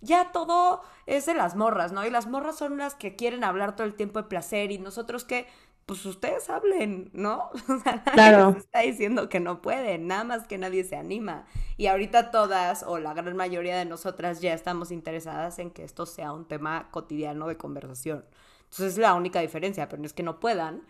ya 0.00 0.32
todo 0.32 0.82
es 1.06 1.26
de 1.26 1.34
las 1.34 1.56
morras, 1.56 1.92
¿no? 1.92 2.06
Y 2.06 2.10
las 2.10 2.26
morras 2.26 2.56
son 2.56 2.76
las 2.76 2.94
que 2.94 3.16
quieren 3.16 3.44
hablar 3.44 3.74
todo 3.74 3.86
el 3.86 3.94
tiempo 3.94 4.20
de 4.20 4.28
placer 4.28 4.70
y 4.70 4.78
nosotros 4.78 5.24
que, 5.24 5.46
pues 5.86 6.04
ustedes 6.06 6.48
hablen, 6.50 7.10
¿no? 7.12 7.50
O 7.68 7.78
sea, 7.80 7.96
nadie 7.96 8.12
claro. 8.12 8.56
está 8.56 8.80
diciendo 8.80 9.28
que 9.28 9.40
no 9.40 9.62
pueden, 9.62 10.06
nada 10.06 10.24
más 10.24 10.46
que 10.46 10.58
nadie 10.58 10.84
se 10.84 10.96
anima. 10.96 11.46
Y 11.76 11.86
ahorita 11.86 12.30
todas, 12.30 12.84
o 12.86 12.98
la 12.98 13.14
gran 13.14 13.36
mayoría 13.36 13.76
de 13.76 13.84
nosotras, 13.84 14.40
ya 14.40 14.54
estamos 14.54 14.90
interesadas 14.90 15.58
en 15.58 15.70
que 15.70 15.84
esto 15.84 16.06
sea 16.06 16.32
un 16.32 16.46
tema 16.46 16.88
cotidiano 16.90 17.46
de 17.48 17.56
conversación. 17.56 18.24
Entonces 18.64 18.94
es 18.94 18.98
la 18.98 19.14
única 19.14 19.40
diferencia, 19.40 19.88
pero 19.88 20.00
no 20.00 20.06
es 20.06 20.12
que 20.12 20.22
no 20.22 20.40
puedan. 20.40 20.82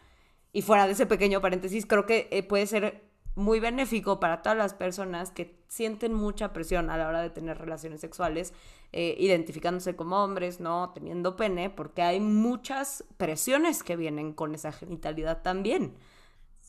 Y 0.53 0.63
fuera 0.63 0.87
de 0.87 0.93
ese 0.93 1.07
pequeño 1.07 1.41
paréntesis, 1.41 1.87
creo 1.87 2.07
que 2.07 2.29
eh, 2.31 2.43
puede 2.43 2.67
ser 2.67 3.03
muy 3.35 3.61
benéfico 3.61 4.21
para 4.21 4.43
todas 4.43 4.57
las 4.57 4.75
personas 4.75 5.31
que 5.31 5.57
sienten 5.69 6.15
mucha 6.15 6.53
presión 6.53 6.91
a 6.91 6.97
la 6.97 7.09
hora 7.09 7.21
de 7.21 7.31
tener 7.31 7.59
relaciones 7.59 8.01
sexuales, 8.01 8.53
eh, 8.93 9.17
identificándose 9.19 9.97
como 9.97 10.23
hombres, 10.23 10.61
¿no? 10.61 10.93
Teniendo 10.95 11.37
pene, 11.37 11.71
porque 11.71 12.03
hay 12.03 12.21
muchas 12.21 13.05
presiones 13.17 13.83
que 13.83 13.97
vienen 13.97 14.33
con 14.33 14.55
esa 14.55 14.71
genitalidad 14.71 15.43
también. 15.43 15.95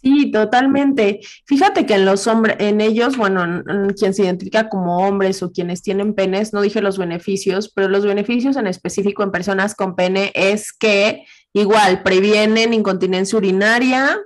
Sí, 0.01 0.29
totalmente. 0.31 1.21
Fíjate 1.45 1.85
que 1.85 1.95
en 1.95 2.05
los 2.05 2.27
hombres, 2.27 2.57
en 2.59 2.81
ellos, 2.81 3.17
bueno, 3.17 3.43
en, 3.43 3.89
quien 3.93 4.13
se 4.13 4.23
identifica 4.23 4.69
como 4.69 5.07
hombres 5.07 5.41
o 5.41 5.51
quienes 5.51 5.81
tienen 5.81 6.13
penes, 6.13 6.53
no 6.53 6.61
dije 6.61 6.81
los 6.81 6.97
beneficios, 6.97 7.69
pero 7.73 7.89
los 7.89 8.05
beneficios 8.05 8.55
en 8.55 8.67
específico 8.67 9.23
en 9.23 9.31
personas 9.31 9.73
con 9.73 9.95
pene 9.95 10.31
es 10.35 10.73
que 10.73 11.23
igual 11.53 12.03
previenen 12.03 12.73
incontinencia 12.73 13.37
urinaria, 13.37 14.19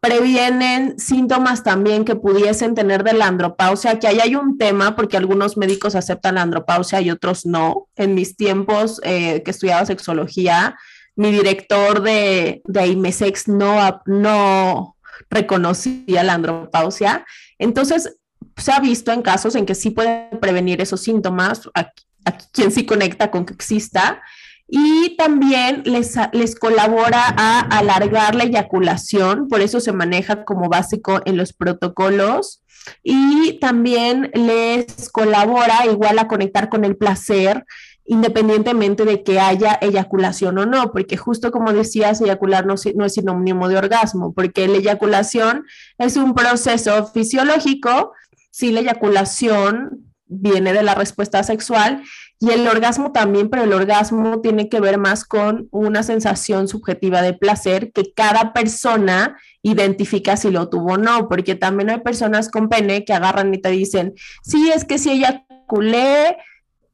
previenen 0.00 0.98
síntomas 0.98 1.62
también 1.62 2.04
que 2.04 2.16
pudiesen 2.16 2.74
tener 2.74 3.02
de 3.02 3.14
la 3.14 3.26
andropausia, 3.26 3.98
que 3.98 4.06
ahí 4.06 4.20
hay 4.20 4.36
un 4.36 4.58
tema 4.58 4.94
porque 4.94 5.16
algunos 5.16 5.56
médicos 5.56 5.94
aceptan 5.94 6.36
la 6.36 6.42
andropausia 6.42 7.00
y 7.00 7.10
otros 7.10 7.46
no. 7.46 7.88
En 7.96 8.14
mis 8.14 8.36
tiempos 8.36 9.00
eh, 9.02 9.42
que 9.42 9.50
estudiaba 9.50 9.86
sexología, 9.86 10.76
mi 11.16 11.32
director 11.32 12.02
de, 12.02 12.62
de 12.64 12.86
IMESEX 12.86 13.48
no, 13.48 14.02
no 14.06 14.96
reconocía 15.30 16.22
la 16.22 16.34
andropausia. 16.34 17.24
Entonces, 17.58 18.16
se 18.56 18.72
ha 18.72 18.80
visto 18.80 19.12
en 19.12 19.22
casos 19.22 19.54
en 19.54 19.66
que 19.66 19.74
sí 19.74 19.90
puede 19.90 20.28
prevenir 20.40 20.80
esos 20.80 21.00
síntomas, 21.00 21.68
a, 21.74 21.90
a 22.26 22.32
quien 22.52 22.70
sí 22.70 22.84
conecta 22.84 23.30
con 23.30 23.46
que 23.46 23.54
exista, 23.54 24.22
y 24.68 25.16
también 25.16 25.82
les, 25.84 26.14
les 26.32 26.54
colabora 26.56 27.34
a 27.36 27.60
alargar 27.60 28.34
la 28.34 28.44
eyaculación, 28.44 29.48
por 29.48 29.60
eso 29.60 29.80
se 29.80 29.92
maneja 29.92 30.44
como 30.44 30.68
básico 30.68 31.20
en 31.24 31.36
los 31.36 31.52
protocolos. 31.52 32.62
Y 33.02 33.58
también 33.58 34.30
les 34.32 35.10
colabora 35.10 35.86
igual 35.86 36.20
a 36.20 36.28
conectar 36.28 36.68
con 36.68 36.84
el 36.84 36.96
placer 36.96 37.64
independientemente 38.06 39.04
de 39.04 39.22
que 39.22 39.40
haya 39.40 39.78
eyaculación 39.80 40.58
o 40.58 40.66
no, 40.66 40.92
porque 40.92 41.16
justo 41.16 41.50
como 41.50 41.72
decías, 41.72 42.20
eyacular 42.20 42.64
no, 42.64 42.76
no, 42.94 43.04
es 43.04 43.14
sinónimo 43.14 43.68
de 43.68 43.76
orgasmo, 43.76 44.32
porque 44.32 44.68
la 44.68 44.78
eyaculación 44.78 45.64
es 45.98 46.16
un 46.16 46.34
proceso 46.34 47.06
fisiológico, 47.08 48.12
si 48.52 48.70
la 48.70 48.80
eyaculación 48.80 50.06
viene 50.26 50.72
de 50.72 50.82
la 50.82 50.94
respuesta 50.94 51.42
sexual 51.42 52.02
y 52.38 52.50
el 52.50 52.68
orgasmo 52.68 53.12
también, 53.12 53.48
pero 53.48 53.64
el 53.64 53.72
orgasmo 53.72 54.40
tiene 54.40 54.68
que 54.68 54.78
ver 54.78 54.98
más 54.98 55.24
con 55.24 55.68
una 55.70 56.02
sensación 56.02 56.68
subjetiva 56.68 57.22
de 57.22 57.32
placer 57.32 57.92
que 57.92 58.12
cada 58.14 58.52
persona 58.52 59.38
identifica 59.62 60.36
si 60.36 60.50
lo 60.50 60.68
tuvo 60.68 60.94
o 60.94 60.98
no, 60.98 61.28
porque 61.28 61.54
también 61.54 61.88
hay 61.88 62.00
personas 62.00 62.50
con 62.50 62.68
pene 62.68 63.06
que 63.06 63.14
agarran 63.14 63.54
y 63.54 63.58
te 63.58 63.70
dicen, 63.70 64.14
sí, 64.42 64.70
es 64.74 64.84
que 64.84 64.98
sí 64.98 65.10
eyaculé 65.10 66.36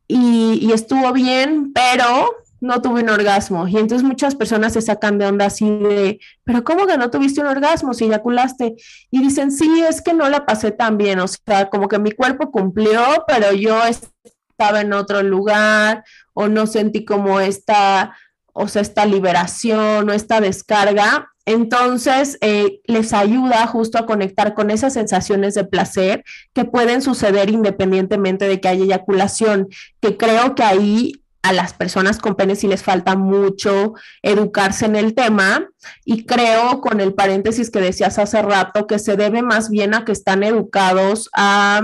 y, 0.06 0.58
y 0.62 0.72
estuvo 0.72 1.12
bien, 1.12 1.72
pero 1.72 2.36
no 2.62 2.80
tuve 2.80 3.02
un 3.02 3.10
orgasmo. 3.10 3.66
Y 3.66 3.76
entonces 3.76 4.06
muchas 4.06 4.36
personas 4.36 4.72
se 4.74 4.80
sacan 4.80 5.18
de 5.18 5.26
onda 5.26 5.46
así 5.46 5.68
de, 5.68 6.20
pero 6.44 6.62
¿cómo 6.62 6.86
que 6.86 6.96
no 6.96 7.10
tuviste 7.10 7.40
un 7.40 7.48
orgasmo 7.48 7.92
si 7.92 8.04
eyaculaste? 8.04 8.76
Y 9.10 9.20
dicen, 9.20 9.50
sí, 9.50 9.82
es 9.86 10.00
que 10.00 10.14
no 10.14 10.28
la 10.30 10.46
pasé 10.46 10.70
tan 10.70 10.96
bien, 10.96 11.18
o 11.18 11.26
sea, 11.26 11.68
como 11.68 11.88
que 11.88 11.98
mi 11.98 12.12
cuerpo 12.12 12.52
cumplió, 12.52 13.02
pero 13.26 13.52
yo 13.52 13.76
estaba 14.62 14.80
en 14.80 14.92
otro 14.92 15.22
lugar 15.22 16.04
o 16.34 16.46
no 16.46 16.68
sentí 16.68 17.04
como 17.04 17.40
esta, 17.40 18.16
o 18.52 18.68
sea, 18.68 18.80
esta 18.80 19.06
liberación 19.06 20.08
o 20.08 20.12
esta 20.12 20.40
descarga. 20.40 21.32
Entonces, 21.44 22.38
eh, 22.42 22.80
les 22.84 23.12
ayuda 23.12 23.66
justo 23.66 23.98
a 23.98 24.06
conectar 24.06 24.54
con 24.54 24.70
esas 24.70 24.92
sensaciones 24.92 25.54
de 25.54 25.64
placer 25.64 26.22
que 26.52 26.64
pueden 26.64 27.02
suceder 27.02 27.50
independientemente 27.50 28.46
de 28.46 28.60
que 28.60 28.68
haya 28.68 28.84
eyaculación, 28.84 29.68
que 30.00 30.16
creo 30.16 30.54
que 30.54 30.62
ahí 30.62 31.24
a 31.42 31.52
las 31.52 31.74
personas 31.74 32.20
con 32.20 32.36
pene 32.36 32.54
sí 32.54 32.68
les 32.68 32.84
falta 32.84 33.16
mucho 33.16 33.94
educarse 34.22 34.86
en 34.86 34.94
el 34.94 35.12
tema 35.12 35.68
y 36.04 36.24
creo 36.24 36.80
con 36.80 37.00
el 37.00 37.14
paréntesis 37.14 37.68
que 37.68 37.80
decías 37.80 38.20
hace 38.20 38.40
rato 38.42 38.86
que 38.86 39.00
se 39.00 39.16
debe 39.16 39.42
más 39.42 39.68
bien 39.68 39.92
a 39.92 40.04
que 40.04 40.12
están 40.12 40.44
educados 40.44 41.28
a, 41.34 41.82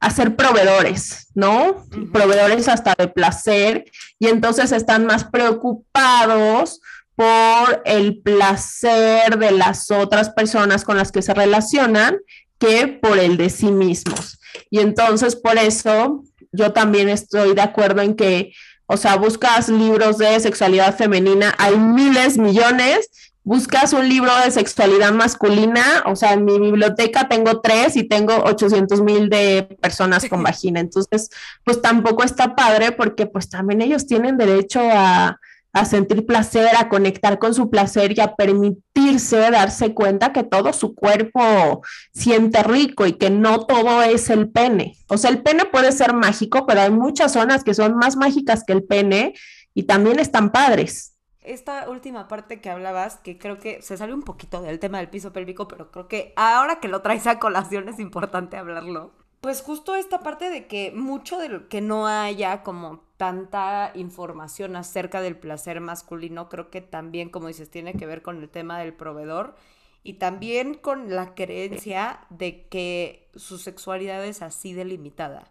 a 0.00 0.10
ser 0.10 0.34
proveedores, 0.34 1.28
¿no? 1.34 1.86
Proveedores 2.12 2.68
hasta 2.68 2.94
de 2.98 3.08
placer 3.08 3.84
y 4.18 4.28
entonces 4.28 4.72
están 4.72 5.06
más 5.06 5.24
preocupados 5.24 6.80
por 7.14 7.82
el 7.84 8.20
placer 8.22 9.38
de 9.38 9.50
las 9.50 9.90
otras 9.90 10.30
personas 10.30 10.84
con 10.84 10.96
las 10.96 11.12
que 11.12 11.22
se 11.22 11.34
relacionan 11.34 12.16
que 12.58 12.88
por 12.88 13.18
el 13.18 13.36
de 13.36 13.50
sí 13.50 13.70
mismos. 13.70 14.38
Y 14.70 14.80
entonces 14.80 15.36
por 15.36 15.58
eso 15.58 16.24
yo 16.50 16.72
también 16.72 17.08
estoy 17.08 17.54
de 17.54 17.62
acuerdo 17.62 18.00
en 18.00 18.14
que 18.14 18.52
o 18.92 18.96
sea, 18.96 19.14
buscas 19.14 19.68
libros 19.68 20.18
de 20.18 20.40
sexualidad 20.40 20.96
femenina, 20.96 21.54
hay 21.58 21.76
miles, 21.76 22.36
millones. 22.36 23.08
Buscas 23.42 23.94
un 23.94 24.08
libro 24.08 24.30
de 24.44 24.50
sexualidad 24.50 25.12
masculina, 25.12 25.82
o 26.06 26.14
sea, 26.14 26.34
en 26.34 26.44
mi 26.44 26.58
biblioteca 26.58 27.26
tengo 27.26 27.60
tres 27.60 27.96
y 27.96 28.06
tengo 28.06 28.34
800 28.44 29.00
mil 29.00 29.30
de 29.30 29.76
personas 29.80 30.28
con 30.28 30.42
vagina. 30.44 30.80
Entonces, 30.80 31.30
pues 31.64 31.80
tampoco 31.80 32.22
está 32.22 32.54
padre 32.54 32.92
porque 32.92 33.26
pues 33.26 33.48
también 33.48 33.80
ellos 33.80 34.06
tienen 34.06 34.36
derecho 34.36 34.80
a, 34.82 35.38
a 35.72 35.84
sentir 35.84 36.26
placer, 36.26 36.68
a 36.76 36.88
conectar 36.88 37.38
con 37.38 37.54
su 37.54 37.70
placer 37.70 38.16
y 38.16 38.20
a 38.20 38.34
permitirse 38.34 39.50
darse 39.50 39.94
cuenta 39.94 40.32
que 40.32 40.42
todo 40.42 40.72
su 40.72 40.94
cuerpo 40.94 41.82
siente 42.12 42.62
rico 42.62 43.06
y 43.06 43.14
que 43.14 43.30
no 43.30 43.66
todo 43.66 44.02
es 44.02 44.30
el 44.30 44.50
pene. 44.50 44.96
O 45.08 45.16
sea, 45.16 45.30
el 45.30 45.42
pene 45.42 45.64
puede 45.66 45.92
ser 45.92 46.12
mágico, 46.12 46.66
pero 46.66 46.82
hay 46.82 46.90
muchas 46.90 47.32
zonas 47.32 47.62
que 47.62 47.74
son 47.74 47.96
más 47.96 48.16
mágicas 48.16 48.64
que 48.66 48.72
el 48.72 48.82
pene 48.82 49.34
y 49.74 49.84
también 49.84 50.18
están 50.18 50.50
padres. 50.50 51.14
Esta 51.42 51.88
última 51.88 52.28
parte 52.28 52.60
que 52.60 52.68
hablabas, 52.68 53.16
que 53.16 53.38
creo 53.38 53.58
que 53.58 53.80
se 53.80 53.96
sale 53.96 54.12
un 54.12 54.22
poquito 54.22 54.60
del 54.60 54.78
tema 54.78 54.98
del 54.98 55.08
piso 55.08 55.32
pélvico, 55.32 55.68
pero 55.68 55.90
creo 55.90 56.06
que 56.06 56.34
ahora 56.36 56.80
que 56.80 56.88
lo 56.88 57.00
traes 57.00 57.26
a 57.26 57.38
colación 57.38 57.88
es 57.88 57.98
importante 57.98 58.58
hablarlo. 58.58 59.12
Pues 59.40 59.62
justo 59.62 59.94
esta 59.94 60.20
parte 60.20 60.50
de 60.50 60.66
que 60.66 60.92
mucho 60.94 61.38
de 61.38 61.48
lo 61.48 61.68
que 61.68 61.80
no 61.80 62.06
haya 62.06 62.62
como 62.62 63.04
tanta 63.16 63.90
información 63.94 64.76
acerca 64.76 65.22
del 65.22 65.36
placer 65.36 65.80
masculino, 65.80 66.50
creo 66.50 66.70
que 66.70 66.82
también, 66.82 67.30
como 67.30 67.48
dices, 67.48 67.70
tiene 67.70 67.94
que 67.94 68.04
ver 68.04 68.20
con 68.20 68.42
el 68.42 68.50
tema 68.50 68.78
del 68.78 68.92
proveedor 68.92 69.56
y 70.02 70.14
también 70.14 70.74
con 70.74 71.14
la 71.14 71.34
creencia 71.34 72.20
de 72.28 72.66
que 72.68 73.30
su 73.34 73.56
sexualidad 73.56 74.24
es 74.26 74.42
así 74.42 74.74
delimitada, 74.74 75.50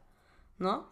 ¿no? 0.59 0.87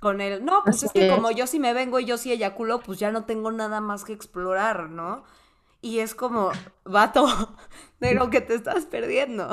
Con 0.00 0.20
el, 0.20 0.44
no, 0.44 0.62
pues 0.64 0.82
es 0.82 0.92
que 0.92 1.08
como 1.08 1.30
yo 1.30 1.46
sí 1.46 1.58
me 1.58 1.72
vengo 1.72 1.98
y 1.98 2.04
yo 2.04 2.18
sí 2.18 2.30
eyaculo, 2.30 2.80
pues 2.80 2.98
ya 2.98 3.10
no 3.10 3.24
tengo 3.24 3.50
nada 3.50 3.80
más 3.80 4.04
que 4.04 4.12
explorar, 4.12 4.90
¿no? 4.90 5.24
Y 5.80 6.00
es 6.00 6.14
como, 6.14 6.50
vato, 6.84 7.26
de 8.00 8.14
lo 8.14 8.30
que 8.30 8.40
te 8.40 8.54
estás 8.54 8.84
perdiendo. 8.84 9.48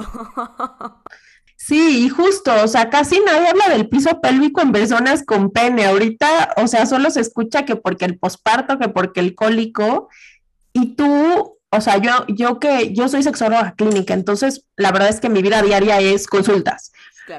Sí, 1.65 2.03
y 2.05 2.09
justo, 2.09 2.51
o 2.61 2.67
sea, 2.67 2.89
casi 2.89 3.21
nadie 3.21 3.47
habla 3.47 3.69
del 3.69 3.87
piso 3.87 4.19
pélvico 4.19 4.59
en 4.59 4.73
personas 4.73 5.23
con 5.23 5.49
pene. 5.49 5.85
Ahorita, 5.85 6.53
o 6.57 6.67
sea, 6.67 6.85
solo 6.85 7.09
se 7.09 7.21
escucha 7.21 7.63
que 7.63 7.77
porque 7.77 8.03
el 8.03 8.19
posparto, 8.19 8.77
que 8.77 8.89
porque 8.89 9.21
el 9.21 9.33
cólico. 9.33 10.09
Y 10.73 10.95
tú, 10.95 11.57
o 11.69 11.81
sea, 11.81 11.97
yo, 11.99 12.25
yo 12.27 12.59
que 12.59 12.93
yo 12.93 13.07
soy 13.07 13.23
sexóloga 13.23 13.75
clínica, 13.75 14.13
entonces 14.13 14.65
la 14.75 14.91
verdad 14.91 15.07
es 15.07 15.21
que 15.21 15.29
mi 15.29 15.41
vida 15.41 15.61
diaria 15.61 16.01
es 16.01 16.27
consultas. 16.27 16.91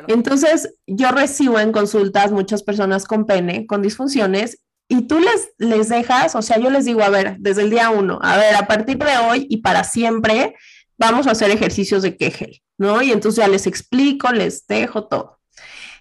Entonces, 0.08 0.74
yo 0.86 1.10
recibo 1.10 1.60
en 1.60 1.72
consultas 1.72 2.32
muchas 2.32 2.62
personas 2.62 3.04
con 3.04 3.26
pene, 3.26 3.66
con 3.66 3.82
disfunciones, 3.82 4.58
y 4.88 5.02
tú 5.02 5.18
les, 5.18 5.50
les 5.58 5.88
dejas, 5.88 6.34
o 6.34 6.42
sea, 6.42 6.58
yo 6.58 6.70
les 6.70 6.84
digo, 6.84 7.02
a 7.02 7.08
ver, 7.08 7.36
desde 7.38 7.62
el 7.62 7.70
día 7.70 7.90
uno, 7.90 8.18
a 8.22 8.36
ver, 8.36 8.54
a 8.54 8.66
partir 8.66 8.98
de 8.98 9.16
hoy 9.16 9.46
y 9.48 9.58
para 9.58 9.82
siempre, 9.82 10.54
vamos 10.98 11.26
a 11.26 11.30
hacer 11.30 11.50
ejercicios 11.50 12.02
de 12.02 12.16
Kegel, 12.16 12.62
¿no? 12.78 13.02
Y 13.02 13.10
entonces 13.10 13.42
ya 13.42 13.48
les 13.48 13.66
explico, 13.66 14.30
les 14.30 14.66
dejo 14.66 15.06
todo. 15.06 15.40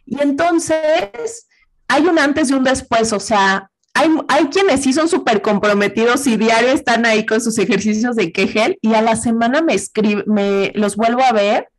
Y 0.06 0.22
entonces 0.22 1.48
hay 1.88 2.06
un 2.06 2.20
antes 2.20 2.50
y 2.50 2.54
un 2.54 2.64
después, 2.64 3.14
o 3.14 3.20
sea, 3.20 3.70
hay, 3.94 4.10
hay 4.28 4.46
quienes 4.48 4.82
sí 4.82 4.92
son 4.92 5.08
súper 5.08 5.42
comprometidos 5.42 6.26
y 6.28 6.36
diario 6.36 6.72
están 6.72 7.06
ahí 7.06 7.26
con 7.26 7.40
sus 7.40 7.58
ejercicios 7.60 8.16
de 8.16 8.32
Kegel 8.32 8.78
y 8.82 8.96
a 8.96 9.02
la 9.02 9.16
semana 9.16 9.62
me 9.62 9.76
escribe, 9.76 10.24
me 10.26 10.72
los 10.76 10.96
vuelvo 10.96 11.24
a 11.24 11.32
ver 11.32 11.70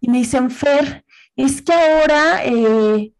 y 0.00 0.08
me 0.08 0.18
dicen, 0.18 0.50
Fer, 0.50 1.04
es 1.44 1.62
que 1.62 1.72
ahora 1.72 2.44
eh, 2.44 3.12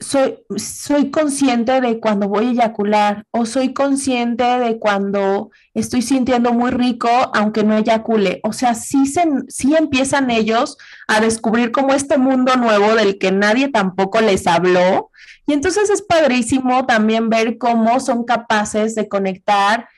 soy, 0.00 0.38
soy 0.56 1.10
consciente 1.10 1.80
de 1.80 1.98
cuando 2.00 2.28
voy 2.28 2.46
a 2.46 2.50
eyacular 2.50 3.26
o 3.30 3.46
soy 3.46 3.72
consciente 3.72 4.44
de 4.44 4.78
cuando 4.78 5.50
estoy 5.72 6.02
sintiendo 6.02 6.52
muy 6.52 6.70
rico 6.70 7.08
aunque 7.34 7.64
no 7.64 7.76
eyacule. 7.76 8.40
O 8.42 8.52
sea, 8.52 8.74
sí, 8.74 9.06
se, 9.06 9.22
empiezan 9.76 10.30
ellos 10.30 10.76
a 11.08 11.20
descubrir 11.20 11.72
como 11.72 11.94
este 11.94 12.18
mundo 12.18 12.56
nuevo 12.56 12.94
del 12.94 13.18
que 13.18 13.32
nadie 13.32 13.68
tampoco 13.68 14.20
les 14.20 14.46
habló. 14.46 15.10
Y 15.46 15.52
entonces 15.52 15.90
es 15.90 16.02
padrísimo 16.02 16.86
también 16.86 17.28
ver 17.28 17.58
cómo 17.58 18.00
son 18.00 18.24
capaces 18.24 18.94
de 18.94 19.08
conectar 19.08 19.88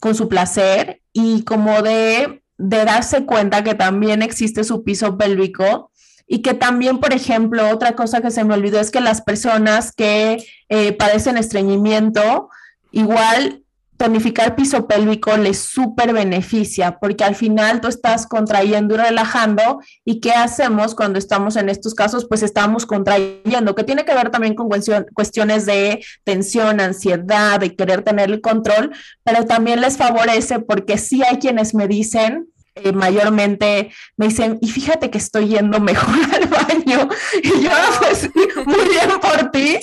con 0.00 0.14
su 0.14 0.28
placer 0.28 1.00
y 1.12 1.42
como 1.44 1.80
de, 1.82 2.42
de 2.58 2.84
darse 2.84 3.24
cuenta 3.24 3.64
que 3.64 3.74
también 3.74 4.22
existe 4.22 4.64
su 4.64 4.84
piso 4.84 5.16
pélvico 5.16 5.90
y 6.26 6.42
que 6.42 6.54
también, 6.54 6.98
por 6.98 7.12
ejemplo, 7.12 7.68
otra 7.70 7.94
cosa 7.94 8.20
que 8.20 8.30
se 8.30 8.44
me 8.44 8.54
olvidó 8.54 8.80
es 8.80 8.90
que 8.90 9.00
las 9.00 9.22
personas 9.22 9.92
que 9.92 10.44
eh, 10.68 10.92
padecen 10.92 11.36
estreñimiento, 11.36 12.48
igual 12.92 13.64
tonificar 13.96 14.56
piso 14.56 14.86
pélvico 14.86 15.36
les 15.36 15.58
súper 15.58 16.12
beneficia, 16.12 16.98
porque 16.98 17.24
al 17.24 17.36
final 17.36 17.80
tú 17.80 17.88
estás 17.88 18.26
contrayendo 18.26 18.94
y 18.94 18.98
relajando, 18.98 19.80
y 20.04 20.20
¿qué 20.20 20.32
hacemos 20.32 20.94
cuando 20.94 21.18
estamos 21.18 21.56
en 21.56 21.68
estos 21.68 21.94
casos? 21.94 22.26
Pues 22.26 22.42
estamos 22.42 22.86
contrayendo, 22.86 23.74
que 23.74 23.84
tiene 23.84 24.04
que 24.04 24.14
ver 24.14 24.30
también 24.30 24.54
con 24.54 24.68
cuestiones 24.68 25.66
de 25.66 26.04
tensión, 26.24 26.80
ansiedad, 26.80 27.60
de 27.60 27.76
querer 27.76 28.02
tener 28.02 28.30
el 28.30 28.40
control, 28.40 28.92
pero 29.22 29.44
también 29.46 29.80
les 29.80 29.96
favorece 29.96 30.58
porque 30.58 30.98
sí 30.98 31.22
hay 31.22 31.38
quienes 31.38 31.74
me 31.74 31.86
dicen, 31.86 32.48
eh, 32.74 32.92
mayormente 32.92 33.92
me 34.16 34.28
dicen, 34.28 34.58
y 34.60 34.68
fíjate 34.68 35.10
que 35.10 35.18
estoy 35.18 35.48
yendo 35.48 35.80
mejor 35.80 36.14
al 36.34 36.48
baño. 36.48 37.08
Y 37.42 37.62
yo, 37.62 37.70
pues, 38.00 38.30
muy 38.66 38.88
bien 38.88 39.10
por 39.20 39.50
ti. 39.50 39.78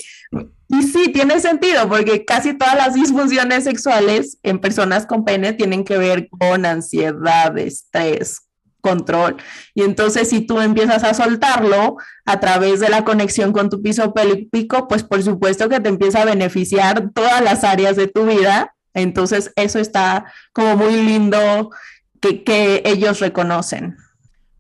Y 0.68 0.84
sí, 0.84 1.12
tiene 1.12 1.39
sentido, 1.42 1.89
porque 1.89 2.24
casi 2.24 2.58
todas 2.58 2.76
las 2.76 2.94
disfunciones 2.94 3.66
sexuales 3.66 4.38
en 4.42 4.60
personas 4.60 5.06
con 5.06 5.26
pene 5.26 5.52
tienen 5.52 5.84
que 5.84 5.98
ver 5.98 6.30
con 6.30 6.66
ansiedad, 6.66 7.58
estrés, 7.58 8.48
control. 8.80 9.38
Y 9.74 9.84
entonces 9.84 10.30
si 10.30 10.42
tú 10.42 10.62
empiezas 10.62 11.04
a 11.04 11.14
soltarlo 11.14 11.98
a 12.26 12.39
través 12.39 12.80
de 12.80 12.89
la 12.89 13.04
conexión 13.04 13.52
con 13.52 13.70
tu 13.70 13.82
piso 13.82 14.14
pélvico, 14.14 14.88
pues 14.88 15.04
por 15.04 15.22
supuesto 15.24 15.68
que 15.68 15.82
te 15.82 15.89
empieza 15.89 16.22
a 16.22 16.26
beneficiar 16.26 17.12
todas 17.14 17.42
las 17.42 17.66
áreas 17.66 17.98
de 17.98 18.08
tu 18.08 18.26
vida. 18.26 18.74
Entonces 18.94 19.52
eso 19.58 19.78
está 19.80 20.26
como 20.54 20.78
muy 20.78 21.02
lindo 21.02 21.70
que, 22.22 22.82
ellos 22.86 23.20
reconocen. 23.20 23.98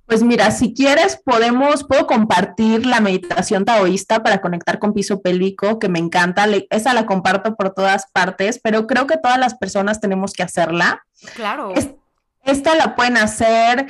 Pues 0.05 0.23
mira, 0.23 0.51
si 0.51 0.73
quieres, 0.73 1.21
podemos, 1.23 1.85
puedo 1.85 2.05
compartir 2.05 2.85
la 2.85 2.99
meditación 2.99 3.63
taoísta 3.63 4.23
para 4.23 4.41
conectar 4.41 4.77
con 4.77 4.93
piso 4.93 5.21
pélvico, 5.21 5.79
que 5.79 5.87
me 5.87 5.99
encanta. 5.99 6.45
esa 6.69 6.93
la 6.93 7.05
comparto 7.05 7.55
por 7.55 7.73
todas 7.73 8.07
partes, 8.11 8.59
pero 8.61 8.87
creo 8.87 9.07
que 9.07 9.17
todas 9.17 9.37
las 9.37 9.55
personas 9.55 10.01
tenemos 10.01 10.33
que 10.33 10.43
hacerla. 10.43 11.05
Claro. 11.35 11.73
esta 12.43 12.75
la 12.75 12.95
pueden 12.95 13.15
hacer. 13.15 13.87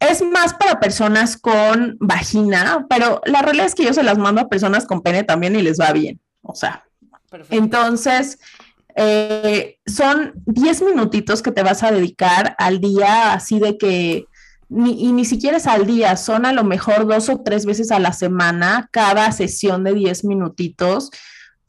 Es 0.00 0.22
más 0.22 0.54
para 0.54 0.80
personas 0.80 1.36
con 1.36 1.96
vagina, 2.00 2.86
pero 2.90 3.20
la 3.24 3.42
realidad 3.42 3.66
es 3.66 3.76
que 3.76 3.84
yo 3.84 3.92
se 3.92 4.02
las 4.02 4.18
mando 4.18 4.40
a 4.40 4.48
personas 4.48 4.86
con 4.86 5.02
pene 5.02 5.22
también 5.22 5.54
y 5.54 5.62
les 5.62 5.78
va 5.78 5.92
bien. 5.92 6.20
O 6.42 6.56
sea, 6.56 6.84
entonces, 7.50 8.38
eh, 8.96 9.78
son 9.86 10.32
10 10.46 10.82
minutitos 10.82 11.42
que 11.42 11.52
te 11.52 11.62
vas 11.62 11.82
a 11.82 11.90
dedicar 11.90 12.54
al 12.58 12.80
día, 12.80 13.32
así 13.32 13.58
de 13.58 13.78
que, 13.78 14.26
ni, 14.68 15.04
y 15.04 15.12
ni 15.12 15.24
siquiera 15.24 15.56
es 15.56 15.66
al 15.66 15.86
día, 15.86 16.16
son 16.16 16.46
a 16.46 16.52
lo 16.52 16.64
mejor 16.64 17.06
dos 17.06 17.28
o 17.28 17.40
tres 17.40 17.66
veces 17.66 17.90
a 17.90 17.98
la 17.98 18.12
semana, 18.12 18.88
cada 18.90 19.30
sesión 19.32 19.84
de 19.84 19.94
10 19.94 20.24
minutitos. 20.24 21.10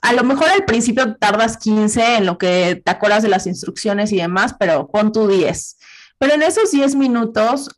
A 0.01 0.13
lo 0.13 0.23
mejor 0.23 0.49
al 0.49 0.65
principio 0.65 1.15
tardas 1.15 1.57
15 1.57 2.17
en 2.17 2.25
lo 2.25 2.37
que 2.37 2.81
te 2.83 2.91
acuerdas 2.91 3.23
de 3.23 3.29
las 3.29 3.47
instrucciones 3.47 4.11
y 4.11 4.17
demás, 4.17 4.55
pero 4.59 4.87
pon 4.87 5.11
tu 5.11 5.27
10. 5.27 5.77
Pero 6.17 6.33
en 6.33 6.43
esos 6.43 6.71
10 6.71 6.95
minutos, 6.95 7.69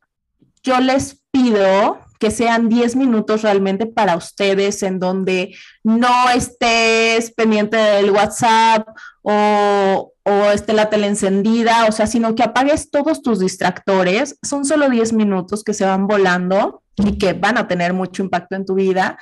yo 0.63 0.79
les 0.79 1.21
pido 1.31 1.99
que 2.19 2.31
sean 2.31 2.69
10 2.69 2.95
minutos 2.95 3.41
realmente 3.41 3.85
para 3.85 4.15
ustedes 4.15 4.81
en 4.83 4.99
donde 4.99 5.55
no 5.83 6.29
estés 6.29 7.31
pendiente 7.31 7.77
del 7.77 8.09
WhatsApp 8.11 8.87
o, 9.25 10.13
o 10.23 10.31
esté 10.51 10.73
la 10.73 10.89
tele 10.89 11.07
encendida, 11.07 11.85
o 11.87 11.91
sea, 11.91 12.07
sino 12.07 12.35
que 12.35 12.43
apagues 12.43 12.91
todos 12.91 13.21
tus 13.21 13.39
distractores. 13.39 14.37
Son 14.41 14.65
solo 14.65 14.89
10 14.89 15.13
minutos 15.13 15.63
que 15.63 15.73
se 15.73 15.85
van 15.85 16.07
volando 16.07 16.83
y 16.95 17.17
que 17.17 17.33
van 17.33 17.57
a 17.57 17.67
tener 17.67 17.93
mucho 17.93 18.23
impacto 18.23 18.55
en 18.55 18.65
tu 18.65 18.75
vida. 18.75 19.17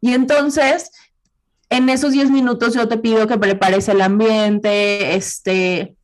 Y 0.00 0.12
entonces 0.12 0.90
En 1.68 1.88
esos 1.88 2.12
10 2.12 2.30
minutos 2.30 2.74
yo 2.74 2.86
te 2.86 2.96
pido 2.98 3.26
que 3.26 3.38
prepares 3.38 3.88
el 3.88 4.00
ambiente, 4.00 5.16
este, 5.16 5.96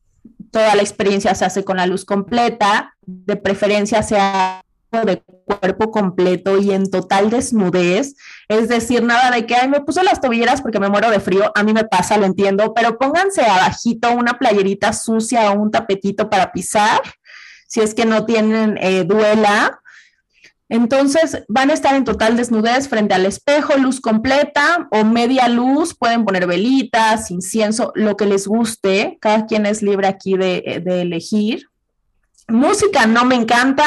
toda 0.51 0.75
la 0.75 0.83
experiencia 0.83 1.35
se 1.35 1.45
hace 1.45 1.65
con 1.65 1.77
la 1.77 1.87
luz 1.87 2.05
completa, 2.05 2.95
de 3.07 3.37
preferencia 3.37 4.03
sea 4.03 4.63
de 5.01 5.23
cuerpo 5.47 5.91
completo 5.91 6.59
y 6.59 6.71
en 6.71 6.91
total 6.91 7.31
desnudez, 7.31 8.15
es 8.49 8.69
decir, 8.69 9.03
nada 9.03 9.31
de 9.31 9.47
que, 9.47 9.55
ay, 9.55 9.69
me 9.69 9.81
puse 9.81 10.05
las 10.05 10.21
tobilleras 10.21 10.61
porque 10.61 10.79
me 10.79 10.91
muero 10.91 11.11
de 11.11 11.19
frío, 11.19 11.51
a 11.55 11.63
mí 11.63 11.73
me 11.73 11.85
pasa, 11.85 12.19
lo 12.19 12.27
entiendo, 12.27 12.75
pero 12.75 12.99
pónganse 12.99 13.43
abajito 13.43 14.13
una 14.13 14.39
playerita 14.39 14.93
sucia 14.93 15.51
o 15.51 15.61
un 15.61 15.71
tapetito 15.71 16.29
para 16.29 16.53
pisar, 16.53 17.01
si 17.67 17.81
es 17.81 17.95
que 17.95 18.05
no 18.05 18.27
tienen 18.27 18.79
eh, 18.81 19.05
duela. 19.05 19.79
Entonces 20.69 21.43
van 21.49 21.71
a 21.71 21.75
estar 21.75 21.95
en 21.95 22.05
total 22.05 22.37
desnudez 22.37 22.89
frente 22.89 23.15
al 23.15 23.27
espejo, 23.27 23.77
luz 23.77 24.01
completa 24.01 24.89
o 24.91 25.05
media 25.05 25.49
luz, 25.49 25.95
pueden 25.95 26.25
poner 26.25 26.47
velitas, 26.47 27.31
incienso, 27.31 27.93
lo 27.95 28.17
que 28.17 28.27
les 28.27 28.47
guste, 28.47 29.19
cada 29.21 29.47
quien 29.47 29.67
es 29.67 29.83
libre 29.83 30.07
aquí 30.07 30.35
de, 30.37 30.83
de 30.83 31.03
elegir. 31.03 31.69
Música 32.49 33.07
no 33.07 33.25
me 33.27 33.35
encanta, 33.35 33.87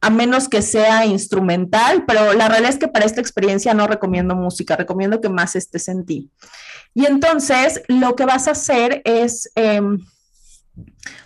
a 0.00 0.10
menos 0.10 0.48
que 0.48 0.62
sea 0.62 1.06
instrumental, 1.06 2.04
pero 2.06 2.32
la 2.32 2.48
realidad 2.48 2.72
es 2.72 2.78
que 2.78 2.88
para 2.88 3.06
esta 3.06 3.20
experiencia 3.20 3.74
no 3.74 3.86
recomiendo 3.86 4.34
música, 4.34 4.76
recomiendo 4.76 5.20
que 5.20 5.28
más 5.28 5.56
estés 5.56 5.88
en 5.88 6.04
ti. 6.04 6.30
Y 6.94 7.06
entonces 7.06 7.82
lo 7.88 8.14
que 8.14 8.24
vas 8.24 8.48
a 8.48 8.52
hacer 8.52 9.02
es, 9.04 9.50
em, 9.54 9.98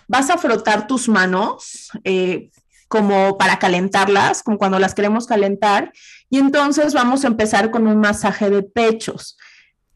vas 0.07 0.29
a 0.29 0.37
frotar 0.37 0.87
tus 0.87 1.07
manos 1.09 1.91
eh, 2.03 2.49
como 2.87 3.37
para 3.37 3.59
calentarlas, 3.59 4.43
como 4.43 4.57
cuando 4.57 4.79
las 4.79 4.93
queremos 4.93 5.27
calentar, 5.27 5.93
y 6.29 6.39
entonces 6.39 6.93
vamos 6.93 7.23
a 7.23 7.27
empezar 7.27 7.71
con 7.71 7.87
un 7.87 7.99
masaje 7.99 8.49
de 8.49 8.63
pechos. 8.63 9.37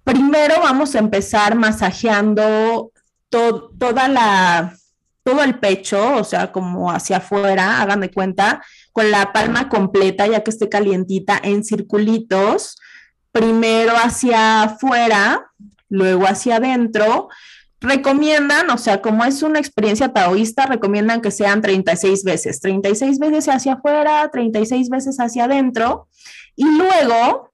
Primero 0.03 0.61
vamos 0.61 0.95
a 0.95 0.99
empezar 0.99 1.55
masajeando 1.55 2.91
toda 3.29 4.07
la 4.07 4.75
todo 5.25 5.41
el 5.41 5.57
pecho, 5.57 6.17
o 6.17 6.23
sea, 6.23 6.51
como 6.51 6.91
hacia 6.91 7.17
afuera, 7.17 7.81
hagan 7.81 8.01
de 8.01 8.11
cuenta, 8.11 8.63
con 8.93 9.09
la 9.09 9.33
palma 9.33 9.69
completa, 9.69 10.27
ya 10.27 10.43
que 10.43 10.51
esté 10.51 10.69
calientita, 10.69 11.41
en 11.43 11.63
circulitos, 11.63 12.77
primero 13.31 13.93
hacia 13.97 14.61
afuera, 14.61 15.47
luego 15.89 16.27
hacia 16.27 16.57
adentro. 16.57 17.29
Recomiendan, 17.81 18.69
o 18.69 18.77
sea, 18.77 19.01
como 19.01 19.25
es 19.25 19.41
una 19.41 19.57
experiencia 19.57 20.13
taoísta, 20.13 20.67
recomiendan 20.67 21.21
que 21.21 21.31
sean 21.31 21.59
36 21.59 22.23
veces, 22.23 22.59
36 22.59 23.17
veces 23.17 23.47
hacia 23.47 23.73
afuera, 23.73 24.29
36 24.31 24.89
veces 24.89 25.17
hacia 25.19 25.45
adentro, 25.45 26.07
y 26.55 26.65
luego 26.65 27.51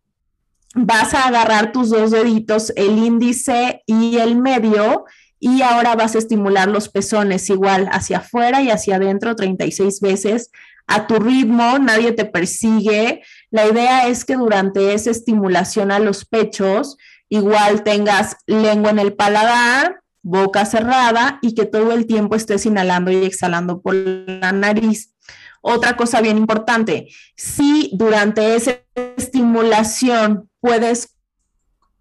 vas 0.75 1.13
a 1.13 1.27
agarrar 1.27 1.71
tus 1.71 1.89
dos 1.89 2.11
deditos, 2.11 2.73
el 2.75 2.97
índice 2.97 3.81
y 3.85 4.17
el 4.17 4.35
medio, 4.35 5.05
y 5.41 5.63
ahora 5.63 5.95
vas 5.95 6.15
a 6.15 6.19
estimular 6.19 6.69
los 6.69 6.87
pezones 6.87 7.49
igual 7.49 7.89
hacia 7.91 8.19
afuera 8.19 8.61
y 8.61 8.69
hacia 8.69 8.97
adentro 8.97 9.35
36 9.35 9.99
veces 9.99 10.51
a 10.87 11.07
tu 11.07 11.19
ritmo, 11.19 11.79
nadie 11.79 12.11
te 12.11 12.25
persigue. 12.25 13.23
La 13.49 13.65
idea 13.65 14.07
es 14.07 14.25
que 14.25 14.35
durante 14.35 14.93
esa 14.93 15.09
estimulación 15.09 15.91
a 15.91 15.99
los 15.99 16.25
pechos, 16.25 16.97
igual 17.29 17.83
tengas 17.83 18.37
lengua 18.45 18.91
en 18.91 18.99
el 18.99 19.13
paladar, 19.13 20.01
boca 20.21 20.65
cerrada 20.65 21.39
y 21.41 21.55
que 21.55 21.65
todo 21.65 21.93
el 21.93 22.05
tiempo 22.05 22.35
estés 22.35 22.65
inhalando 22.65 23.09
y 23.09 23.23
exhalando 23.23 23.81
por 23.81 23.95
la 23.95 24.51
nariz. 24.51 25.15
Otra 25.61 25.95
cosa 25.95 26.21
bien 26.21 26.37
importante, 26.37 27.07
si 27.35 27.91
durante 27.93 28.55
esa 28.55 28.79
estimulación 29.17 30.49
puedes 30.59 31.15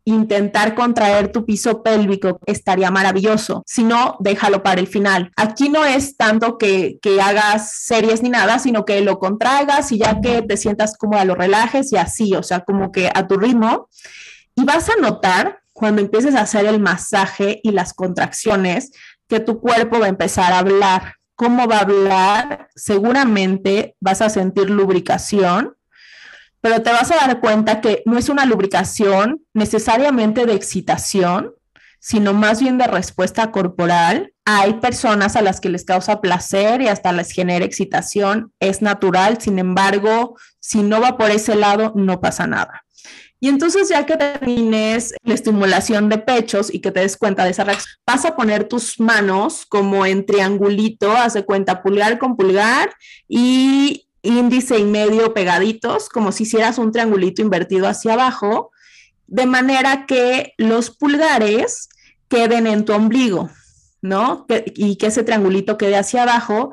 intentar 0.05 0.75
contraer 0.75 1.31
tu 1.31 1.45
piso 1.45 1.83
pélvico 1.83 2.41
estaría 2.47 2.91
maravilloso. 2.91 3.63
Si 3.67 3.83
no, 3.83 4.17
déjalo 4.21 4.63
para 4.63 4.81
el 4.81 4.87
final. 4.87 5.31
Aquí 5.37 5.69
no 5.69 5.85
es 5.85 6.17
tanto 6.17 6.59
que, 6.59 6.99
que 7.03 7.21
hagas 7.21 7.73
series 7.73 8.23
ni 8.23 8.31
nada, 8.31 8.59
sino 8.59 8.85
que 8.85 9.01
lo 9.01 9.19
contraigas 9.19 9.93
y 9.93 9.99
ya 9.99 10.21
que 10.21 10.43
te 10.43 10.57
sientas 10.57 10.97
cómoda, 10.97 11.25
lo 11.25 11.35
relajes 11.35 11.93
y 11.93 11.97
así, 11.97 12.35
o 12.35 12.43
sea, 12.43 12.61
como 12.61 12.93
que 12.93 13.11
a 13.15 13.27
tu 13.27 13.37
ritmo. 13.37 13.89
Y 14.55 14.65
vas 14.65 14.89
a 14.89 15.01
notar 15.01 15.61
cuando 15.73 16.03
empieces 16.03 16.35
a 16.35 16.43
hacer 16.43 16.67
el 16.67 16.81
masaje 16.81 17.61
y 17.63 17.71
las 17.71 17.95
contracciones 17.95 18.93
que 19.29 19.41
tu 19.41 19.61
cuerpo 19.61 20.01
va 20.01 20.07
a 20.07 20.11
empezar 20.11 20.53
a 20.53 20.59
hablar. 20.59 21.15
¿Cómo 21.37 21.67
va 21.67 21.79
a 21.79 21.83
hablar? 21.83 22.69
Seguramente 22.75 23.97
vas 24.01 24.21
a 24.21 24.29
sentir 24.29 24.69
lubricación, 24.69 25.75
pero 26.61 26.83
te 26.83 26.91
vas 26.91 27.11
a 27.11 27.17
dar 27.17 27.41
cuenta 27.41 27.81
que 27.81 28.03
no 28.07 28.19
es 28.19 28.29
una 28.29 28.45
lubricación 28.45 29.43
necesariamente 29.55 30.47
de 30.47 30.55
excitación, 30.55 31.55
sino 31.99 32.33
más 32.33 32.61
bien 32.61 32.79
de 32.79 32.87
respuesta 32.87 33.51
corporal. 33.51 34.33
Hay 34.45 34.75
personas 34.75 35.37
a 35.37 35.43
las 35.43 35.61
que 35.61 35.69
les 35.69 35.85
causa 35.85 36.21
placer 36.21 36.83
y 36.83 36.89
hasta 36.89 37.13
les 37.13 37.31
genera 37.31 37.65
excitación, 37.65 38.53
es 38.59 38.83
natural, 38.83 39.41
sin 39.41 39.59
embargo, 39.59 40.37
si 40.59 40.83
no 40.83 41.01
va 41.01 41.17
por 41.17 41.31
ese 41.31 41.57
lado, 41.57 41.93
no 41.95 42.21
pasa 42.21 42.47
nada. 42.47 42.85
Y 43.43 43.49
entonces 43.49 43.89
ya 43.89 44.05
que 44.05 44.19
termines 44.19 45.15
la 45.23 45.33
estimulación 45.33 46.11
de 46.11 46.19
pechos 46.19 46.73
y 46.73 46.81
que 46.81 46.91
te 46.91 47.01
des 47.01 47.17
cuenta 47.17 47.45
de 47.45 47.51
esa 47.51 47.65
reacción, 47.65 47.95
vas 48.07 48.27
a 48.27 48.37
poner 48.37 48.65
tus 48.65 49.01
manos 49.01 49.65
como 49.67 50.05
en 50.05 50.27
triangulito, 50.27 51.13
hace 51.13 51.45
cuenta 51.45 51.83
pulgar 51.83 52.19
con 52.19 52.37
pulgar 52.37 52.93
y 53.27 54.10
índice 54.23 54.79
y 54.79 54.85
medio 54.85 55.33
pegaditos, 55.35 56.09
como 56.09 56.33
si 56.33 56.45
hicieras 56.45 56.79
un 56.79 56.93
triangulito 56.93 57.43
invertido 57.43 57.89
hacia 57.89 58.15
abajo, 58.15 58.71
de 59.27 59.47
manera 59.47 60.07
que 60.07 60.55
los 60.59 60.91
pulgares 60.91 61.89
queden 62.29 62.67
en 62.67 62.85
tu 62.85 62.93
ombligo, 62.93 63.51
¿no? 64.03 64.47
y 64.75 64.97
que 64.97 65.07
ese 65.07 65.23
triangulito 65.23 65.79
quede 65.79 65.97
hacia 65.97 66.23
abajo. 66.23 66.73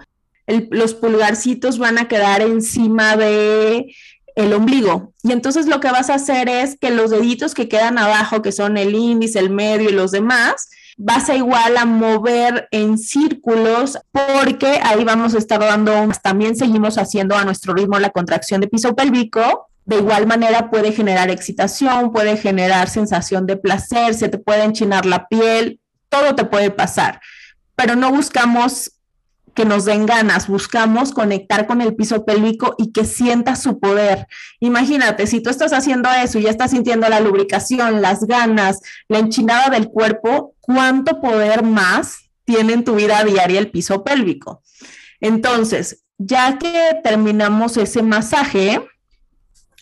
los 0.72 0.94
pulgarcitos 0.94 1.78
van 1.78 1.98
a 1.98 2.08
quedar 2.08 2.42
encima 2.42 3.18
de 3.18 3.94
el 4.36 4.54
ombligo. 4.54 5.14
Y 5.24 5.32
entonces 5.32 5.66
lo 5.66 5.80
que 5.80 5.90
vas 5.90 6.10
a 6.10 6.16
hacer 6.16 6.48
es 6.48 6.78
que 6.80 6.92
los 6.92 7.10
deditos 7.10 7.56
que 7.56 7.68
quedan 7.68 7.98
abajo, 7.98 8.44
que 8.44 8.52
son 8.52 8.78
el 8.78 8.94
índice, 8.94 9.40
el 9.40 9.50
medio 9.50 9.90
y 9.90 9.94
los 9.94 10.12
demás, 10.12 10.70
vas 10.98 11.30
a 11.30 11.36
igual 11.36 11.78
a 11.78 11.86
mover 11.86 12.68
en 12.72 12.98
círculos 12.98 14.00
porque 14.12 14.80
ahí 14.84 15.04
vamos 15.04 15.36
a 15.36 15.38
estar 15.38 15.60
dando, 15.60 16.10
también 16.22 16.56
seguimos 16.56 16.98
haciendo 16.98 17.36
a 17.36 17.46
nuestro 17.46 17.74
ritmo 17.74 18.00
la 18.00 18.10
contracción 18.10 18.62
de 18.62 18.68
piso 18.68 18.96
pélvico. 18.96 19.70
De 19.86 19.98
igual 19.98 20.28
manera 20.28 20.70
puede 20.70 20.92
generar 20.92 21.30
excitación, 21.30 22.12
puede 22.12 22.36
generar 22.36 22.90
sensación 22.90 23.46
de 23.46 23.56
placer, 23.56 24.16
se 24.16 24.28
te 24.28 24.38
puede 24.38 24.64
enchinar 24.64 25.06
la 25.06 25.28
piel, 25.28 25.80
todo 26.10 26.36
te 26.36 26.44
puede 26.44 26.72
pasar, 26.72 27.22
pero 27.76 27.96
no 27.96 28.12
buscamos 28.12 28.97
que 29.58 29.66
nos 29.66 29.86
den 29.86 30.06
ganas, 30.06 30.48
buscamos 30.48 31.12
conectar 31.12 31.66
con 31.66 31.82
el 31.82 31.96
piso 31.96 32.24
pélvico 32.24 32.76
y 32.78 32.92
que 32.92 33.06
sienta 33.06 33.56
su 33.56 33.80
poder. 33.80 34.28
Imagínate, 34.60 35.26
si 35.26 35.42
tú 35.42 35.50
estás 35.50 35.74
haciendo 35.74 36.08
eso 36.12 36.38
y 36.38 36.44
ya 36.44 36.52
estás 36.52 36.70
sintiendo 36.70 37.10
la 37.10 37.22
lubricación, 37.22 38.04
las 38.04 38.28
ganas, 38.28 38.82
la 39.08 39.18
enchinada 39.18 39.72
del 39.72 39.88
cuerpo, 39.88 40.54
¿cuánto 40.60 41.20
poder 41.20 41.64
más 41.64 42.30
tiene 42.46 42.74
en 42.74 42.84
tu 42.84 42.94
vida 42.94 43.24
diaria 43.24 43.58
el 43.58 43.72
piso 43.72 44.04
pélvico? 44.04 44.62
Entonces, 45.22 46.04
ya 46.20 46.60
que 46.60 46.92
terminamos 47.04 47.78
ese 47.78 48.04
masaje, 48.04 48.88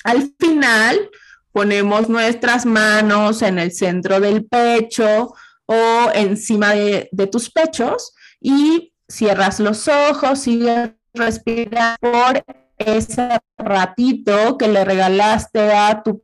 al 0.06 0.32
final 0.40 1.10
ponemos 1.52 2.08
nuestras 2.08 2.66
manos 2.66 3.42
en 3.42 3.60
el 3.60 3.74
centro 3.74 4.22
del 4.22 4.46
pecho 4.46 5.34
o 5.66 6.12
encima 6.14 6.72
de, 6.72 7.10
de 7.12 7.28
tus 7.28 7.52
pechos 7.52 8.14
y 8.40 8.94
cierras 9.08 9.60
los 9.60 9.88
ojos, 9.88 10.39
sigues 10.39 10.91
respirando 11.14 11.97
por 12.01 12.43
ese 12.78 13.39
ratito 13.58 14.58
que 14.58 14.68
le 14.68 14.84
regalaste 14.84 15.74
a 15.74 16.03
tu 16.03 16.24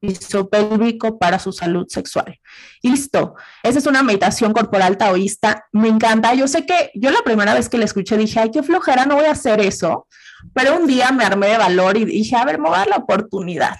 piso 0.00 0.48
pélvico 0.48 1.18
para 1.18 1.38
su 1.38 1.52
salud 1.52 1.86
sexual. 1.88 2.38
listo. 2.82 3.34
Esa 3.62 3.78
es 3.78 3.86
una 3.86 4.02
meditación 4.02 4.52
corporal 4.52 4.96
taoísta. 4.96 5.64
Me 5.72 5.88
encanta. 5.88 6.34
Yo 6.34 6.46
sé 6.46 6.64
que 6.64 6.90
yo 6.94 7.10
la 7.10 7.22
primera 7.22 7.54
vez 7.54 7.68
que 7.68 7.78
la 7.78 7.84
escuché 7.84 8.16
dije, 8.16 8.40
ay, 8.40 8.50
qué 8.50 8.62
flojera, 8.62 9.06
no 9.06 9.16
voy 9.16 9.26
a 9.26 9.32
hacer 9.32 9.60
eso. 9.60 10.06
Pero 10.54 10.76
un 10.76 10.86
día 10.86 11.10
me 11.10 11.24
armé 11.24 11.48
de 11.48 11.58
valor 11.58 11.96
y 11.96 12.04
dije, 12.04 12.36
a 12.36 12.44
ver, 12.44 12.58
me 12.58 12.68
voy 12.68 12.76
a 12.76 12.80
dar 12.80 12.88
la 12.88 12.96
oportunidad. 12.96 13.76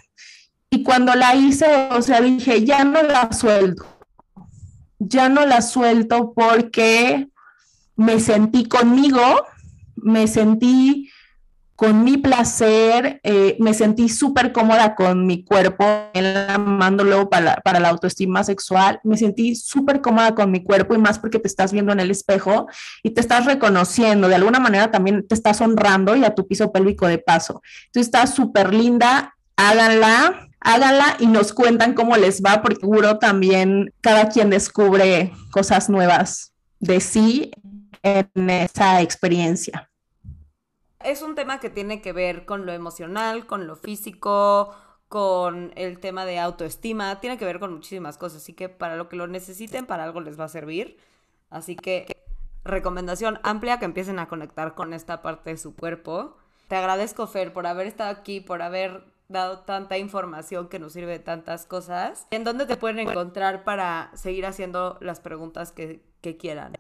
Y 0.71 0.83
cuando 0.83 1.15
la 1.15 1.35
hice, 1.35 1.89
o 1.93 2.03
sea, 2.03 2.21
dije, 2.21 2.65
ya 2.65 2.85
no 2.85 3.03
la 3.03 3.33
suelto. 3.33 3.87
Ya 4.99 5.29
no 5.29 5.47
la 5.47 5.63
suelto 5.63 6.33
porque 6.35 7.29
me 7.99 8.21
sentí 8.21 8.65
conmigo, 8.67 9.21
me 9.97 10.29
sentí 10.29 11.11
con 11.75 12.05
mi 12.05 12.17
placer, 12.17 13.21
eh, 13.25 13.57
me 13.59 13.75
sentí 13.75 14.09
súper 14.09 14.53
cómoda 14.53 14.95
con 14.95 15.27
mi 15.27 15.45
cuerpo, 15.45 15.85
amándolo 16.49 17.29
para, 17.29 17.57
para 17.57 17.81
la 17.81 17.89
autoestima 17.89 18.43
sexual, 18.45 19.01
me 19.03 19.17
sentí 19.17 19.57
súper 19.57 20.01
cómoda 20.01 20.35
con 20.35 20.51
mi 20.51 20.63
cuerpo 20.63 20.95
y 20.95 20.99
más 20.99 21.19
porque 21.19 21.41
te 21.41 21.49
estás 21.49 21.73
viendo 21.73 21.93
en 21.93 21.99
el 21.99 22.11
espejo 22.13 22.69
y 23.03 23.11
te 23.11 23.21
estás 23.21 23.47
reconociendo, 23.47 24.29
de 24.29 24.37
alguna 24.37 24.61
manera 24.61 24.93
también 24.93 25.27
te 25.27 25.35
estás 25.35 25.61
honrando 25.61 26.15
y 26.15 26.25
a 26.25 26.35
tu 26.35 26.47
piso 26.47 26.73
pélvico 26.73 27.07
de 27.09 27.19
paso. 27.19 27.63
Tú 27.93 27.99
estás 27.99 28.33
súper 28.33 28.73
linda, 28.73 29.37
háganla, 29.57 30.49
háganla 30.61 31.17
y 31.19 31.27
nos 31.27 31.53
cuentan 31.53 31.95
cómo 31.95 32.17
les 32.17 32.43
va, 32.43 32.63
porque 32.63 32.81
seguro 32.81 33.19
también 33.19 33.93
cada 34.01 34.29
quien 34.29 34.51
descubre 34.51 35.33
cosas 35.51 35.91
nuevas 35.91 36.53
de 36.81 37.01
sí 37.01 37.51
en 38.03 38.51
esa 38.51 39.03
experiencia. 39.03 39.91
Es 41.03 41.23
un 41.23 41.35
tema 41.35 41.61
que 41.61 41.71
tiene 41.71 42.03
que 42.03 42.13
ver 42.13 42.45
con 42.45 42.67
lo 42.67 42.73
emocional, 42.73 43.47
con 43.47 43.67
lo 43.67 43.77
físico, 43.77 44.75
con 45.09 45.73
el 45.77 46.01
tema 46.01 46.25
de 46.25 46.39
autoestima, 46.39 47.21
tiene 47.21 47.39
que 47.39 47.45
ver 47.45 47.61
con 47.61 47.73
muchísimas 47.73 48.19
cosas, 48.19 48.43
así 48.43 48.53
que 48.53 48.69
para 48.69 48.97
lo 48.97 49.09
que 49.09 49.17
lo 49.17 49.27
necesiten, 49.27 49.87
para 49.87 50.05
algo 50.05 50.21
les 50.21 50.39
va 50.39 50.45
a 50.45 50.49
servir. 50.49 50.99
Así 51.51 51.77
que 51.77 52.07
recomendación 52.65 53.41
amplia 53.43 53.79
que 53.79 53.87
empiecen 53.87 54.19
a 54.19 54.29
conectar 54.29 54.75
con 54.75 54.93
esta 54.93 55.23
parte 55.23 55.51
de 55.51 55.57
su 55.57 55.75
cuerpo. 55.75 56.37
Te 56.69 56.77
agradezco, 56.77 57.27
Fer, 57.27 57.53
por 57.53 57.67
haber 57.67 57.87
estado 57.87 58.11
aquí, 58.11 58.41
por 58.41 58.61
haber 58.61 59.05
dado 59.29 59.61
tanta 59.61 59.97
información 59.99 60.69
que 60.69 60.79
nos 60.79 60.93
sirve 60.93 61.13
de 61.13 61.19
tantas 61.19 61.65
cosas. 61.65 62.27
¿En 62.31 62.45
dónde 62.45 62.67
te 62.67 62.77
pueden 62.77 62.99
encontrar 62.99 63.65
para 63.65 64.11
seguir 64.15 64.45
haciendo 64.45 64.99
las 65.01 65.21
preguntas 65.21 65.73
que, 65.73 66.03
que 66.21 66.37
quieran? 66.37 66.75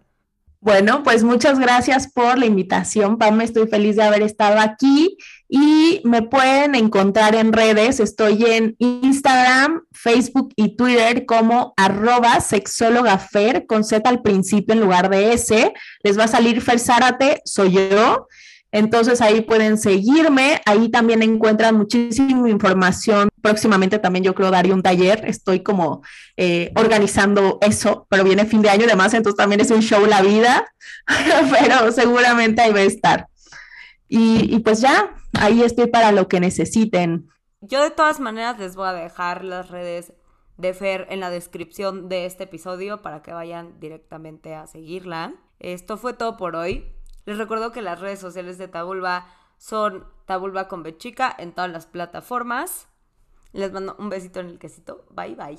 Bueno, 0.60 1.04
pues 1.04 1.22
muchas 1.22 1.60
gracias 1.60 2.10
por 2.12 2.36
la 2.36 2.46
invitación, 2.46 3.16
Pam. 3.16 3.40
Estoy 3.42 3.68
feliz 3.68 3.94
de 3.94 4.02
haber 4.02 4.22
estado 4.22 4.58
aquí 4.58 5.16
y 5.48 6.00
me 6.02 6.22
pueden 6.22 6.74
encontrar 6.74 7.36
en 7.36 7.52
redes. 7.52 8.00
Estoy 8.00 8.44
en 8.44 8.74
Instagram, 8.80 9.82
Facebook 9.92 10.52
y 10.56 10.74
Twitter 10.74 11.26
como 11.26 11.74
arroba 11.76 12.40
sexólogafer 12.40 13.66
con 13.66 13.84
Z 13.84 14.08
al 14.08 14.20
principio 14.20 14.74
en 14.74 14.80
lugar 14.80 15.10
de 15.10 15.32
S. 15.32 15.72
Les 16.02 16.18
va 16.18 16.24
a 16.24 16.28
salir 16.28 16.60
Fer 16.60 16.80
Zárate, 16.80 17.40
soy 17.44 17.74
yo. 17.74 18.26
Entonces 18.70 19.20
ahí 19.20 19.40
pueden 19.40 19.78
seguirme, 19.78 20.60
ahí 20.66 20.90
también 20.90 21.22
encuentran 21.22 21.76
muchísima 21.76 22.50
información. 22.50 23.28
Próximamente 23.40 23.98
también 23.98 24.24
yo 24.24 24.34
creo 24.34 24.50
daré 24.50 24.72
un 24.72 24.82
taller, 24.82 25.24
estoy 25.26 25.60
como 25.62 26.02
eh, 26.36 26.72
organizando 26.76 27.58
eso, 27.62 28.06
pero 28.10 28.24
viene 28.24 28.44
fin 28.44 28.60
de 28.60 28.70
año 28.70 28.84
además, 28.84 29.14
entonces 29.14 29.38
también 29.38 29.60
es 29.60 29.70
un 29.70 29.80
show 29.80 30.04
la 30.04 30.20
vida, 30.20 30.66
pero 31.06 31.90
seguramente 31.92 32.60
ahí 32.60 32.72
va 32.72 32.80
a 32.80 32.82
estar. 32.82 33.28
Y, 34.06 34.54
y 34.54 34.58
pues 34.60 34.80
ya, 34.80 35.14
ahí 35.32 35.62
estoy 35.62 35.86
para 35.86 36.12
lo 36.12 36.28
que 36.28 36.40
necesiten. 36.40 37.28
Yo 37.60 37.82
de 37.82 37.90
todas 37.90 38.20
maneras 38.20 38.58
les 38.58 38.76
voy 38.76 38.88
a 38.88 38.92
dejar 38.92 39.44
las 39.44 39.70
redes 39.70 40.12
de 40.58 40.74
Fer 40.74 41.06
en 41.08 41.20
la 41.20 41.30
descripción 41.30 42.08
de 42.08 42.26
este 42.26 42.44
episodio 42.44 43.00
para 43.00 43.22
que 43.22 43.32
vayan 43.32 43.80
directamente 43.80 44.54
a 44.54 44.66
seguirla. 44.66 45.34
Esto 45.58 45.96
fue 45.96 46.12
todo 46.12 46.36
por 46.36 46.54
hoy. 46.56 46.84
Les 47.28 47.36
recuerdo 47.36 47.72
que 47.72 47.82
las 47.82 48.00
redes 48.00 48.18
sociales 48.18 48.56
de 48.56 48.68
Tabulba 48.68 49.26
son 49.58 50.06
Tabulba 50.24 50.66
con 50.66 50.82
Bechica 50.82 51.30
en 51.36 51.52
todas 51.52 51.70
las 51.70 51.84
plataformas. 51.84 52.88
Les 53.52 53.70
mando 53.70 53.94
un 53.98 54.08
besito 54.08 54.40
en 54.40 54.46
el 54.46 54.58
quesito. 54.58 55.04
Bye 55.10 55.34
bye. 55.34 55.58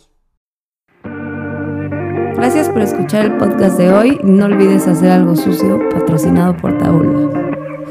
Gracias 2.33 2.69
por 2.69 2.81
escuchar 2.81 3.25
el 3.25 3.37
podcast 3.37 3.77
de 3.77 3.93
hoy. 3.93 4.19
No 4.23 4.45
olvides 4.45 4.87
hacer 4.87 5.11
algo 5.11 5.35
sucio 5.35 5.77
patrocinado 5.89 6.57
por 6.57 6.75
Tabulba. 6.79 7.39